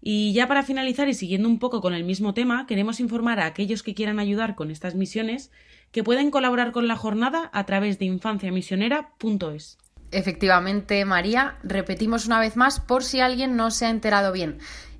Y 0.00 0.32
ya 0.32 0.48
para 0.48 0.62
finalizar 0.62 1.08
y 1.08 1.14
siguiendo 1.14 1.48
un 1.48 1.58
poco 1.58 1.80
con 1.80 1.94
el 1.94 2.04
mismo 2.04 2.34
tema, 2.34 2.66
queremos 2.66 3.00
informar 3.00 3.38
a 3.40 3.46
aquellos 3.46 3.82
que 3.82 3.94
quieran 3.94 4.18
ayudar 4.18 4.54
con 4.54 4.70
estas 4.70 4.94
misiones 4.94 5.50
que 5.92 6.04
pueden 6.04 6.30
colaborar 6.30 6.72
con 6.72 6.88
la 6.88 6.96
jornada 6.96 7.48
a 7.52 7.64
través 7.64 7.98
de 7.98 8.06
infanciamisionera.es. 8.06 9.78
Efectivamente, 10.10 11.04
María, 11.04 11.58
repetimos 11.62 12.26
una 12.26 12.40
vez 12.40 12.56
más 12.56 12.80
por 12.80 13.04
si 13.04 13.20
alguien 13.20 13.56
no 13.56 13.70
se 13.70 13.86
ha 13.86 13.90
enterado 13.90 14.32
bien 14.32 14.58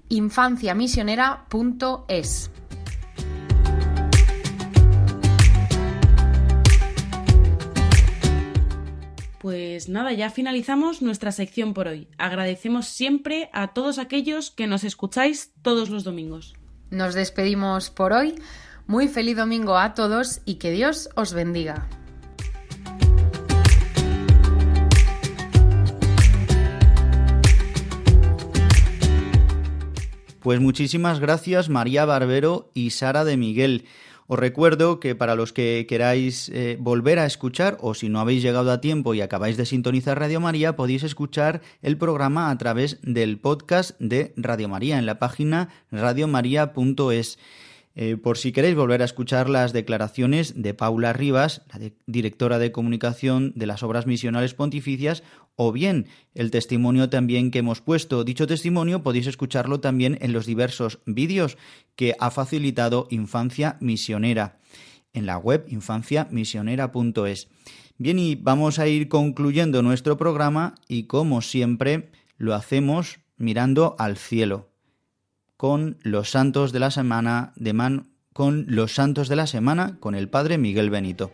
infanciamisionera.es. 0.08 2.50
Pues 9.38 9.88
nada, 9.88 10.12
ya 10.12 10.30
finalizamos 10.30 11.00
nuestra 11.00 11.32
sección 11.32 11.72
por 11.72 11.88
hoy. 11.88 12.08
Agradecemos 12.18 12.86
siempre 12.86 13.48
a 13.52 13.68
todos 13.68 13.98
aquellos 13.98 14.50
que 14.50 14.66
nos 14.66 14.84
escucháis 14.84 15.52
todos 15.62 15.90
los 15.90 16.04
domingos. 16.04 16.54
Nos 16.90 17.14
despedimos 17.14 17.90
por 17.90 18.12
hoy. 18.12 18.34
Muy 18.86 19.08
feliz 19.08 19.36
domingo 19.36 19.78
a 19.78 19.94
todos 19.94 20.40
y 20.44 20.56
que 20.56 20.70
Dios 20.70 21.08
os 21.14 21.34
bendiga. 21.34 21.88
Pues 30.40 30.60
muchísimas 30.60 31.18
gracias 31.18 31.68
María 31.68 32.04
Barbero 32.04 32.70
y 32.72 32.90
Sara 32.90 33.24
de 33.24 33.36
Miguel. 33.36 33.84
Os 34.28 34.38
recuerdo 34.38 35.00
que 35.00 35.14
para 35.14 35.34
los 35.34 35.52
que 35.52 35.86
queráis 35.88 36.50
eh, 36.50 36.76
volver 36.78 37.18
a 37.18 37.24
escuchar 37.24 37.78
o 37.80 37.94
si 37.94 38.08
no 38.08 38.20
habéis 38.20 38.42
llegado 38.42 38.70
a 38.70 38.80
tiempo 38.80 39.14
y 39.14 39.22
acabáis 39.22 39.56
de 39.56 39.64
sintonizar 39.64 40.18
Radio 40.18 40.38
María, 40.38 40.76
podéis 40.76 41.02
escuchar 41.02 41.62
el 41.80 41.96
programa 41.96 42.50
a 42.50 42.58
través 42.58 42.98
del 43.02 43.38
podcast 43.40 43.98
de 43.98 44.34
Radio 44.36 44.68
María 44.68 44.98
en 44.98 45.06
la 45.06 45.18
página 45.18 45.70
radiomaria.es. 45.90 47.38
Eh, 48.00 48.16
por 48.16 48.38
si 48.38 48.52
queréis 48.52 48.76
volver 48.76 49.02
a 49.02 49.06
escuchar 49.06 49.50
las 49.50 49.72
declaraciones 49.72 50.62
de 50.62 50.72
Paula 50.72 51.12
Rivas, 51.12 51.62
la 51.72 51.90
directora 52.06 52.60
de 52.60 52.70
comunicación 52.70 53.52
de 53.56 53.66
las 53.66 53.82
obras 53.82 54.06
misionales 54.06 54.54
pontificias, 54.54 55.24
o 55.56 55.72
bien 55.72 56.06
el 56.32 56.52
testimonio 56.52 57.10
también 57.10 57.50
que 57.50 57.58
hemos 57.58 57.80
puesto. 57.80 58.22
Dicho 58.22 58.46
testimonio 58.46 59.02
podéis 59.02 59.26
escucharlo 59.26 59.80
también 59.80 60.16
en 60.20 60.32
los 60.32 60.46
diversos 60.46 61.00
vídeos 61.06 61.58
que 61.96 62.14
ha 62.20 62.30
facilitado 62.30 63.08
Infancia 63.10 63.78
Misionera 63.80 64.60
en 65.12 65.26
la 65.26 65.36
web 65.36 65.66
infanciamisionera.es. 65.66 67.48
Bien, 67.96 68.20
y 68.20 68.36
vamos 68.36 68.78
a 68.78 68.86
ir 68.86 69.08
concluyendo 69.08 69.82
nuestro 69.82 70.16
programa 70.16 70.76
y 70.86 71.08
como 71.08 71.42
siempre 71.42 72.12
lo 72.36 72.54
hacemos 72.54 73.18
mirando 73.38 73.96
al 73.98 74.16
cielo 74.16 74.68
con 75.58 75.98
los 76.02 76.30
santos 76.30 76.70
de 76.70 76.78
la 76.78 76.92
semana 76.92 77.52
de 77.56 77.72
Man 77.72 78.10
con 78.32 78.66
los 78.68 78.94
santos 78.94 79.28
de 79.28 79.34
la 79.34 79.48
semana 79.48 79.98
con 79.98 80.14
el 80.14 80.28
padre 80.28 80.56
Miguel 80.56 80.88
Benito. 80.88 81.32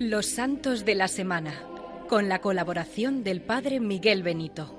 Los 0.00 0.26
santos 0.26 0.84
de 0.84 0.96
la 0.96 1.06
semana 1.06 1.54
con 2.08 2.28
la 2.28 2.40
colaboración 2.40 3.22
del 3.22 3.40
padre 3.40 3.78
Miguel 3.78 4.24
Benito. 4.24 4.74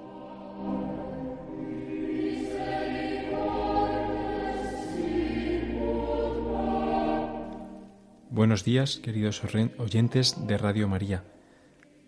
Buenos 8.30 8.66
días, 8.66 8.98
queridos 8.98 9.42
oyentes 9.78 10.46
de 10.46 10.58
Radio 10.58 10.90
María. 10.90 11.24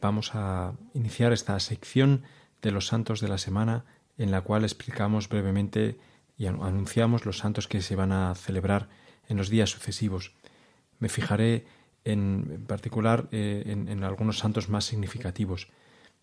Vamos 0.01 0.35
a 0.35 0.73
iniciar 0.93 1.33
esta 1.33 1.59
sección 1.59 2.23
de 2.61 2.71
los 2.71 2.87
santos 2.87 3.19
de 3.19 3.27
la 3.27 3.37
semana 3.37 3.85
en 4.17 4.31
la 4.31 4.41
cual 4.41 4.63
explicamos 4.63 5.29
brevemente 5.29 5.99
y 6.37 6.45
anunciamos 6.45 7.25
los 7.25 7.39
santos 7.39 7.67
que 7.67 7.81
se 7.81 7.95
van 7.95 8.11
a 8.11 8.35
celebrar 8.35 8.89
en 9.27 9.37
los 9.37 9.49
días 9.49 9.71
sucesivos. 9.71 10.33
Me 10.99 11.09
fijaré 11.09 11.65
en, 12.03 12.63
particular 12.67 13.27
eh, 13.31 13.63
en, 13.65 14.03
algunos 14.03 14.39
santos 14.39 14.69
más 14.69 14.85
significativos, 14.85 15.67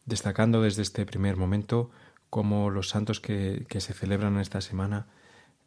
destacando 0.06 0.62
desde 0.62 0.82
este 0.82 1.04
primer 1.04 1.36
momento 1.36 1.90
como 2.30 2.70
los 2.70 2.88
santos 2.88 3.20
que, 3.20 3.66
se 3.68 3.92
celebran 3.92 4.38
esta 4.38 4.60
semana, 4.60 5.06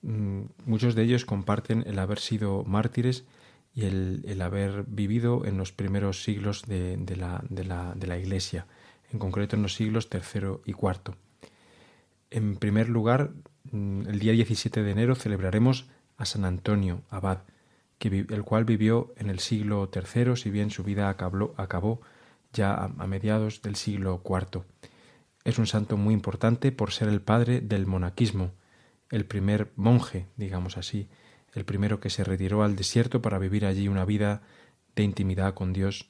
mm, 0.02 0.42
muchos 0.66 0.96
de 0.96 1.04
ellos 1.04 1.26
comparten 1.26 1.84
el 1.88 2.00
haber 2.00 2.20
sido 2.20 2.64
mártires 2.64 3.26
y 3.78 3.86
el, 3.86 4.42
haber 4.42 4.86
vivido 4.88 5.46
en 5.46 5.60
los 5.60 5.72
primeros 5.72 6.24
siglos 6.24 6.64
de, 6.66 6.98
la, 7.16 8.18
Iglesia, 8.18 8.66
en 9.14 9.20
concreto 9.20 9.56
en 9.56 9.62
los 9.62 9.76
siglos 9.76 10.10
tercero 10.10 10.64
y 10.66 10.74
cuarto. 10.74 11.16
En 12.32 12.56
primer 12.56 12.90
lugar, 12.90 13.34
mm, 13.72 14.08
el 14.08 14.18
día 14.18 14.32
17 14.32 14.82
de 14.82 14.90
enero 14.92 15.14
celebraremos 15.14 15.86
a 16.18 16.26
San 16.26 16.44
Antonio, 16.44 17.04
abad, 17.12 17.44
el 18.00 18.44
cual 18.44 18.66
vivió 18.66 19.14
en 19.16 19.30
el 19.30 19.38
siglo 19.38 19.92
III, 19.94 20.36
si 20.38 20.50
bien 20.50 20.72
su 20.72 20.84
vida 20.84 21.08
acabó, 21.08 21.54
acabó 21.56 22.02
ya 22.54 22.74
a, 22.74 22.86
a, 22.86 23.06
mediados 23.06 23.62
del 23.62 23.76
siglo 23.76 24.24
IV. 24.28 24.64
Es 25.44 25.60
un 25.60 25.68
santo 25.68 25.98
muy 25.98 26.16
importante 26.16 26.72
por 26.72 26.94
ser 26.94 27.10
el 27.10 27.22
padre 27.22 27.62
del 27.62 27.86
monaquismo, 27.86 28.54
el 29.12 29.26
primer 29.26 29.72
monje, 29.76 30.26
digamos 30.36 30.78
así, 30.78 31.10
el 31.58 31.66
primero 31.66 32.00
que 32.00 32.12
se 32.12 32.24
retiró 32.24 32.62
al 32.64 32.76
desierto 32.76 33.20
para 33.20 33.40
vivir 33.40 33.66
allí 33.66 33.88
una 33.88 34.06
vida 34.06 34.44
de 34.96 35.02
intimidad 35.02 35.56
con 35.56 35.74
Dios. 35.74 36.08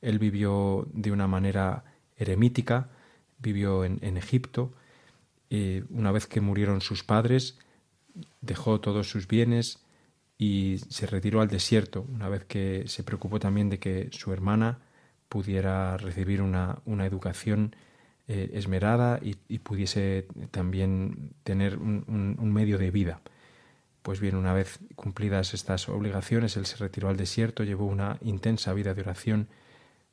Él 0.00 0.18
vivió 0.18 0.88
de 0.92 1.12
una 1.12 1.28
manera 1.28 1.84
eremítica, 2.16 2.90
vivió 3.38 3.84
en, 3.84 4.16
Egipto, 4.16 4.72
y 5.48 5.82
una 5.90 6.10
vez 6.10 6.26
que 6.26 6.40
murieron 6.40 6.80
sus 6.80 7.04
padres, 7.04 7.58
dejó 8.40 8.80
todos 8.80 9.08
sus 9.08 9.28
bienes 9.28 9.78
y 10.36 10.78
se 10.88 11.06
retiró 11.06 11.40
al 11.42 11.48
desierto, 11.48 12.04
una 12.12 12.28
vez 12.28 12.44
que 12.44 12.82
se 12.88 13.04
preocupó 13.04 13.38
también 13.38 13.70
de 13.70 13.78
que 13.78 14.08
su 14.10 14.32
hermana 14.32 14.80
pudiera 15.28 15.96
recibir 15.96 16.42
una, 16.42 16.80
una 16.86 17.06
educación 17.06 17.76
eh, 18.26 18.50
esmerada 18.54 19.20
y, 19.22 19.58
pudiese 19.60 20.26
también 20.50 21.34
tener 21.44 21.78
un 21.78 22.52
medio 22.52 22.78
de 22.78 22.90
vida. 22.90 23.20
Pues 24.02 24.18
bien, 24.18 24.34
una 24.34 24.52
vez 24.52 24.80
cumplidas 24.96 25.54
estas 25.54 25.88
obligaciones, 25.88 26.56
él 26.56 26.66
se 26.66 26.76
retiró 26.76 27.08
al 27.08 27.16
desierto, 27.16 27.62
llevó 27.62 27.86
una 27.86 28.18
intensa 28.20 28.72
vida 28.72 28.94
de 28.94 29.02
oración, 29.02 29.48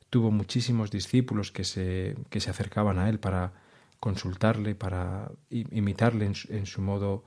tuvo 0.09 0.31
muchísimos 0.31 0.91
discípulos 0.91 1.51
que 1.51 1.63
se, 1.63 2.15
que 2.29 2.39
se 2.39 2.51
acercaban 2.51 2.99
a 2.99 3.09
él 3.09 3.19
para 3.19 3.53
consultarle, 3.99 4.75
para 4.75 5.31
imitarle 5.49 6.31
en 6.49 6.65
su, 6.65 6.81
modo 6.81 7.23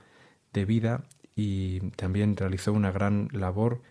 de 0.52 0.64
vida 0.64 1.04
y 1.34 1.80
también 1.92 2.36
realizó 2.36 2.72
una 2.72 2.92
gran 2.92 3.28
labor 3.32 3.82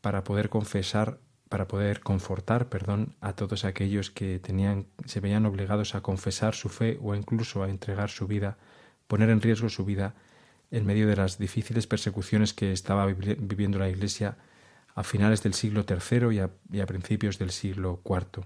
para 0.00 0.24
poder 0.24 0.48
confesar, 0.48 1.18
para 1.48 1.68
poder 1.68 2.00
confortar, 2.00 2.68
perdón, 2.68 3.14
a 3.20 3.34
todos 3.34 3.64
aquellos 3.64 4.10
que 4.10 4.38
tenían, 4.38 4.86
se 5.04 5.20
veían 5.20 5.46
obligados 5.46 5.94
a 5.94 6.00
confesar 6.00 6.54
su 6.54 6.68
fe 6.68 6.98
o 7.02 7.14
incluso 7.14 7.62
a 7.62 7.70
entregar 7.70 8.10
su 8.10 8.26
vida, 8.26 8.56
poner 9.06 9.30
en 9.30 9.40
riesgo 9.40 9.68
su 9.68 9.84
vida 9.84 10.14
en 10.70 10.86
medio 10.86 11.06
de 11.06 11.16
las 11.16 11.38
difíciles 11.38 11.86
persecuciones 11.86 12.52
que 12.52 12.72
estaba 12.72 13.06
viviendo 13.06 13.78
la 13.78 13.88
Iglesia 13.88 14.36
a 14.94 15.02
finales 15.02 15.42
del 15.42 15.54
siglo 15.54 15.84
III 15.88 16.48
y 16.70 16.80
a, 16.80 16.86
principios 16.86 17.38
del 17.38 17.50
siglo 17.50 18.00
IV. 18.04 18.44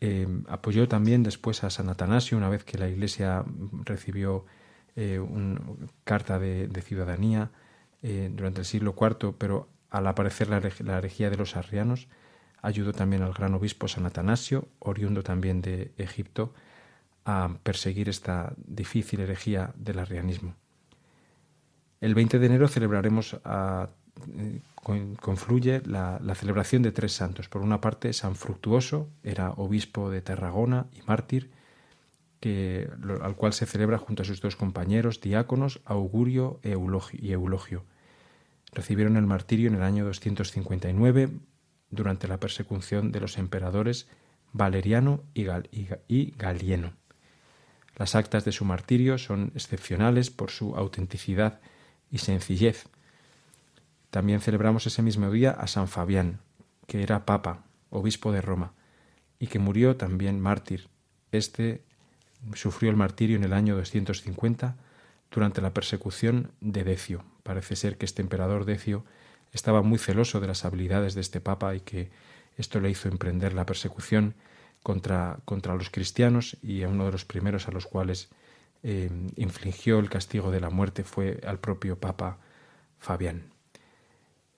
Em, 0.00 0.44
apoyó 0.48 0.86
también 0.86 1.22
después 1.22 1.64
a 1.64 1.70
San 1.70 1.88
Atanasio 1.88 2.38
una 2.38 2.48
vez 2.48 2.62
que 2.64 2.78
la 2.78 2.88
Iglesia 2.88 3.44
recibió 3.84 4.44
eh, 4.96 5.18
una 5.18 5.60
carta 6.04 6.38
de, 6.38 6.82
ciudadanía 6.82 7.50
eh, 8.02 8.30
durante 8.32 8.60
el 8.60 8.66
siglo 8.66 8.94
IV, 8.98 9.34
pero 9.36 9.68
al 9.90 10.06
aparecer 10.06 10.48
la, 10.48 10.60
la 10.84 10.98
herejía 10.98 11.30
de 11.30 11.36
los 11.36 11.56
arrianos, 11.56 12.08
ayudó 12.62 12.92
también 12.92 13.22
al 13.22 13.32
gran 13.32 13.54
obispo 13.54 13.88
San 13.88 14.06
Atanasio, 14.06 14.68
oriundo 14.78 15.22
también 15.22 15.62
de 15.62 15.92
Egipto, 15.96 16.52
a 17.24 17.58
perseguir 17.62 18.08
esta 18.08 18.54
difícil 18.56 19.20
herejía 19.20 19.72
del 19.76 19.98
arrianismo. 19.98 20.54
El 22.00 22.14
20 22.14 22.38
de 22.38 22.46
enero 22.46 22.68
celebraremos, 22.68 23.34
eh, 23.34 24.60
confluye 25.20 25.82
la, 25.84 26.20
celebración 26.34 26.82
de 26.82 26.92
tres 26.92 27.12
santos. 27.12 27.48
Por 27.48 27.62
una 27.62 27.80
parte, 27.80 28.12
San 28.12 28.36
Fructuoso, 28.36 29.08
era 29.22 29.50
obispo 29.50 30.10
de 30.10 30.22
Tarragona 30.22 30.86
y 30.92 31.02
mártir, 31.02 31.50
que, 32.40 32.88
al 33.20 33.34
cual 33.34 33.52
se 33.52 33.66
celebra 33.66 33.98
junto 33.98 34.22
a 34.22 34.26
sus 34.26 34.40
dos 34.40 34.54
compañeros 34.54 35.20
diáconos, 35.20 35.80
Augurio 35.84 36.60
y 36.62 37.32
Eulogio. 37.32 37.84
Recibieron 38.72 39.16
el 39.16 39.26
martirio 39.26 39.68
en 39.68 39.74
el 39.74 39.82
año 39.82 40.04
259 40.04 41.30
durante 41.90 42.28
la 42.28 42.38
persecución 42.38 43.10
de 43.10 43.20
los 43.20 43.38
emperadores 43.38 44.08
Valeriano 44.52 45.24
y, 45.34 45.46
y 46.06 46.34
Galieno. 46.38 46.92
Las 47.96 48.14
actas 48.14 48.44
de 48.44 48.52
su 48.52 48.64
martirio 48.64 49.18
son 49.18 49.50
excepcionales 49.56 50.30
por 50.30 50.50
su 50.50 50.76
autenticidad 50.76 51.60
y 52.10 52.18
sencillez. 52.18 52.86
También 54.10 54.40
celebramos 54.40 54.86
ese 54.86 55.02
mismo 55.02 55.30
día 55.30 55.50
a 55.50 55.66
San 55.66 55.88
Fabián, 55.88 56.40
que 56.86 57.02
era 57.02 57.26
papa, 57.26 57.64
obispo 57.90 58.32
de 58.32 58.40
Roma, 58.40 58.72
y 59.38 59.48
que 59.48 59.58
murió 59.58 59.96
también 59.96 60.40
mártir. 60.40 60.88
Este 61.32 61.82
sufrió 62.54 62.90
el 62.90 62.96
martirio 62.96 63.36
en 63.36 63.44
el 63.44 63.52
año 63.52 63.76
250 63.76 64.76
durante 65.30 65.60
la 65.60 65.74
persecución 65.74 66.52
de 66.60 66.84
Decio. 66.84 67.24
Parece 67.42 67.76
ser 67.76 67.98
que 67.98 68.06
este 68.06 68.22
emperador 68.22 68.64
Decio 68.64 69.04
estaba 69.52 69.82
muy 69.82 69.98
celoso 69.98 70.40
de 70.40 70.46
las 70.46 70.64
habilidades 70.64 71.14
de 71.14 71.20
este 71.20 71.40
papa 71.40 71.74
y 71.74 71.80
que 71.80 72.10
esto 72.56 72.80
le 72.80 72.90
hizo 72.90 73.08
emprender 73.08 73.52
la 73.52 73.66
persecución 73.66 74.34
contra, 74.82 75.38
contra 75.44 75.74
los 75.74 75.90
cristianos 75.90 76.56
y 76.62 76.82
a 76.82 76.88
uno 76.88 77.06
de 77.06 77.12
los 77.12 77.24
primeros 77.24 77.68
a 77.68 77.72
los 77.72 77.86
cuales 77.86 78.28
eh, 78.82 79.10
infligió 79.36 79.98
el 79.98 80.08
castigo 80.08 80.50
de 80.50 80.60
la 80.60 80.70
muerte 80.70 81.04
fue 81.04 81.40
al 81.46 81.58
propio 81.58 81.98
Papa 81.98 82.38
Fabián. 82.98 83.50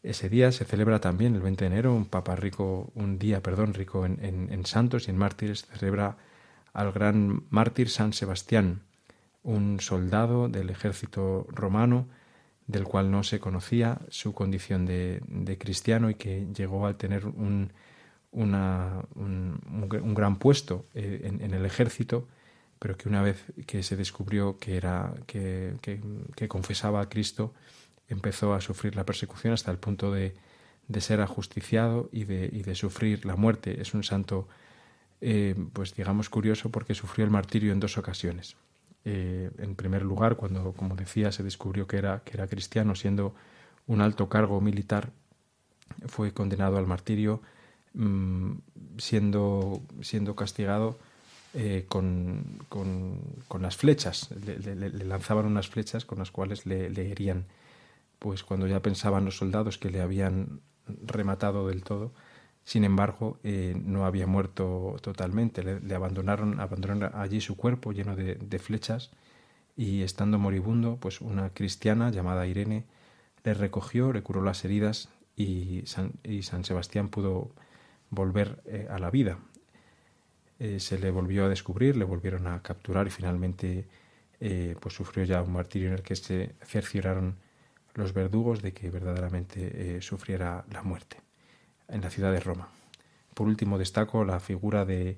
Ese 0.02 0.30
día 0.30 0.50
se 0.50 0.64
celebra 0.64 1.00
también, 1.00 1.34
el 1.34 1.42
20 1.42 1.64
de 1.64 1.70
enero, 1.70 1.94
un 1.94 2.06
papa 2.06 2.34
rico, 2.34 2.90
un 2.94 3.18
día, 3.18 3.42
perdón, 3.42 3.74
rico 3.74 4.06
en, 4.06 4.64
santos 4.64 5.06
y 5.06 5.10
en 5.10 5.18
mártires, 5.18 5.66
celebra 5.78 6.16
al 6.72 6.90
gran 6.92 7.44
mártir 7.50 7.90
San 7.90 8.14
Sebastián, 8.14 8.80
un 9.42 9.78
soldado 9.80 10.48
del 10.48 10.70
ejército 10.70 11.46
romano, 11.50 12.06
del 12.66 12.84
cual 12.84 13.10
no 13.10 13.24
se 13.24 13.40
conocía 13.40 14.00
su 14.08 14.32
condición 14.32 14.86
de, 14.86 15.56
cristiano 15.58 16.08
y 16.08 16.14
que 16.14 16.46
llegó 16.54 16.86
a 16.86 16.96
tener 16.96 17.26
un, 17.26 17.72
un, 18.32 20.14
gran 20.14 20.38
puesto 20.38 20.86
eh, 20.94 21.20
en, 21.24 21.52
el 21.52 21.66
ejército 21.66 22.26
pero 22.80 22.96
que 22.96 23.08
una 23.08 23.22
vez 23.22 23.44
que 23.66 23.82
se 23.82 23.94
descubrió 23.94 24.58
que 24.58 24.76
era 24.76 25.12
que, 25.26 25.76
confesaba 26.48 27.02
a 27.02 27.08
Cristo, 27.10 27.52
empezó 28.08 28.54
a 28.54 28.60
sufrir 28.62 28.96
la 28.96 29.04
persecución 29.04 29.52
hasta 29.52 29.70
el 29.70 29.76
punto 29.76 30.10
de, 30.10 30.34
ser 30.98 31.20
ajusticiado 31.20 32.08
y 32.10 32.24
de, 32.24 32.74
sufrir 32.74 33.26
la 33.26 33.36
muerte. 33.36 33.82
Es 33.82 33.92
un 33.92 34.02
santo, 34.02 34.48
eh, 35.20 35.54
pues 35.74 35.94
digamos, 35.94 36.30
curioso 36.30 36.70
porque 36.70 36.94
sufrió 36.94 37.26
el 37.26 37.30
martirio 37.30 37.70
en 37.72 37.80
dos 37.80 37.98
ocasiones. 37.98 38.56
Eh, 39.04 39.50
en 39.58 39.74
primer 39.74 40.02
lugar, 40.02 40.36
cuando, 40.36 40.72
como 40.72 40.96
decía, 40.96 41.32
se 41.32 41.42
descubrió 41.42 41.86
que 41.86 41.98
era, 41.98 42.22
que 42.24 42.32
era 42.32 42.46
cristiano, 42.46 42.94
siendo 42.94 43.34
un 43.86 44.00
alto 44.00 44.30
cargo 44.30 44.58
militar, 44.62 45.12
fue 46.06 46.32
condenado 46.32 46.78
al 46.78 46.86
martirio, 46.86 47.42
mm, 47.92 48.52
siendo, 48.96 49.82
siendo 50.00 50.34
castigado 50.34 50.98
eh, 51.52 51.84
con, 51.88 52.60
con, 52.68 53.62
las 53.62 53.76
flechas. 53.76 54.30
Le, 54.44 54.74
lanzaban 55.04 55.46
unas 55.46 55.68
flechas 55.68 56.04
con 56.04 56.18
las 56.18 56.30
cuales 56.30 56.64
le, 56.64 56.86
herían. 57.10 57.46
Pues 58.18 58.44
cuando 58.44 58.66
ya 58.66 58.80
pensaban 58.80 59.24
los 59.24 59.38
soldados 59.38 59.78
que 59.78 59.90
le 59.90 60.00
habían 60.00 60.60
rematado 60.86 61.66
del 61.68 61.82
todo, 61.82 62.12
sin 62.64 62.84
embargo, 62.84 63.38
eh, 63.42 63.74
no 63.84 64.06
había 64.06 64.26
muerto 64.28 64.96
totalmente. 65.02 65.62
Le, 65.64 65.94
abandonaron, 65.94 66.60
abandonaron 66.60 67.10
allí 67.14 67.40
su 67.40 67.56
cuerpo 67.56 67.92
lleno 67.92 68.14
de, 68.14 68.58
flechas 68.60 69.10
y 69.76 70.02
estando 70.02 70.38
moribundo, 70.38 70.98
pues 71.00 71.20
una 71.20 71.50
cristiana 71.50 72.10
llamada 72.10 72.46
Irene 72.46 72.84
le 73.42 73.54
recogió, 73.54 74.12
le 74.12 74.22
curó 74.22 74.42
las 74.42 74.64
heridas 74.64 75.08
y 75.34 75.82
San, 75.86 76.12
y 76.22 76.42
San 76.42 76.64
Sebastián 76.64 77.08
pudo 77.08 77.50
volver 78.10 78.62
eh, 78.66 78.86
a 78.90 78.98
la 78.98 79.10
vida. 79.10 79.38
Eh, 80.60 80.78
se 80.78 80.98
le 80.98 81.10
volvió 81.10 81.46
a 81.46 81.48
descubrir, 81.48 81.96
le 81.96 82.04
volvieron 82.04 82.46
a 82.46 82.62
capturar 82.62 83.06
y 83.06 83.10
finalmente 83.10 83.88
eh, 84.40 84.76
pues 84.78 84.94
sufrió 84.94 85.24
ya 85.24 85.42
un 85.42 85.54
martirio 85.54 85.88
en 85.88 85.94
el 85.94 86.02
que 86.02 86.14
se 86.16 86.54
cercioraron 86.62 87.36
los 87.94 88.12
verdugos 88.12 88.60
de 88.60 88.72
que 88.74 88.90
verdaderamente 88.90 89.96
eh, 89.96 90.02
sufriera 90.02 90.66
la 90.70 90.82
muerte. 90.82 91.16
en 91.88 92.02
la 92.02 92.10
ciudad 92.10 92.32
de 92.32 92.40
Roma. 92.40 92.68
Por 93.34 93.48
último, 93.48 93.78
destaco 93.78 94.24
la 94.24 94.38
figura 94.38 94.84
de 94.84 95.16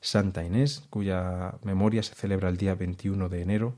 Santa 0.00 0.44
Inés, 0.44 0.84
cuya 0.90 1.54
memoria 1.64 2.02
se 2.02 2.14
celebra 2.14 2.48
el 2.50 2.58
día 2.58 2.74
21 2.74 3.28
de 3.28 3.42
enero, 3.42 3.76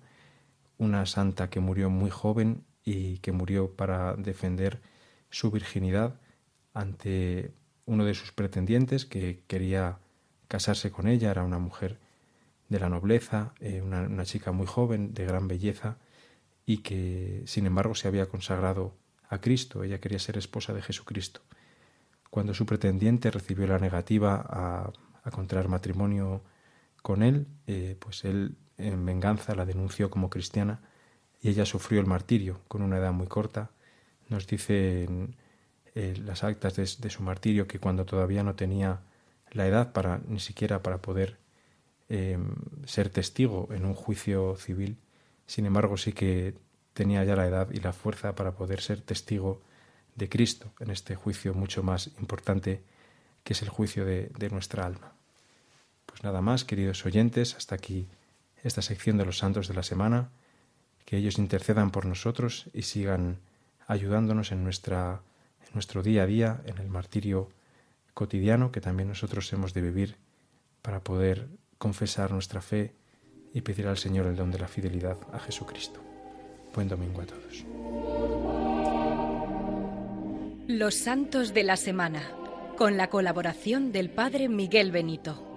una 0.79 1.07
santa 1.07 1.49
que 1.49 1.61
murió 1.61 1.91
muy 1.91 2.11
joven 2.11 2.65
y 2.85 3.19
que 3.19 3.33
murió 3.33 3.71
para 3.71 4.15
defender 4.17 4.81
su 5.31 5.51
virginidad 5.51 6.21
ante 6.75 7.53
uno 7.87 8.05
de 8.05 8.15
sus 8.15 8.33
pretendientes 8.33 9.07
que 9.07 9.43
quería 9.47 9.99
casarse 10.55 10.93
con 10.93 11.09
ella, 11.09 11.33
era 11.33 11.43
una 11.43 11.59
mujer 11.59 11.99
de 12.69 12.79
la 12.79 12.89
nobleza, 12.89 13.55
eh, 13.59 13.83
una, 13.83 14.03
una, 14.03 14.25
chica 14.25 14.53
muy 14.53 14.69
joven, 14.69 15.13
de 15.13 15.25
gran 15.27 15.49
belleza, 15.49 15.97
y 16.65 16.79
que 16.79 17.43
sin 17.47 17.67
embargo 17.67 17.97
se 17.97 18.07
había 18.07 18.27
consagrado 18.27 18.95
a 19.29 19.41
Cristo, 19.41 19.83
ella 19.83 19.99
quería 19.99 20.21
ser 20.21 20.39
esposa 20.39 20.73
de 20.73 20.81
Jesucristo. 20.81 21.41
Cuando 22.31 22.55
su 22.55 22.67
pretendiente 22.67 23.33
recibió 23.33 23.67
la 23.67 23.81
negativa 23.81 24.47
a, 24.49 24.93
contraer 25.33 25.67
matrimonio 25.67 26.45
con 27.03 27.25
él, 27.25 27.49
eh, 27.67 27.97
pues 27.99 28.25
él 28.25 28.57
en 28.79 29.05
venganza 29.05 29.57
la 29.57 29.67
denunció 29.67 30.09
como 30.09 30.31
cristiana 30.31 30.83
y 31.43 31.49
ella 31.49 31.67
sufrió 31.67 31.99
el 31.99 32.07
martirio 32.07 32.61
con 32.69 32.83
una 32.83 32.99
edad 32.99 33.13
muy 33.13 33.27
corta. 33.27 33.71
Nos 34.29 34.47
dice 34.47 35.03
en 35.03 35.35
eh, 35.97 36.15
las 36.25 36.45
actas 36.45 36.77
de, 36.77 37.11
su 37.11 37.23
martirio 37.25 37.67
que 37.67 37.81
cuando 37.81 38.05
todavía 38.05 38.45
no 38.45 38.55
tenía 38.55 39.01
la 39.55 39.67
edad 39.67 39.93
para 39.93 40.21
ni 40.29 40.41
siquiera 40.41 40.83
para 40.83 40.99
poder 40.99 41.39
eh, 42.11 42.39
ser 42.85 43.09
testigo 43.09 43.69
en 43.73 43.87
un 43.87 43.95
juicio 43.95 44.57
civil, 44.57 44.99
sin 45.47 45.65
embargo 45.65 45.97
sí 45.97 46.13
que 46.13 46.55
tenía 46.93 47.25
ya 47.25 47.37
la 47.37 47.47
edad 47.47 47.71
y 47.71 47.81
la 47.81 47.93
fuerza 47.93 48.35
para 48.35 48.53
poder 48.53 48.83
ser 48.83 49.01
testigo 49.01 49.63
de 50.17 50.29
Cristo 50.29 50.73
en 50.81 50.91
este 50.91 51.15
juicio 51.15 51.55
mucho 51.55 51.83
más 51.83 52.11
importante 52.21 52.83
que 53.43 53.55
es 53.55 53.63
el 53.63 53.69
juicio 53.69 54.05
de, 54.05 54.31
de 54.39 54.51
nuestra 54.51 54.87
alma. 54.87 55.13
Pues 56.07 56.23
nada 56.23 56.41
más, 56.41 56.65
queridos 56.65 57.05
oyentes, 57.07 57.55
hasta 57.57 57.75
aquí 57.75 58.07
esta 58.63 58.83
sección 58.83 59.19
de 59.19 59.27
los 59.27 59.39
santos 59.39 59.69
de 59.69 59.75
la 59.75 59.83
semana, 59.83 60.31
que 61.05 61.17
ellos 61.17 61.39
intercedan 61.39 61.91
por 61.91 62.07
nosotros 62.07 62.67
y 62.73 62.83
sigan 62.83 63.39
ayudándonos 63.87 64.53
en, 64.53 64.65
nuestra, 64.65 65.21
en 65.67 65.75
nuestro 65.75 66.03
día 66.03 66.23
a 66.23 66.27
día, 66.27 66.63
en 66.65 66.79
el 66.79 66.89
martirio 66.89 67.51
cotidiano 68.15 68.73
que 68.73 68.81
también 68.81 69.09
nosotros 69.09 69.53
hemos 69.53 69.75
de 69.75 69.83
vivir 69.83 70.17
para 70.83 71.01
poder 71.01 71.49
confesar 71.79 72.31
nuestra 72.31 72.63
fe 72.63 72.95
y 73.53 73.61
pedir 73.61 73.87
al 73.87 73.99
Señor 73.99 74.27
el 74.27 74.37
don 74.37 74.51
de 74.51 74.59
la 74.59 74.69
fidelidad 74.69 75.19
a 75.33 75.39
Jesucristo. 75.39 76.01
Buen 76.75 76.89
domingo 76.89 77.21
a 77.21 77.27
todos. 77.27 77.65
Los 80.67 80.95
santos 80.95 81.53
de 81.53 81.63
la 81.63 81.77
semana, 81.77 82.23
con 82.77 82.97
la 82.97 83.11
colaboración 83.11 83.93
del 83.93 84.11
Padre 84.11 84.49
Miguel 84.49 84.91
Benito. 84.91 85.54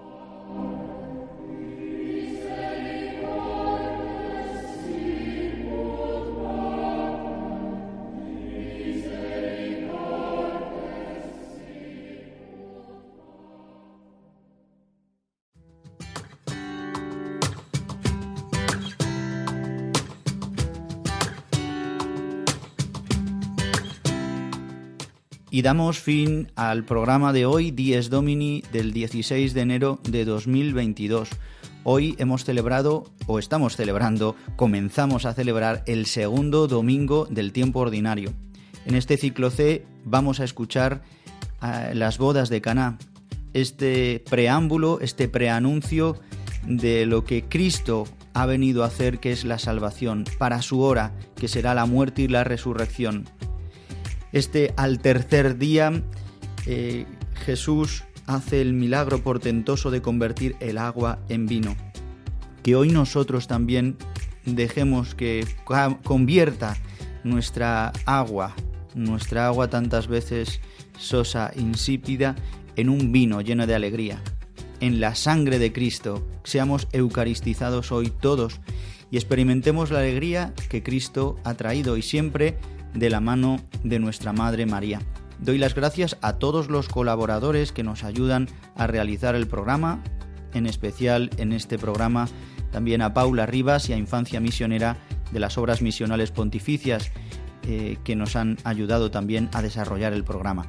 Y 25.57 25.63
damos 25.63 25.97
fin 25.97 26.51
al 26.55 26.83
programa 26.83 27.33
de 27.33 27.47
hoy, 27.47 27.71
Dies 27.71 28.11
Domini, 28.11 28.61
del 28.71 28.93
16 28.93 29.55
de 29.55 29.61
enero 29.61 29.99
de 30.07 30.23
2022. 30.23 31.29
Hoy 31.83 32.15
hemos 32.19 32.45
celebrado, 32.45 33.05
o 33.25 33.39
estamos 33.39 33.75
celebrando, 33.75 34.35
comenzamos 34.55 35.25
a 35.25 35.33
celebrar 35.33 35.81
el 35.87 36.05
segundo 36.05 36.67
domingo 36.67 37.25
del 37.31 37.53
tiempo 37.53 37.79
ordinario. 37.79 38.33
En 38.85 38.93
este 38.93 39.17
ciclo 39.17 39.49
C 39.49 39.83
vamos 40.05 40.39
a 40.41 40.43
escuchar 40.43 41.01
uh, 41.63 41.91
las 41.95 42.19
bodas 42.19 42.49
de 42.49 42.61
Caná, 42.61 42.99
este 43.53 44.23
preámbulo, 44.29 44.99
este 45.01 45.27
preanuncio 45.27 46.19
de 46.67 47.07
lo 47.07 47.23
que 47.23 47.45
Cristo 47.45 48.03
ha 48.35 48.45
venido 48.45 48.83
a 48.83 48.87
hacer, 48.87 49.17
que 49.17 49.31
es 49.31 49.43
la 49.43 49.57
salvación, 49.57 50.23
para 50.37 50.61
su 50.61 50.81
hora, 50.81 51.13
que 51.35 51.47
será 51.47 51.73
la 51.73 51.87
muerte 51.87 52.21
y 52.21 52.27
la 52.27 52.43
resurrección. 52.43 53.25
Este 54.31 54.73
al 54.77 54.99
tercer 54.99 55.57
día 55.57 56.03
eh, 56.65 57.05
Jesús 57.45 58.03
hace 58.25 58.61
el 58.61 58.73
milagro 58.73 59.23
portentoso 59.23 59.89
de 59.89 60.01
convertir 60.01 60.55
el 60.59 60.77
agua 60.77 61.19
en 61.29 61.47
vino. 61.47 61.75
Que 62.61 62.75
hoy 62.75 62.89
nosotros 62.89 63.47
también 63.47 63.97
dejemos 64.45 65.15
que 65.15 65.47
convierta 66.03 66.77
nuestra 67.23 67.93
agua, 68.05 68.53
nuestra 68.95 69.47
agua 69.47 69.69
tantas 69.69 70.07
veces 70.07 70.59
sosa, 70.97 71.51
insípida, 71.55 72.35
en 72.75 72.89
un 72.89 73.11
vino 73.11 73.41
lleno 73.41 73.65
de 73.65 73.75
alegría. 73.75 74.21
En 74.79 74.99
la 74.99 75.15
sangre 75.15 75.57
de 75.57 75.71
Cristo, 75.71 76.27
seamos 76.43 76.87
eucaristizados 76.91 77.91
hoy 77.91 78.11
todos 78.11 78.59
y 79.09 79.17
experimentemos 79.17 79.89
la 79.89 79.99
alegría 79.99 80.53
que 80.69 80.83
Cristo 80.83 81.37
ha 81.43 81.53
traído 81.55 81.97
y 81.97 82.01
siempre 82.01 82.57
de 82.93 83.09
la 83.09 83.19
mano 83.19 83.59
de 83.83 83.99
nuestra 83.99 84.33
Madre 84.33 84.65
María. 84.65 85.01
Doy 85.39 85.57
las 85.57 85.75
gracias 85.75 86.17
a 86.21 86.33
todos 86.33 86.69
los 86.69 86.89
colaboradores 86.89 87.71
que 87.71 87.83
nos 87.83 88.03
ayudan 88.03 88.47
a 88.75 88.87
realizar 88.87 89.35
el 89.35 89.47
programa, 89.47 90.01
en 90.53 90.65
especial 90.65 91.29
en 91.37 91.53
este 91.53 91.77
programa 91.77 92.27
también 92.71 93.01
a 93.01 93.13
Paula 93.13 93.45
Rivas 93.45 93.89
y 93.89 93.93
a 93.93 93.97
Infancia 93.97 94.39
Misionera 94.39 94.97
de 95.31 95.39
las 95.39 95.57
Obras 95.57 95.81
Misionales 95.81 96.31
Pontificias, 96.31 97.11
eh, 97.63 97.97
que 98.03 98.15
nos 98.15 98.35
han 98.35 98.57
ayudado 98.63 99.11
también 99.11 99.49
a 99.53 99.61
desarrollar 99.61 100.13
el 100.13 100.23
programa. 100.23 100.65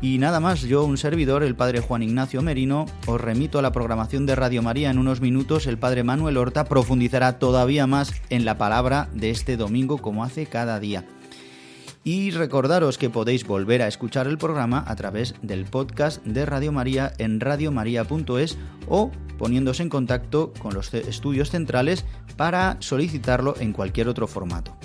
Y 0.00 0.18
nada 0.18 0.40
más, 0.40 0.62
yo, 0.62 0.84
un 0.84 0.98
servidor, 0.98 1.44
el 1.44 1.54
padre 1.54 1.80
Juan 1.80 2.02
Ignacio 2.02 2.42
Merino, 2.42 2.86
os 3.06 3.20
remito 3.20 3.60
a 3.60 3.62
la 3.62 3.70
programación 3.70 4.26
de 4.26 4.34
Radio 4.34 4.60
María. 4.60 4.90
En 4.90 4.98
unos 4.98 5.20
minutos 5.20 5.68
el 5.68 5.78
padre 5.78 6.02
Manuel 6.02 6.38
Horta 6.38 6.64
profundizará 6.64 7.38
todavía 7.38 7.86
más 7.86 8.12
en 8.28 8.44
la 8.44 8.58
palabra 8.58 9.08
de 9.14 9.30
este 9.30 9.56
domingo 9.56 9.98
como 9.98 10.24
hace 10.24 10.46
cada 10.46 10.80
día. 10.80 11.04
Y 12.04 12.32
recordaros 12.32 12.98
que 12.98 13.10
podéis 13.10 13.46
volver 13.46 13.80
a 13.80 13.86
escuchar 13.86 14.26
el 14.26 14.38
programa 14.38 14.84
a 14.86 14.96
través 14.96 15.34
del 15.42 15.64
podcast 15.64 16.24
de 16.24 16.44
Radio 16.44 16.72
María 16.72 17.12
en 17.18 17.38
radiomaria.es 17.38 18.58
o 18.88 19.12
poniéndose 19.38 19.82
en 19.84 19.88
contacto 19.88 20.52
con 20.58 20.74
los 20.74 20.92
estudios 20.94 21.50
centrales 21.50 22.04
para 22.36 22.76
solicitarlo 22.80 23.54
en 23.60 23.72
cualquier 23.72 24.08
otro 24.08 24.26
formato. 24.26 24.76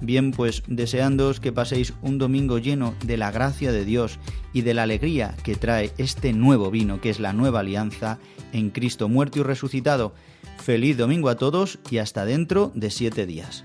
Bien, 0.00 0.32
pues 0.32 0.62
deseándoos 0.66 1.40
que 1.40 1.52
paséis 1.52 1.94
un 2.02 2.18
domingo 2.18 2.58
lleno 2.58 2.94
de 3.04 3.16
la 3.16 3.30
gracia 3.30 3.72
de 3.72 3.84
Dios 3.84 4.18
y 4.52 4.62
de 4.62 4.74
la 4.74 4.82
alegría 4.82 5.34
que 5.44 5.54
trae 5.54 5.92
este 5.96 6.32
nuevo 6.32 6.70
vino 6.70 7.00
que 7.00 7.10
es 7.10 7.20
la 7.20 7.32
nueva 7.32 7.60
alianza 7.60 8.18
en 8.52 8.70
Cristo 8.70 9.08
muerto 9.08 9.38
y 9.38 9.42
resucitado. 9.44 10.12
Feliz 10.58 10.96
domingo 10.96 11.28
a 11.28 11.36
todos 11.36 11.78
y 11.90 11.98
hasta 11.98 12.24
dentro 12.24 12.72
de 12.74 12.90
siete 12.90 13.26
días. 13.26 13.64